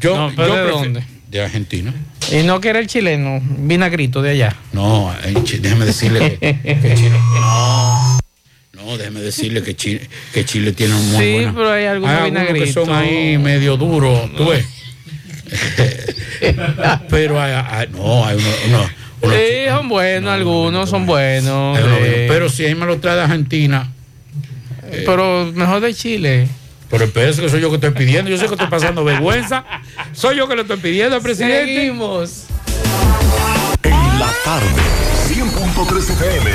[0.00, 1.04] Yo, No, pero yo ¿de dónde?
[1.30, 1.92] De Argentina.
[2.32, 4.56] Y no quiere el chileno, vinagrito de allá.
[4.72, 7.10] No, eh, déjeme decirle que, que Chile.
[7.40, 8.18] No,
[8.74, 10.00] no, déjeme decirle que Chile,
[10.32, 12.70] que Chile tiene un muy Sí, buena- pero hay algunos que vinagritos.
[12.86, 14.64] son ahí medio duros, tú ves.
[17.08, 18.90] pero hay, hay- no, hay uno, uno-
[19.22, 21.78] uno- Sí, son buenos, algunos son buenos.
[21.78, 21.84] sí.
[22.28, 23.90] pero si ahí me lo trae de Argentina.
[24.90, 26.48] eh, Pero mejor de Chile.
[26.90, 28.30] Pero espérese que soy yo que estoy pidiendo.
[28.30, 29.64] Yo sé que estoy pasando vergüenza.
[30.12, 31.74] Soy yo que le estoy pidiendo al presidente.
[31.74, 32.44] Seguimos.
[33.82, 34.82] En la tarde,
[35.28, 36.50] 100.3 FM.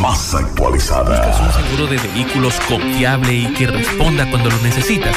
[0.00, 1.26] Más actualizada.
[1.26, 5.16] ¿Buscas un seguro de vehículos confiable y que responda cuando lo necesitas?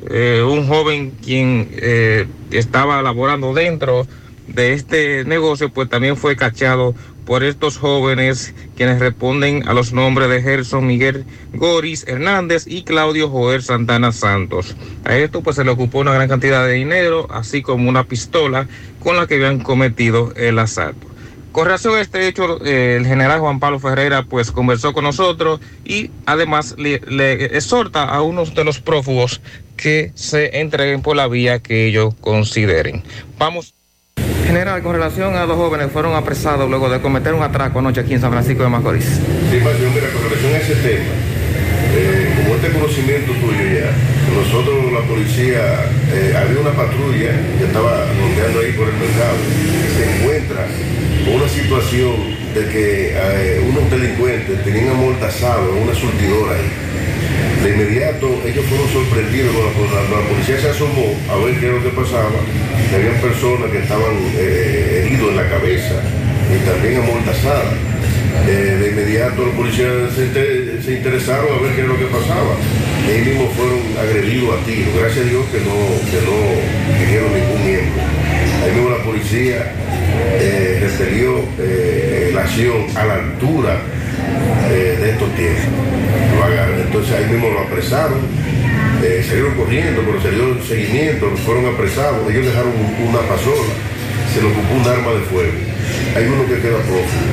[0.10, 4.07] eh, un joven quien eh, estaba laborando dentro
[4.48, 6.95] de este negocio, pues también fue cachado
[7.26, 13.30] por estos jóvenes quienes responden a los nombres de Gerson Miguel Goris Hernández y Claudio
[13.30, 14.76] Joel Santana Santos.
[15.06, 18.68] A esto pues se le ocupó una gran cantidad de dinero, así como una pistola
[18.99, 21.07] con la que habían cometido el asalto.
[21.53, 25.60] Con relación a este hecho, eh, el general Juan Pablo Ferreira pues conversó con nosotros
[25.86, 26.95] y además le,
[27.56, 29.40] exhorta a unos de los prófugos
[29.78, 33.03] que se entreguen por la vía que ellos consideren.
[33.38, 33.76] Vamos.
[34.45, 38.14] General, con relación a dos jóvenes fueron apresados luego de cometer un atraco anoche aquí
[38.14, 39.06] en San Francisco de Macorís.
[39.06, 41.14] Sí, Mateo, mira, con relación a ese tema,
[41.95, 43.90] eh, como este conocimiento tuyo ya,
[44.36, 49.38] nosotros, la policía, eh, había una patrulla que estaba rondeando ahí por el mercado,
[49.95, 50.65] se encuentra
[51.26, 52.14] con una situación
[52.53, 56.70] de que eh, unos delincuentes tenían amortazado en una surtidora ahí.
[57.64, 61.76] De inmediato ellos fueron sorprendidos cuando la, la policía se asomó a ver qué era
[61.76, 62.30] lo que pasaba.
[62.95, 65.95] Habían personas que estaban eh, heridos en la cabeza
[66.53, 67.74] y también amortazadas.
[68.48, 72.06] Eh, de inmediato los policías se, inter- se interesaron a ver qué era lo que
[72.06, 72.53] pasaba.
[73.07, 74.94] Y ahí mismo fueron agredidos a tiros.
[74.99, 75.78] Gracias a Dios que no,
[76.11, 76.36] que no
[77.03, 78.03] hirieron ningún miembro.
[78.64, 79.72] Ahí mismo la policía
[80.40, 83.78] eh, refirió eh, la acción a la altura
[84.72, 85.84] eh, de estos tiempos.
[86.86, 88.20] Entonces ahí mismo lo apresaron,
[89.03, 93.73] eh, salieron corriendo, pero se dio seguimiento, fueron apresados, ellos dejaron un- una pasola,
[94.34, 95.53] se le ocupó un arma de fuego.
[96.15, 97.27] Hay uno que queda prófugo.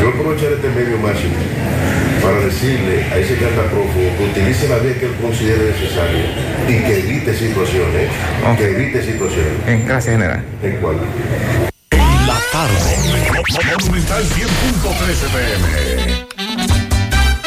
[0.00, 1.34] Yo aprovechar este medio máximo
[2.22, 6.24] para decirle a ese que anda prófugo que utilice la vía que él considere necesaria
[6.68, 8.08] y que evite situaciones,
[8.58, 9.52] que evite situaciones.
[9.86, 10.42] Gracias, general.
[10.62, 10.96] ¿En cuál?
[12.26, 12.96] La tarde.
[13.78, 16.35] Monumental 100.13 pm.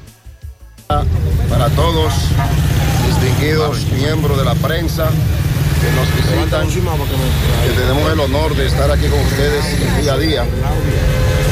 [1.48, 2.12] para todos
[3.06, 5.10] distinguidos miembros de la prensa
[5.97, 9.64] nos visitan, que tenemos el honor de estar aquí con ustedes
[10.01, 10.44] día a día.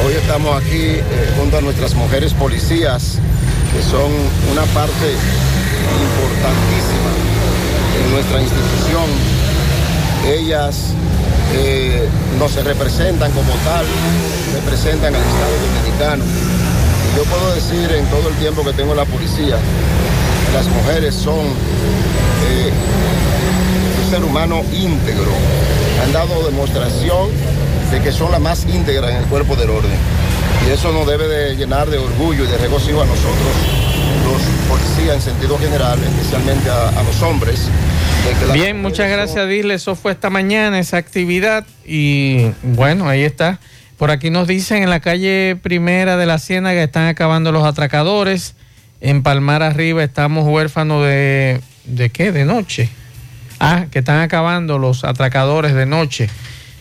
[0.05, 3.19] Hoy estamos aquí eh, junto a nuestras mujeres policías,
[3.73, 4.11] que son
[4.51, 5.13] una parte
[6.01, 7.11] importantísima
[8.03, 9.05] en nuestra institución.
[10.27, 10.93] Ellas
[11.53, 12.07] eh,
[12.39, 13.85] no se representan como tal,
[14.53, 16.23] representan al Estado Dominicano.
[16.23, 19.57] Y yo puedo decir en todo el tiempo que tengo en la policía,
[20.53, 21.39] las mujeres son
[22.49, 22.71] eh,
[24.11, 25.31] ser humano íntegro.
[26.03, 27.29] Han dado demostración
[27.91, 29.91] de que son la más íntegra en el cuerpo del orden.
[30.67, 33.55] Y eso nos debe de llenar de orgullo y de regocijo a nosotros,
[34.25, 37.69] los policías en sentido general, especialmente a, a los hombres.
[38.47, 39.75] las Bien, muchas gracias, Dile.
[39.75, 41.65] Eso fue esta mañana, esa actividad.
[41.85, 43.61] Y bueno, ahí está.
[43.95, 48.55] Por aquí nos dicen en la calle primera de la Ciénaga están acabando los atracadores.
[48.99, 51.61] En Palmar arriba estamos huérfanos de.
[51.85, 52.33] ¿De qué?
[52.33, 52.89] De noche.
[53.63, 56.31] Ah, que están acabando los atracadores de noche.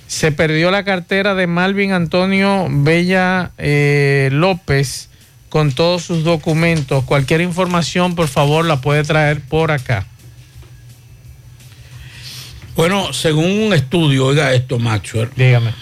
[0.06, 5.10] Se perdió la cartera de Malvin Antonio Bella eh, López
[5.50, 7.04] con todos sus documentos.
[7.04, 10.06] Cualquier información, por favor, la puede traer por acá.
[12.76, 15.28] Bueno, según un estudio, oiga esto, Maxwell.
[15.36, 15.74] Dígame.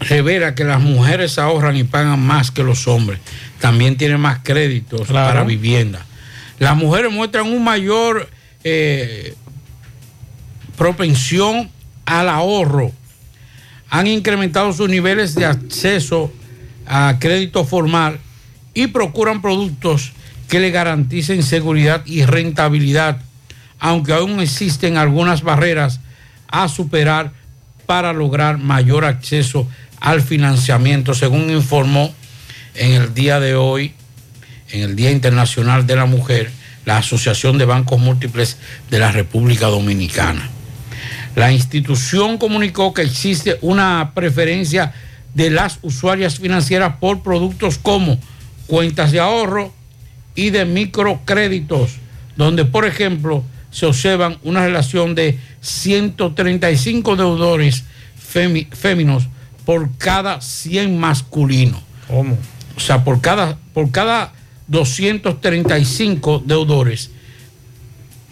[0.00, 3.20] Revela que las mujeres ahorran y pagan más que los hombres.
[3.60, 5.28] También tienen más créditos Claro.
[5.28, 6.06] para vivienda.
[6.58, 8.30] Las mujeres muestran un mayor
[8.70, 9.34] eh,
[10.76, 11.70] propensión
[12.06, 12.92] al ahorro.
[13.90, 16.32] Han incrementado sus niveles de acceso
[16.86, 18.18] a crédito formal
[18.74, 20.12] y procuran productos
[20.48, 23.20] que le garanticen seguridad y rentabilidad,
[23.78, 26.00] aunque aún existen algunas barreras
[26.48, 27.32] a superar
[27.86, 29.66] para lograr mayor acceso
[30.00, 32.14] al financiamiento, según informó
[32.74, 33.94] en el día de hoy,
[34.70, 36.50] en el Día Internacional de la Mujer,
[36.84, 38.56] la Asociación de Bancos Múltiples
[38.90, 40.48] de la República Dominicana.
[41.36, 44.92] La institución comunicó que existe una preferencia
[45.34, 48.18] de las usuarias financieras por productos como
[48.66, 49.72] cuentas de ahorro
[50.34, 51.96] y de microcréditos,
[52.36, 57.84] donde, por ejemplo, se observan una relación de 135 deudores
[58.16, 59.28] féminos
[59.64, 61.80] por cada 100 masculinos.
[62.06, 62.38] ¿Cómo?
[62.76, 64.32] O sea, por cada, por cada
[64.68, 67.10] 235 deudores,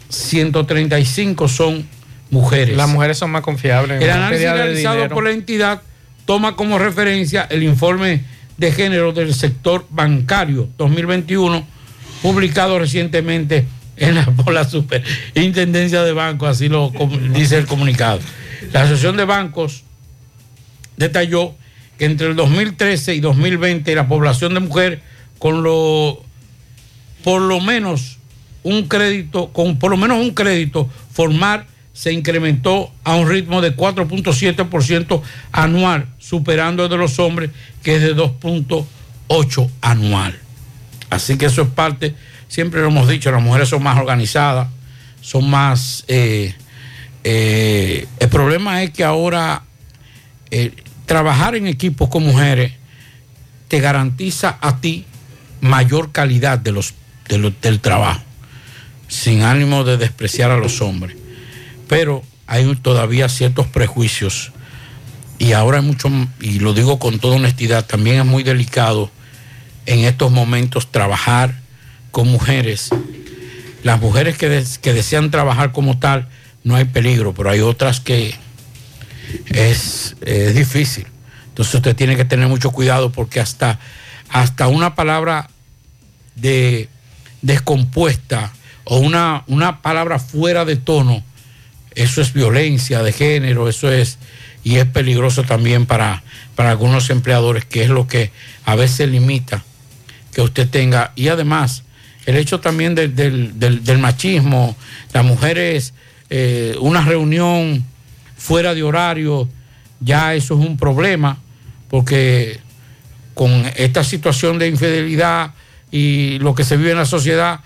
[0.09, 1.87] 135 son
[2.31, 2.77] mujeres.
[2.77, 4.03] Las mujeres son más confiables.
[4.03, 5.83] El análisis realizado por la entidad
[6.27, 8.25] toma como referencia el informe
[8.57, 11.67] de género del sector bancario 2021,
[12.23, 16.93] publicado recientemente en la, por la Superintendencia de Bancos, así lo
[17.33, 18.21] dice el comunicado.
[18.73, 19.85] La Asociación de Bancos
[20.97, 21.55] detalló
[21.99, 25.01] que entre el 2013 y 2020 la población de mujeres
[25.39, 26.26] con lo
[27.27, 28.19] por lo menos
[28.63, 33.75] un crédito, con por lo menos un crédito formal se incrementó a un ritmo de
[33.75, 37.51] 4.7% anual, superando el de los hombres,
[37.83, 40.39] que es de 2.8 anual.
[41.11, 42.15] Así que eso es parte,
[42.47, 44.69] siempre lo hemos dicho, las mujeres son más organizadas,
[45.21, 46.05] son más...
[46.07, 46.55] eh,
[47.25, 49.65] eh, el problema es que ahora
[50.53, 50.73] eh,
[51.07, 52.75] trabajar en equipos con mujeres
[53.67, 55.07] te garantiza a ti
[55.61, 56.95] mayor calidad de los,
[57.29, 58.23] del trabajo,
[59.09, 61.17] sin ánimo de despreciar a los hombres.
[61.89, 64.53] Pero hay todavía ciertos prejuicios
[65.39, 66.09] y ahora hay mucho,
[66.41, 69.11] y lo digo con toda honestidad, también es muy delicado
[69.85, 71.61] en estos momentos trabajar
[72.11, 72.91] con mujeres.
[73.83, 76.29] Las mujeres que, que desean trabajar como tal,
[76.65, 78.35] no hay peligro, pero hay otras que
[79.47, 81.07] es, es difícil.
[81.49, 83.79] Entonces usted tiene que tener mucho cuidado porque hasta,
[84.31, 85.49] hasta una palabra
[86.35, 86.89] de
[87.47, 88.53] descompuesta
[88.85, 91.23] o una, una palabra fuera de tono,
[91.95, 94.19] eso es violencia de género, eso es,
[94.65, 96.23] y es peligroso también para,
[96.55, 98.31] para algunos empleadores, que es lo que
[98.65, 99.65] a veces limita
[100.33, 101.13] que usted tenga.
[101.17, 101.85] Y además,
[102.27, 104.77] el hecho también del, del- del- machismo,
[105.13, 105.95] las mujeres,
[106.29, 107.85] eh, una reunión
[108.37, 109.49] fuera de horario,
[110.01, 111.39] ya eso es un problema,
[111.89, 112.61] porque
[113.35, 115.53] con esta situación de infidelidad
[115.91, 117.61] y lo que se vive en la sociedad,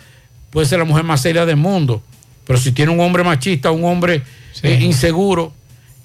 [0.50, 2.02] puede ser la mujer más seria del mundo.
[2.46, 4.22] Pero si tiene un hombre machista, un hombre
[4.62, 5.52] eh, inseguro,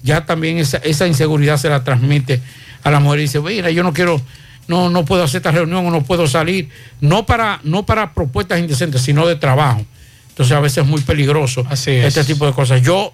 [0.02, 2.40] ya también esa, esa inseguridad se la transmite
[2.82, 4.20] a la mujer y dice, mira, yo no quiero,
[4.68, 6.68] no, no puedo hacer esta reunión o no puedo salir,
[7.00, 9.84] no para, no para propuestas indecentes, sino de trabajo.
[10.28, 11.88] Entonces a veces es muy peligroso es.
[11.88, 12.82] este tipo de cosas.
[12.82, 13.12] Yo,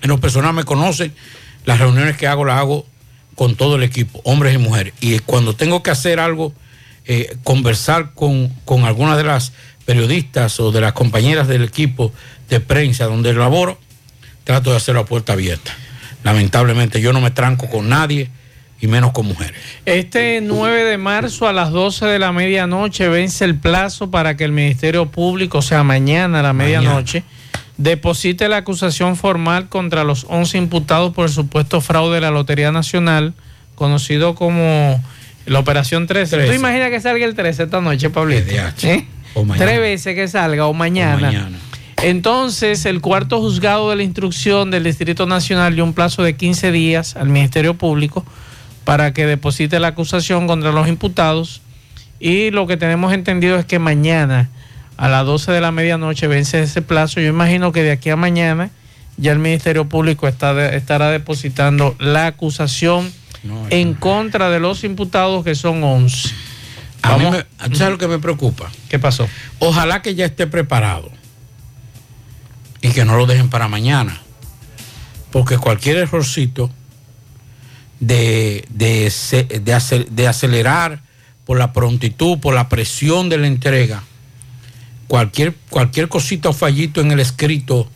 [0.00, 1.12] en lo personal me conocen,
[1.64, 2.86] las reuniones que hago las hago
[3.34, 4.94] con todo el equipo, hombres y mujeres.
[5.00, 6.52] Y cuando tengo que hacer algo,
[7.06, 9.52] eh, conversar con, con algunas de las
[9.84, 12.12] periodistas o de las compañeras del equipo
[12.48, 13.78] de prensa donde laboro,
[14.44, 15.72] trato de hacerlo a puerta abierta.
[16.22, 18.30] Lamentablemente yo no me tranco con nadie
[18.80, 19.60] y menos con mujeres.
[19.86, 24.44] Este 9 de marzo a las 12 de la medianoche vence el plazo para que
[24.44, 27.22] el Ministerio Público, o sea, mañana a la medianoche,
[27.76, 32.72] deposite la acusación formal contra los 11 imputados por el supuesto fraude de la Lotería
[32.72, 33.34] Nacional,
[33.76, 35.02] conocido como
[35.46, 36.36] la Operación 13.
[36.36, 36.52] 13.
[36.52, 38.50] ¿Tú imaginas que salga el 13 esta noche, Pablito?
[38.82, 39.06] ¿Eh?
[39.34, 39.64] O mañana.
[39.66, 41.16] Tres veces que salga o mañana.
[41.20, 41.58] mañana.
[42.02, 46.72] Entonces, el cuarto juzgado de la instrucción del Distrito Nacional dio un plazo de 15
[46.72, 48.24] días al Ministerio Público
[48.84, 51.62] para que deposite la acusación contra los imputados.
[52.18, 54.50] Y lo que tenemos entendido es que mañana
[54.96, 57.20] a las 12 de la medianoche vence ese plazo.
[57.20, 58.70] Yo imagino que de aquí a mañana
[59.16, 63.12] ya el Ministerio Público está de- estará depositando la acusación
[63.70, 66.28] en contra de los imputados que son 11.
[67.02, 68.70] A mí Vamos- me- ¿tú sabes lo que me preocupa?
[68.88, 69.28] ¿Qué pasó?
[69.58, 71.10] Ojalá que ya esté preparado
[72.80, 74.20] y que no lo dejen para mañana.
[75.32, 76.70] Porque cualquier errorcito
[78.00, 79.04] de, de,
[79.60, 81.00] de acel- de acelerar
[81.44, 84.02] por la prontitud, por la presión de la entrega,
[85.08, 87.88] cualquier, cualquier cosita o fallito en el escrito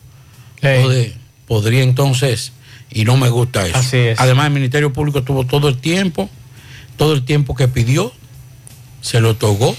[1.47, 2.51] podría entonces,
[2.91, 3.77] y no me gusta eso.
[3.77, 4.19] Así es.
[4.19, 6.29] Además, el Ministerio Público tuvo todo el tiempo,
[6.95, 8.11] todo el tiempo que pidió,
[9.01, 9.75] se lo otorgó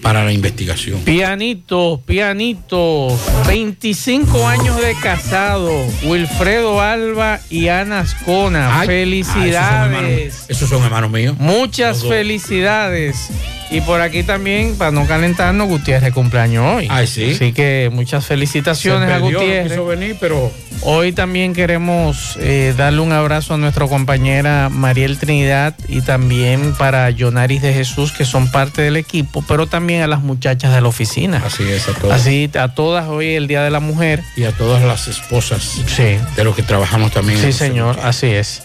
[0.00, 1.00] para la investigación.
[1.00, 3.08] Pianito, pianito,
[3.46, 5.72] 25 años de casado,
[6.04, 8.80] Wilfredo Alba y Ana Ascona.
[8.80, 10.44] Ay, felicidades.
[10.48, 11.36] Esos son hermanos míos.
[11.38, 13.30] Muchas felicidades.
[13.72, 16.88] Y por aquí también, para no calentarnos, Gutiérrez cumpleaños hoy.
[16.90, 17.32] Ay, sí.
[17.36, 19.70] Así que muchas felicitaciones Se a perdió, no Gutiérrez.
[19.72, 20.52] quiso venir, pero
[20.82, 27.10] Hoy también queremos eh, darle un abrazo a nuestra compañera Mariel Trinidad y también para
[27.10, 30.88] Yonaris de Jesús, que son parte del equipo, pero también a las muchachas de la
[30.88, 31.42] oficina.
[31.44, 32.20] Así es, a todas.
[32.22, 34.22] Así, a todas hoy el Día de la Mujer.
[34.36, 36.16] y a todas las esposas Sí.
[36.34, 37.38] de los que trabajamos también.
[37.38, 38.62] Sí, señor, así es.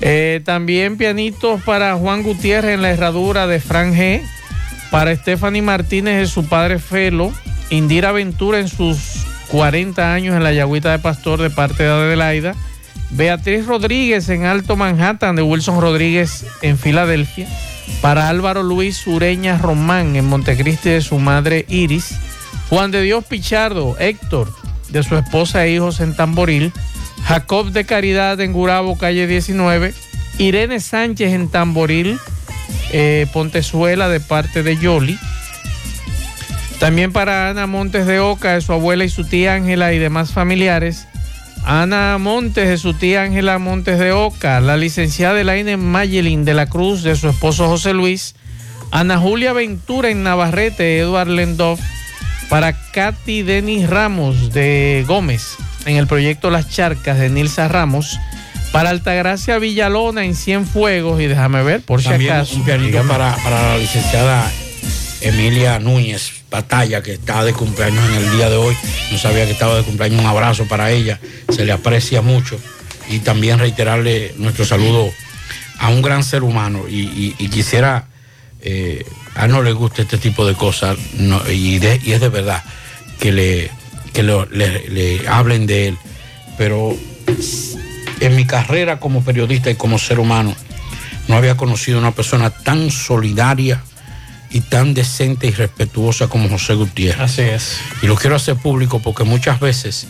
[0.00, 4.22] Eh, también pianitos para Juan Gutiérrez en la herradura de Fran G.
[4.90, 7.32] Para Stephanie Martínez de su padre Felo.
[7.70, 12.54] Indira Ventura en sus 40 años en la Yagüita de Pastor de parte de Adelaida.
[13.10, 17.48] Beatriz Rodríguez en Alto Manhattan de Wilson Rodríguez en Filadelfia.
[18.00, 22.16] Para Álvaro Luis Ureña Román en Montecristi de su madre Iris.
[22.68, 24.52] Juan de Dios Pichardo, Héctor,
[24.88, 26.72] de su esposa e hijos en Tamboril.
[27.24, 29.94] Jacob de Caridad en Gurabo, calle 19.
[30.38, 32.18] Irene Sánchez en Tamboril,
[32.92, 35.18] eh, Pontezuela, de parte de Yoli.
[36.78, 40.32] También para Ana Montes de Oca, de su abuela y su tía Ángela y demás
[40.32, 41.08] familiares.
[41.64, 44.60] Ana Montes, de su tía Ángela Montes de Oca.
[44.60, 48.34] La licenciada Elaine Mayelin de la Cruz, de su esposo José Luis.
[48.90, 51.80] Ana Julia Ventura en Navarrete, Eduard Lendoff.
[52.48, 58.20] Para Katy Denis Ramos de Gómez, en el proyecto Las Charcas de Nilsa Ramos.
[58.76, 61.20] Para Altagracia Villalona en Cienfuegos.
[61.20, 62.56] Y déjame ver, por si También acaso.
[62.56, 63.08] un pianito dígame.
[63.08, 64.50] para, para la licenciada
[65.22, 68.76] Emilia Núñez Batalla, que está de cumpleaños en el día de hoy.
[69.10, 70.20] No sabía que estaba de cumpleaños.
[70.20, 71.18] Un abrazo para ella.
[71.48, 72.58] Se le aprecia mucho.
[73.08, 75.10] Y también reiterarle nuestro saludo
[75.78, 76.84] a un gran ser humano.
[76.88, 78.08] Y, y- y quisiera,
[78.60, 80.98] eh, a no le gusta este tipo de cosas.
[81.14, 82.62] no, y, de- y es de verdad
[83.18, 83.70] que le,
[84.12, 85.98] que lo- le- le hablen de él.
[86.58, 86.94] Pero
[88.20, 90.54] en mi carrera como periodista y como ser humano,
[91.28, 93.82] no había conocido una persona tan solidaria
[94.50, 97.20] y tan decente y respetuosa como José Gutiérrez.
[97.20, 97.78] Así es.
[98.02, 100.06] Y lo quiero hacer público porque muchas veces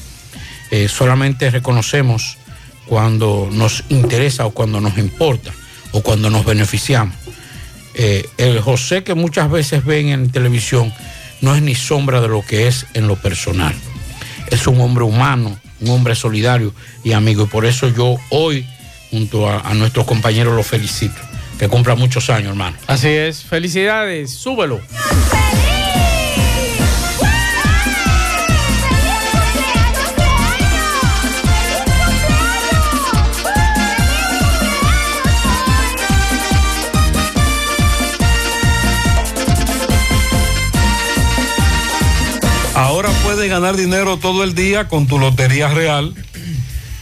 [0.70, 2.36] eh, solamente reconocemos
[2.86, 5.52] cuando nos interesa o cuando nos importa
[5.92, 7.16] o cuando nos beneficiamos.
[7.94, 10.92] Eh, el José que muchas veces ven en televisión
[11.40, 13.74] no es ni sombra de lo que es en lo personal.
[14.50, 16.72] Es un hombre humano, un hombre solidario
[17.04, 17.44] y amigo.
[17.44, 18.66] Y por eso yo hoy,
[19.10, 21.20] junto a, a nuestros compañeros, lo felicito.
[21.58, 22.76] Que cumpla muchos años, hermano.
[22.86, 23.42] Así es.
[23.42, 24.30] Felicidades.
[24.30, 24.80] Súbelo.
[43.48, 46.14] Ganar dinero todo el día con tu Lotería Real.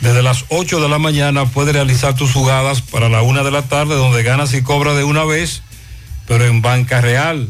[0.02, 3.62] Desde las 8 de la mañana puedes realizar tus jugadas para la 1 de la
[3.62, 5.62] tarde donde ganas y cobras de una vez,
[6.26, 7.48] pero en banca real.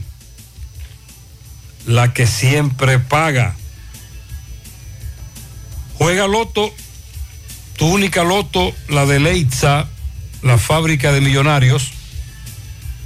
[1.87, 3.57] La que siempre paga.
[5.99, 6.73] Juega Loto,
[7.77, 9.89] tu única Loto, la de Leitza,
[10.43, 11.94] la fábrica de millonarios.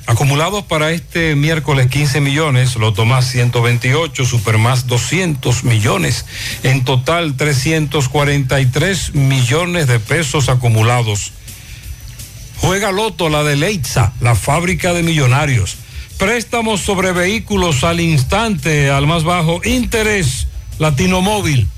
[0.09, 6.25] Acumulados para este miércoles 15 millones, Loto más 128, Super más 200 millones,
[6.63, 11.33] en total 343 millones de pesos acumulados.
[12.57, 15.77] Juega Loto, la de Leitza, la fábrica de millonarios.
[16.17, 20.47] Préstamos sobre vehículos al instante, al más bajo interés,
[20.79, 21.69] Latino Móvil.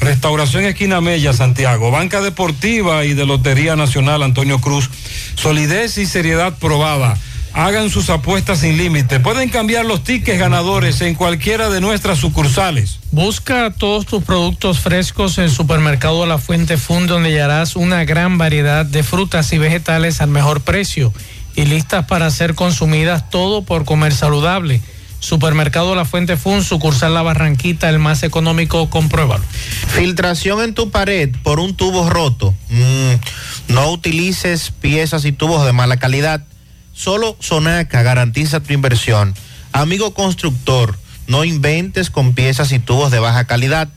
[0.00, 1.92] Restauración Esquina Mella, Santiago.
[1.92, 4.90] Banca Deportiva y de Lotería Nacional, Antonio Cruz.
[5.36, 7.16] Solidez y seriedad probada.
[7.52, 9.20] Hagan sus apuestas sin límite.
[9.20, 12.98] Pueden cambiar los tickets ganadores en cualquiera de nuestras sucursales.
[13.10, 18.86] Busca todos tus productos frescos en Supermercado La Fuente Fun, donde hallarás una gran variedad
[18.86, 21.12] de frutas y vegetales al mejor precio
[21.56, 24.80] y listas para ser consumidas todo por comer saludable.
[25.20, 29.42] Supermercado La Fuente Fun, sucursal La Barranquita, el más económico, compruébalo.
[29.88, 32.54] Filtración en tu pared por un tubo roto.
[32.68, 36.44] Mm, no utilices piezas y tubos de mala calidad.
[36.98, 39.32] Solo Sonaca garantiza tu inversión.
[39.70, 40.98] Amigo constructor,
[41.28, 43.88] no inventes con piezas y tubos de baja calidad.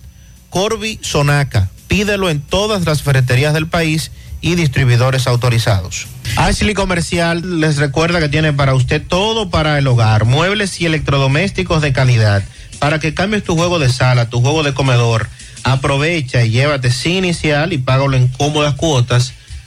[0.52, 6.06] Corby Sonaca, pídelo en todas las ferreterías del país y distribuidores autorizados.
[6.36, 11.82] Ashley Comercial les recuerda que tiene para usted todo para el hogar, muebles y electrodomésticos
[11.82, 12.44] de calidad,
[12.78, 15.28] para que cambies tu juego de sala, tu juego de comedor.
[15.64, 19.34] Aprovecha y llévate sin inicial y págalo en cómodas cuotas.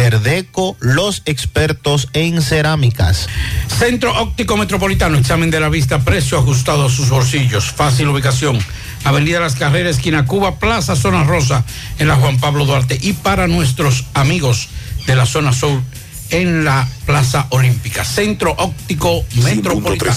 [0.00, 3.28] Terdeco, los expertos en cerámicas.
[3.78, 8.58] Centro Óptico Metropolitano, examen de la vista, precio ajustado a sus bolsillos, fácil ubicación.
[9.04, 11.66] Avenida Las Carreras, esquina Cuba, Plaza Zona Rosa,
[11.98, 12.98] en la Juan Pablo Duarte.
[12.98, 14.70] Y para nuestros amigos
[15.06, 15.82] de la zona sur,
[16.30, 20.16] en la Plaza Olímpica, Centro Óptico Metropolitano.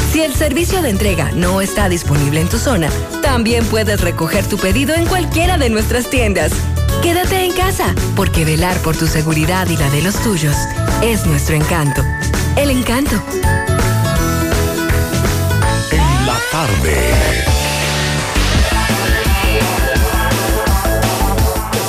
[0.11, 2.89] Si el servicio de entrega no está disponible en tu zona,
[3.21, 6.51] también puedes recoger tu pedido en cualquiera de nuestras tiendas.
[7.01, 10.53] Quédate en casa, porque velar por tu seguridad y la de los tuyos
[11.01, 12.03] es nuestro encanto.
[12.57, 13.15] El encanto.
[15.91, 17.45] En la tarde.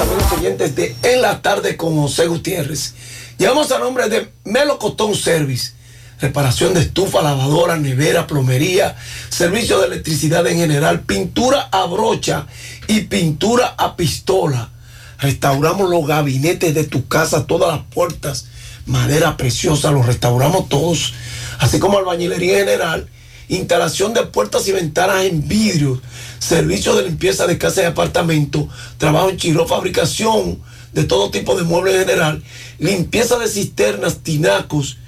[0.01, 2.94] amigos oyentes de En la tarde con José Gutiérrez.
[3.36, 5.82] Llevamos a nombre de Melocotón Service.
[6.23, 8.94] Reparación de estufa, lavadora, nevera, plomería,
[9.28, 12.47] servicio de electricidad en general, pintura a brocha
[12.86, 14.70] y pintura a pistola.
[15.19, 18.47] Restauramos los gabinetes de tu casa, todas las puertas,
[18.86, 21.12] madera preciosa, los restauramos todos,
[21.59, 23.09] así como albañilería general,
[23.49, 26.01] instalación de puertas y ventanas en vidrio,
[26.39, 30.62] servicio de limpieza de casa y apartamento, trabajo en chiro, fabricación
[30.93, 32.44] de todo tipo de muebles en general,
[32.78, 34.99] limpieza de cisternas, tinacos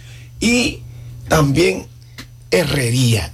[0.41, 0.81] y
[1.29, 1.87] también
[2.51, 3.31] herrería.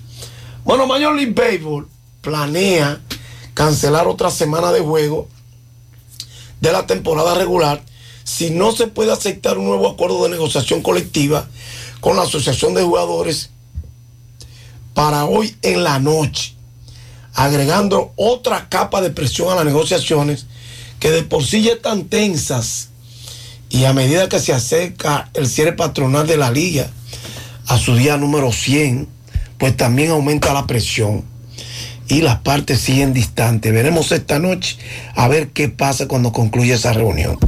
[0.64, 1.86] Bueno, Major League Baseball
[2.22, 3.02] planea
[3.52, 5.28] cancelar otra semana de juego
[6.64, 7.82] de la temporada regular
[8.24, 11.46] si no se puede aceptar un nuevo acuerdo de negociación colectiva
[12.00, 13.50] con la Asociación de Jugadores
[14.94, 16.54] para hoy en la noche,
[17.34, 20.46] agregando otra capa de presión a las negociaciones
[21.00, 22.88] que de por sí ya están tensas
[23.68, 26.90] y a medida que se acerca el cierre patronal de la liga
[27.66, 29.06] a su día número 100,
[29.58, 31.33] pues también aumenta la presión
[32.08, 33.72] y las partes siguen distantes.
[33.72, 34.76] Veremos esta noche
[35.14, 37.38] a ver qué pasa cuando concluya esa reunión.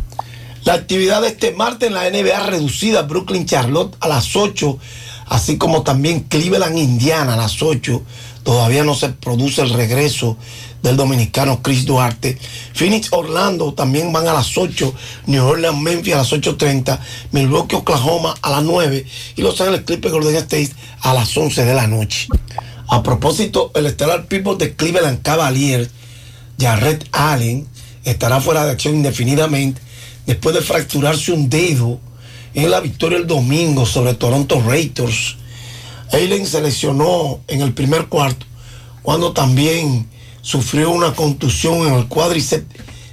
[0.64, 4.78] La actividad de este martes en la NBA reducida, Brooklyn Charlotte a las 8,
[5.26, 8.02] así como también Cleveland Indiana a las 8.
[8.42, 10.36] Todavía no se produce el regreso
[10.82, 12.38] del dominicano Chris Duarte.
[12.74, 14.94] Phoenix Orlando también van a las 8.
[15.26, 16.98] New Orleans Memphis a las 8.30.
[17.32, 19.04] Milwaukee Oklahoma a las 9.
[19.36, 20.70] Y Los Ángeles Clippers Golden State
[21.00, 22.28] a las 11 de la noche.
[22.88, 25.90] A propósito, el estelar people de Cleveland Cavaliers,
[26.58, 27.66] Jared Allen,
[28.04, 29.80] estará fuera de acción indefinidamente
[30.24, 31.98] después de fracturarse un dedo
[32.54, 35.36] en la victoria el domingo sobre Toronto Raptors.
[36.12, 38.46] Allen se lesionó en el primer cuarto
[39.02, 40.08] cuando también
[40.40, 42.66] sufrió una contusión en el cuádriceps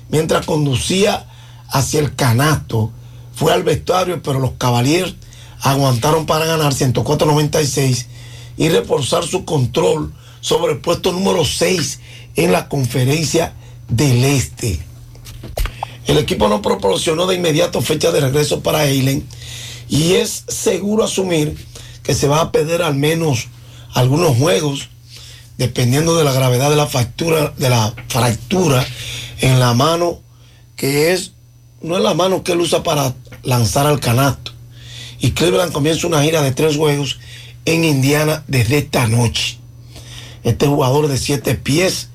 [0.09, 1.25] mientras conducía
[1.69, 2.91] hacia el canasto.
[3.33, 5.15] Fue al vestuario, pero los Cavaliers
[5.61, 8.05] aguantaron para ganar 104-96
[8.57, 11.99] y reforzar su control sobre el puesto número 6
[12.35, 13.53] en la conferencia
[13.87, 14.79] del Este.
[16.07, 19.25] El equipo no proporcionó de inmediato fecha de regreso para Eilen
[19.89, 21.55] y es seguro asumir
[22.03, 23.47] que se va a perder al menos
[23.93, 24.89] algunos juegos
[25.57, 28.85] dependiendo de la gravedad de la fractura, de la fractura
[29.39, 30.19] en la mano
[30.75, 31.31] que es
[31.81, 33.13] no es la mano que él usa para
[33.43, 34.51] lanzar al canasto.
[35.19, 37.19] Y Cleveland comienza una gira de tres juegos
[37.65, 39.57] en Indiana desde esta noche.
[40.43, 42.09] Este jugador de siete pies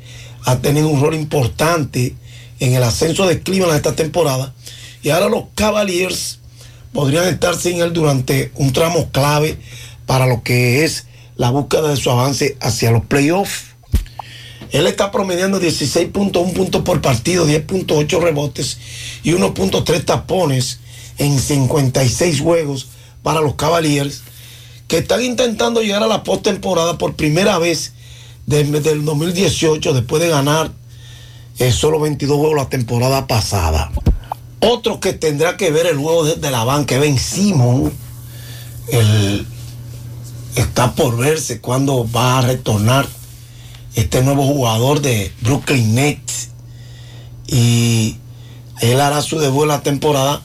[0.44, 2.14] ha tenido un rol importante
[2.60, 4.54] en el ascenso de Cleveland esta temporada.
[5.02, 6.38] Y ahora los Cavaliers
[6.92, 9.58] podrían estar sin él durante un tramo clave
[10.06, 11.06] para lo que es
[11.36, 13.66] la búsqueda de su avance hacia los playoffs.
[14.72, 18.78] Él está promediando 16.1 puntos por partido, 10.8 rebotes
[19.22, 20.80] y 1.3 tapones
[21.16, 22.88] en 56 juegos
[23.22, 24.22] para los Cavaliers,
[24.88, 27.92] que están intentando llegar a la postemporada por primera vez
[28.46, 30.72] desde el 2018, después de ganar
[31.58, 33.92] eh, solo 22 juegos la temporada pasada.
[34.60, 37.92] Otro que tendrá que ver el juego desde la banca es Ben Simon.
[38.88, 39.46] El,
[40.56, 43.06] está por verse cuándo va a retornar
[43.94, 46.48] este nuevo jugador de Brooklyn Nets.
[47.46, 48.16] Y
[48.80, 50.40] él hará su debut en la temporada.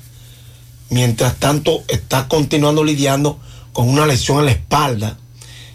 [0.90, 3.40] Mientras tanto, está continuando lidiando
[3.74, 5.18] con una lesión en la espalda.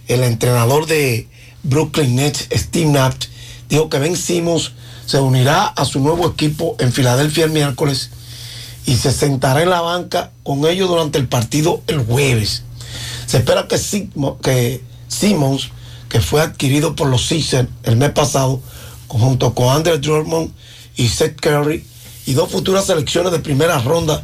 [0.07, 1.29] El entrenador de
[1.63, 3.27] Brooklyn Nets, Steve Nash,
[3.69, 4.73] dijo que Ben Simmons
[5.05, 8.11] se unirá a su nuevo equipo en Filadelfia el miércoles
[8.87, 12.63] y se sentará en la banca con ellos durante el partido el jueves.
[13.27, 13.79] Se espera que,
[14.43, 15.71] que Simmons,
[16.09, 18.63] que fue adquirido por los Sixers el mes pasado,
[19.09, 20.53] junto con Andrew Drummond
[20.97, 21.85] y Seth Curry,
[22.25, 24.23] y dos futuras selecciones de primera ronda,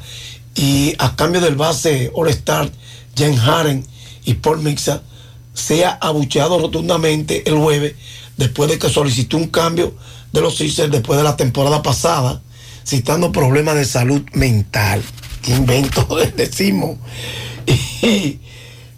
[0.55, 2.71] y a cambio del base All-Star,
[3.17, 3.87] Jen Haren
[4.25, 5.03] y Paul Mixa,
[5.53, 7.95] sea abucheado rotundamente el jueves
[8.37, 9.95] después de que solicitó un cambio
[10.33, 12.43] de los Sixers después de la temporada pasada,
[12.87, 15.03] citando problemas de salud mental.
[15.43, 16.99] ¿Qué invento decimos?
[18.03, 18.41] Y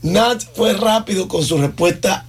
[0.02, 2.24] Nat fue rápido con su respuesta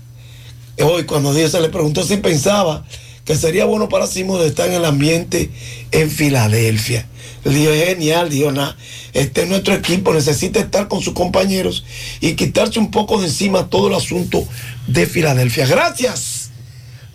[0.84, 2.86] hoy cuando se le preguntó si pensaba
[3.28, 5.52] que sería bueno para Simón estar en el ambiente
[5.92, 7.06] en Filadelfia.
[7.44, 8.78] Él dijo, genial, dijo, nada,
[9.14, 11.84] este es nuestro equipo, necesita estar con sus compañeros
[12.22, 14.48] y quitarse un poco de encima todo el asunto
[14.88, 15.68] de Filadelfia.
[15.68, 16.52] Gracias.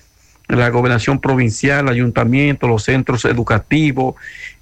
[0.47, 4.15] la Gobernación Provincial, Ayuntamiento, los centros educativos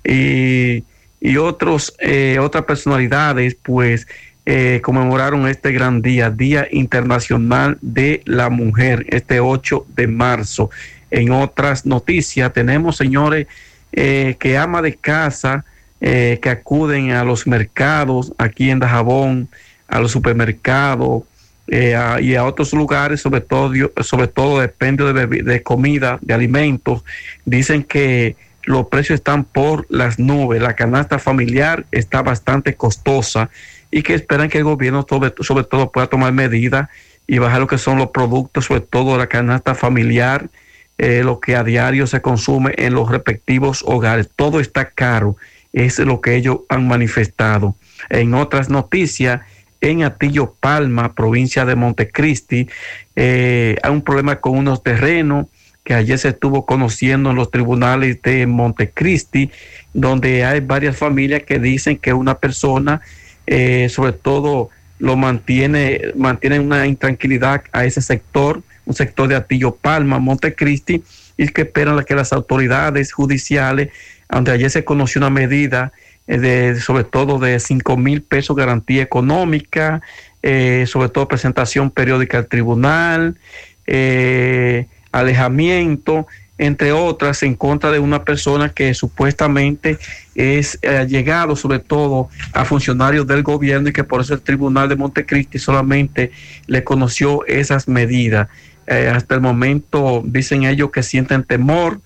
[0.04, 0.84] y,
[1.22, 4.08] y otros, eh, otras personalidades, pues
[4.46, 10.70] eh, conmemoraron este gran día, Día Internacional de la Mujer, este 8 de marzo.
[11.10, 13.48] En otras noticias tenemos, señores,
[13.92, 15.66] eh, que ama de casa,
[16.02, 19.48] eh, que acuden a los mercados aquí en Dajabón,
[19.88, 21.24] a los supermercados
[21.68, 27.04] eh, y a otros lugares, sobre todo, sobre todo depende de, de comida, de alimentos.
[27.46, 28.36] Dicen que
[28.66, 33.50] los precios están por las nubes, la canasta familiar está bastante costosa
[33.96, 36.90] y que esperan que el gobierno sobre, sobre todo pueda tomar medidas
[37.28, 40.50] y bajar lo que son los productos, sobre todo la canasta familiar,
[40.98, 44.30] eh, lo que a diario se consume en los respectivos hogares.
[44.36, 45.38] Todo está caro,
[45.72, 47.78] es lo que ellos han manifestado.
[48.10, 49.44] En otras noticias,
[49.80, 52.68] en Atillo Palma, provincia de Montecristi,
[53.16, 55.46] eh, hay un problema con unos terrenos
[55.86, 59.52] que ayer se estuvo conociendo en los tribunales de Montecristi,
[59.94, 63.00] donde hay varias familias que dicen que una persona,
[63.48, 64.70] eh, sobre todo,
[65.00, 71.04] lo mantiene, mantiene una intranquilidad a ese sector, un sector de Atillo Palma, Montecristi,
[71.38, 73.90] y que esperan que las autoridades judiciales,
[74.30, 75.92] donde ayer se conoció una medida
[76.28, 80.02] eh, de, sobre todo de 5 mil pesos garantía económica,
[80.42, 83.38] eh, sobre todo presentación periódica al tribunal,
[83.86, 86.28] eh, alejamiento,
[86.58, 89.98] entre otras, en contra de una persona que supuestamente
[90.36, 94.88] es eh, llegado sobre todo a funcionarios del gobierno y que por eso el Tribunal
[94.88, 96.32] de Montecristi solamente
[96.68, 98.48] le conoció esas medidas.
[98.88, 102.02] Eh, hasta el momento dicen ellos que sienten temor,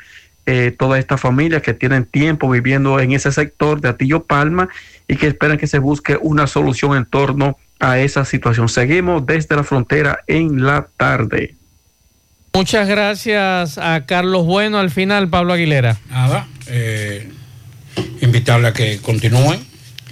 [0.46, 4.70] eh, toda esta familia que tienen tiempo viviendo en ese sector de Atillo Palma
[5.08, 8.68] y que esperan que se busque una solución en torno a esa situación.
[8.68, 11.56] Seguimos desde la frontera en la tarde.
[12.54, 14.80] Muchas gracias a Carlos Bueno.
[14.80, 15.98] Al final, Pablo Aguilera.
[16.10, 17.32] Nada, eh,
[18.22, 19.60] invitarle a que continúen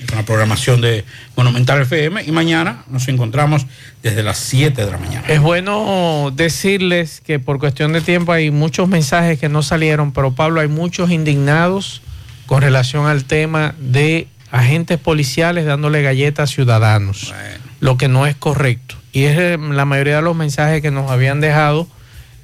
[0.07, 1.03] con la programación de
[1.35, 3.65] Monumental FM y mañana nos encontramos
[4.03, 5.27] desde las 7 de la mañana.
[5.27, 10.33] Es bueno decirles que por cuestión de tiempo hay muchos mensajes que no salieron, pero
[10.33, 12.01] Pablo, hay muchos indignados
[12.45, 17.33] con relación al tema de agentes policiales dándole galletas a ciudadanos,
[17.79, 18.95] lo que no es correcto.
[19.11, 21.87] Y es eh, la mayoría de los mensajes que nos habían dejado,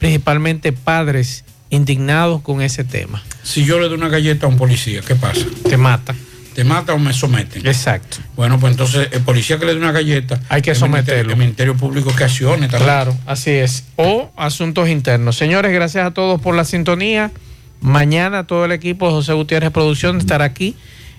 [0.03, 3.23] principalmente padres indignados con ese tema.
[3.41, 5.45] Si yo le doy una galleta a un policía, ¿qué pasa?
[5.69, 6.13] Te mata.
[6.53, 7.65] ¿Te mata o me someten?
[7.65, 8.17] Exacto.
[8.35, 10.41] Bueno, pues entonces el policía que le dé una galleta...
[10.49, 11.31] Hay que el someterlo.
[11.31, 12.84] El Ministerio Público que accione también.
[12.84, 13.85] Claro, así es.
[13.95, 15.38] O asuntos internos.
[15.38, 17.31] Señores, gracias a todos por la sintonía.
[17.80, 20.75] Mañana todo el equipo de José Gutiérrez Producción estará aquí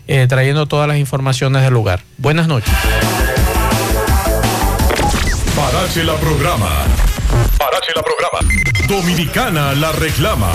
[0.08, 2.02] eh, trayendo todas las informaciones del lugar.
[2.18, 2.72] Buenas noches.
[5.56, 6.68] Parache la programa.
[7.94, 8.40] La programa.
[8.88, 10.50] Dominicana la reclama.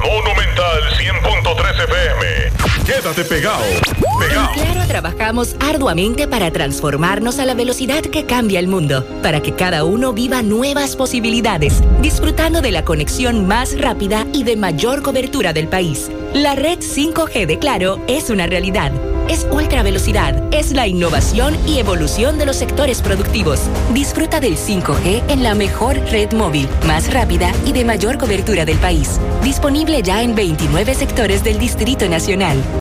[0.00, 2.84] Monumental 100.13 FM.
[2.86, 3.64] Quédate pegado.
[4.20, 4.50] Pegado.
[4.54, 9.54] En Claro trabajamos arduamente para transformarnos a la velocidad que cambia el mundo, para que
[9.54, 15.52] cada uno viva nuevas posibilidades, disfrutando de la conexión más rápida y de mayor cobertura
[15.52, 16.08] del país.
[16.34, 18.92] La red 5G de Claro es una realidad.
[19.30, 23.60] Es ultra velocidad, es la innovación y evolución de los sectores productivos.
[23.94, 28.78] Disfruta del 5G en la mejor red móvil, más rápida y de mayor cobertura del
[28.78, 29.20] país.
[29.44, 32.60] Disponible ya en 29 sectores del Distrito Nacional.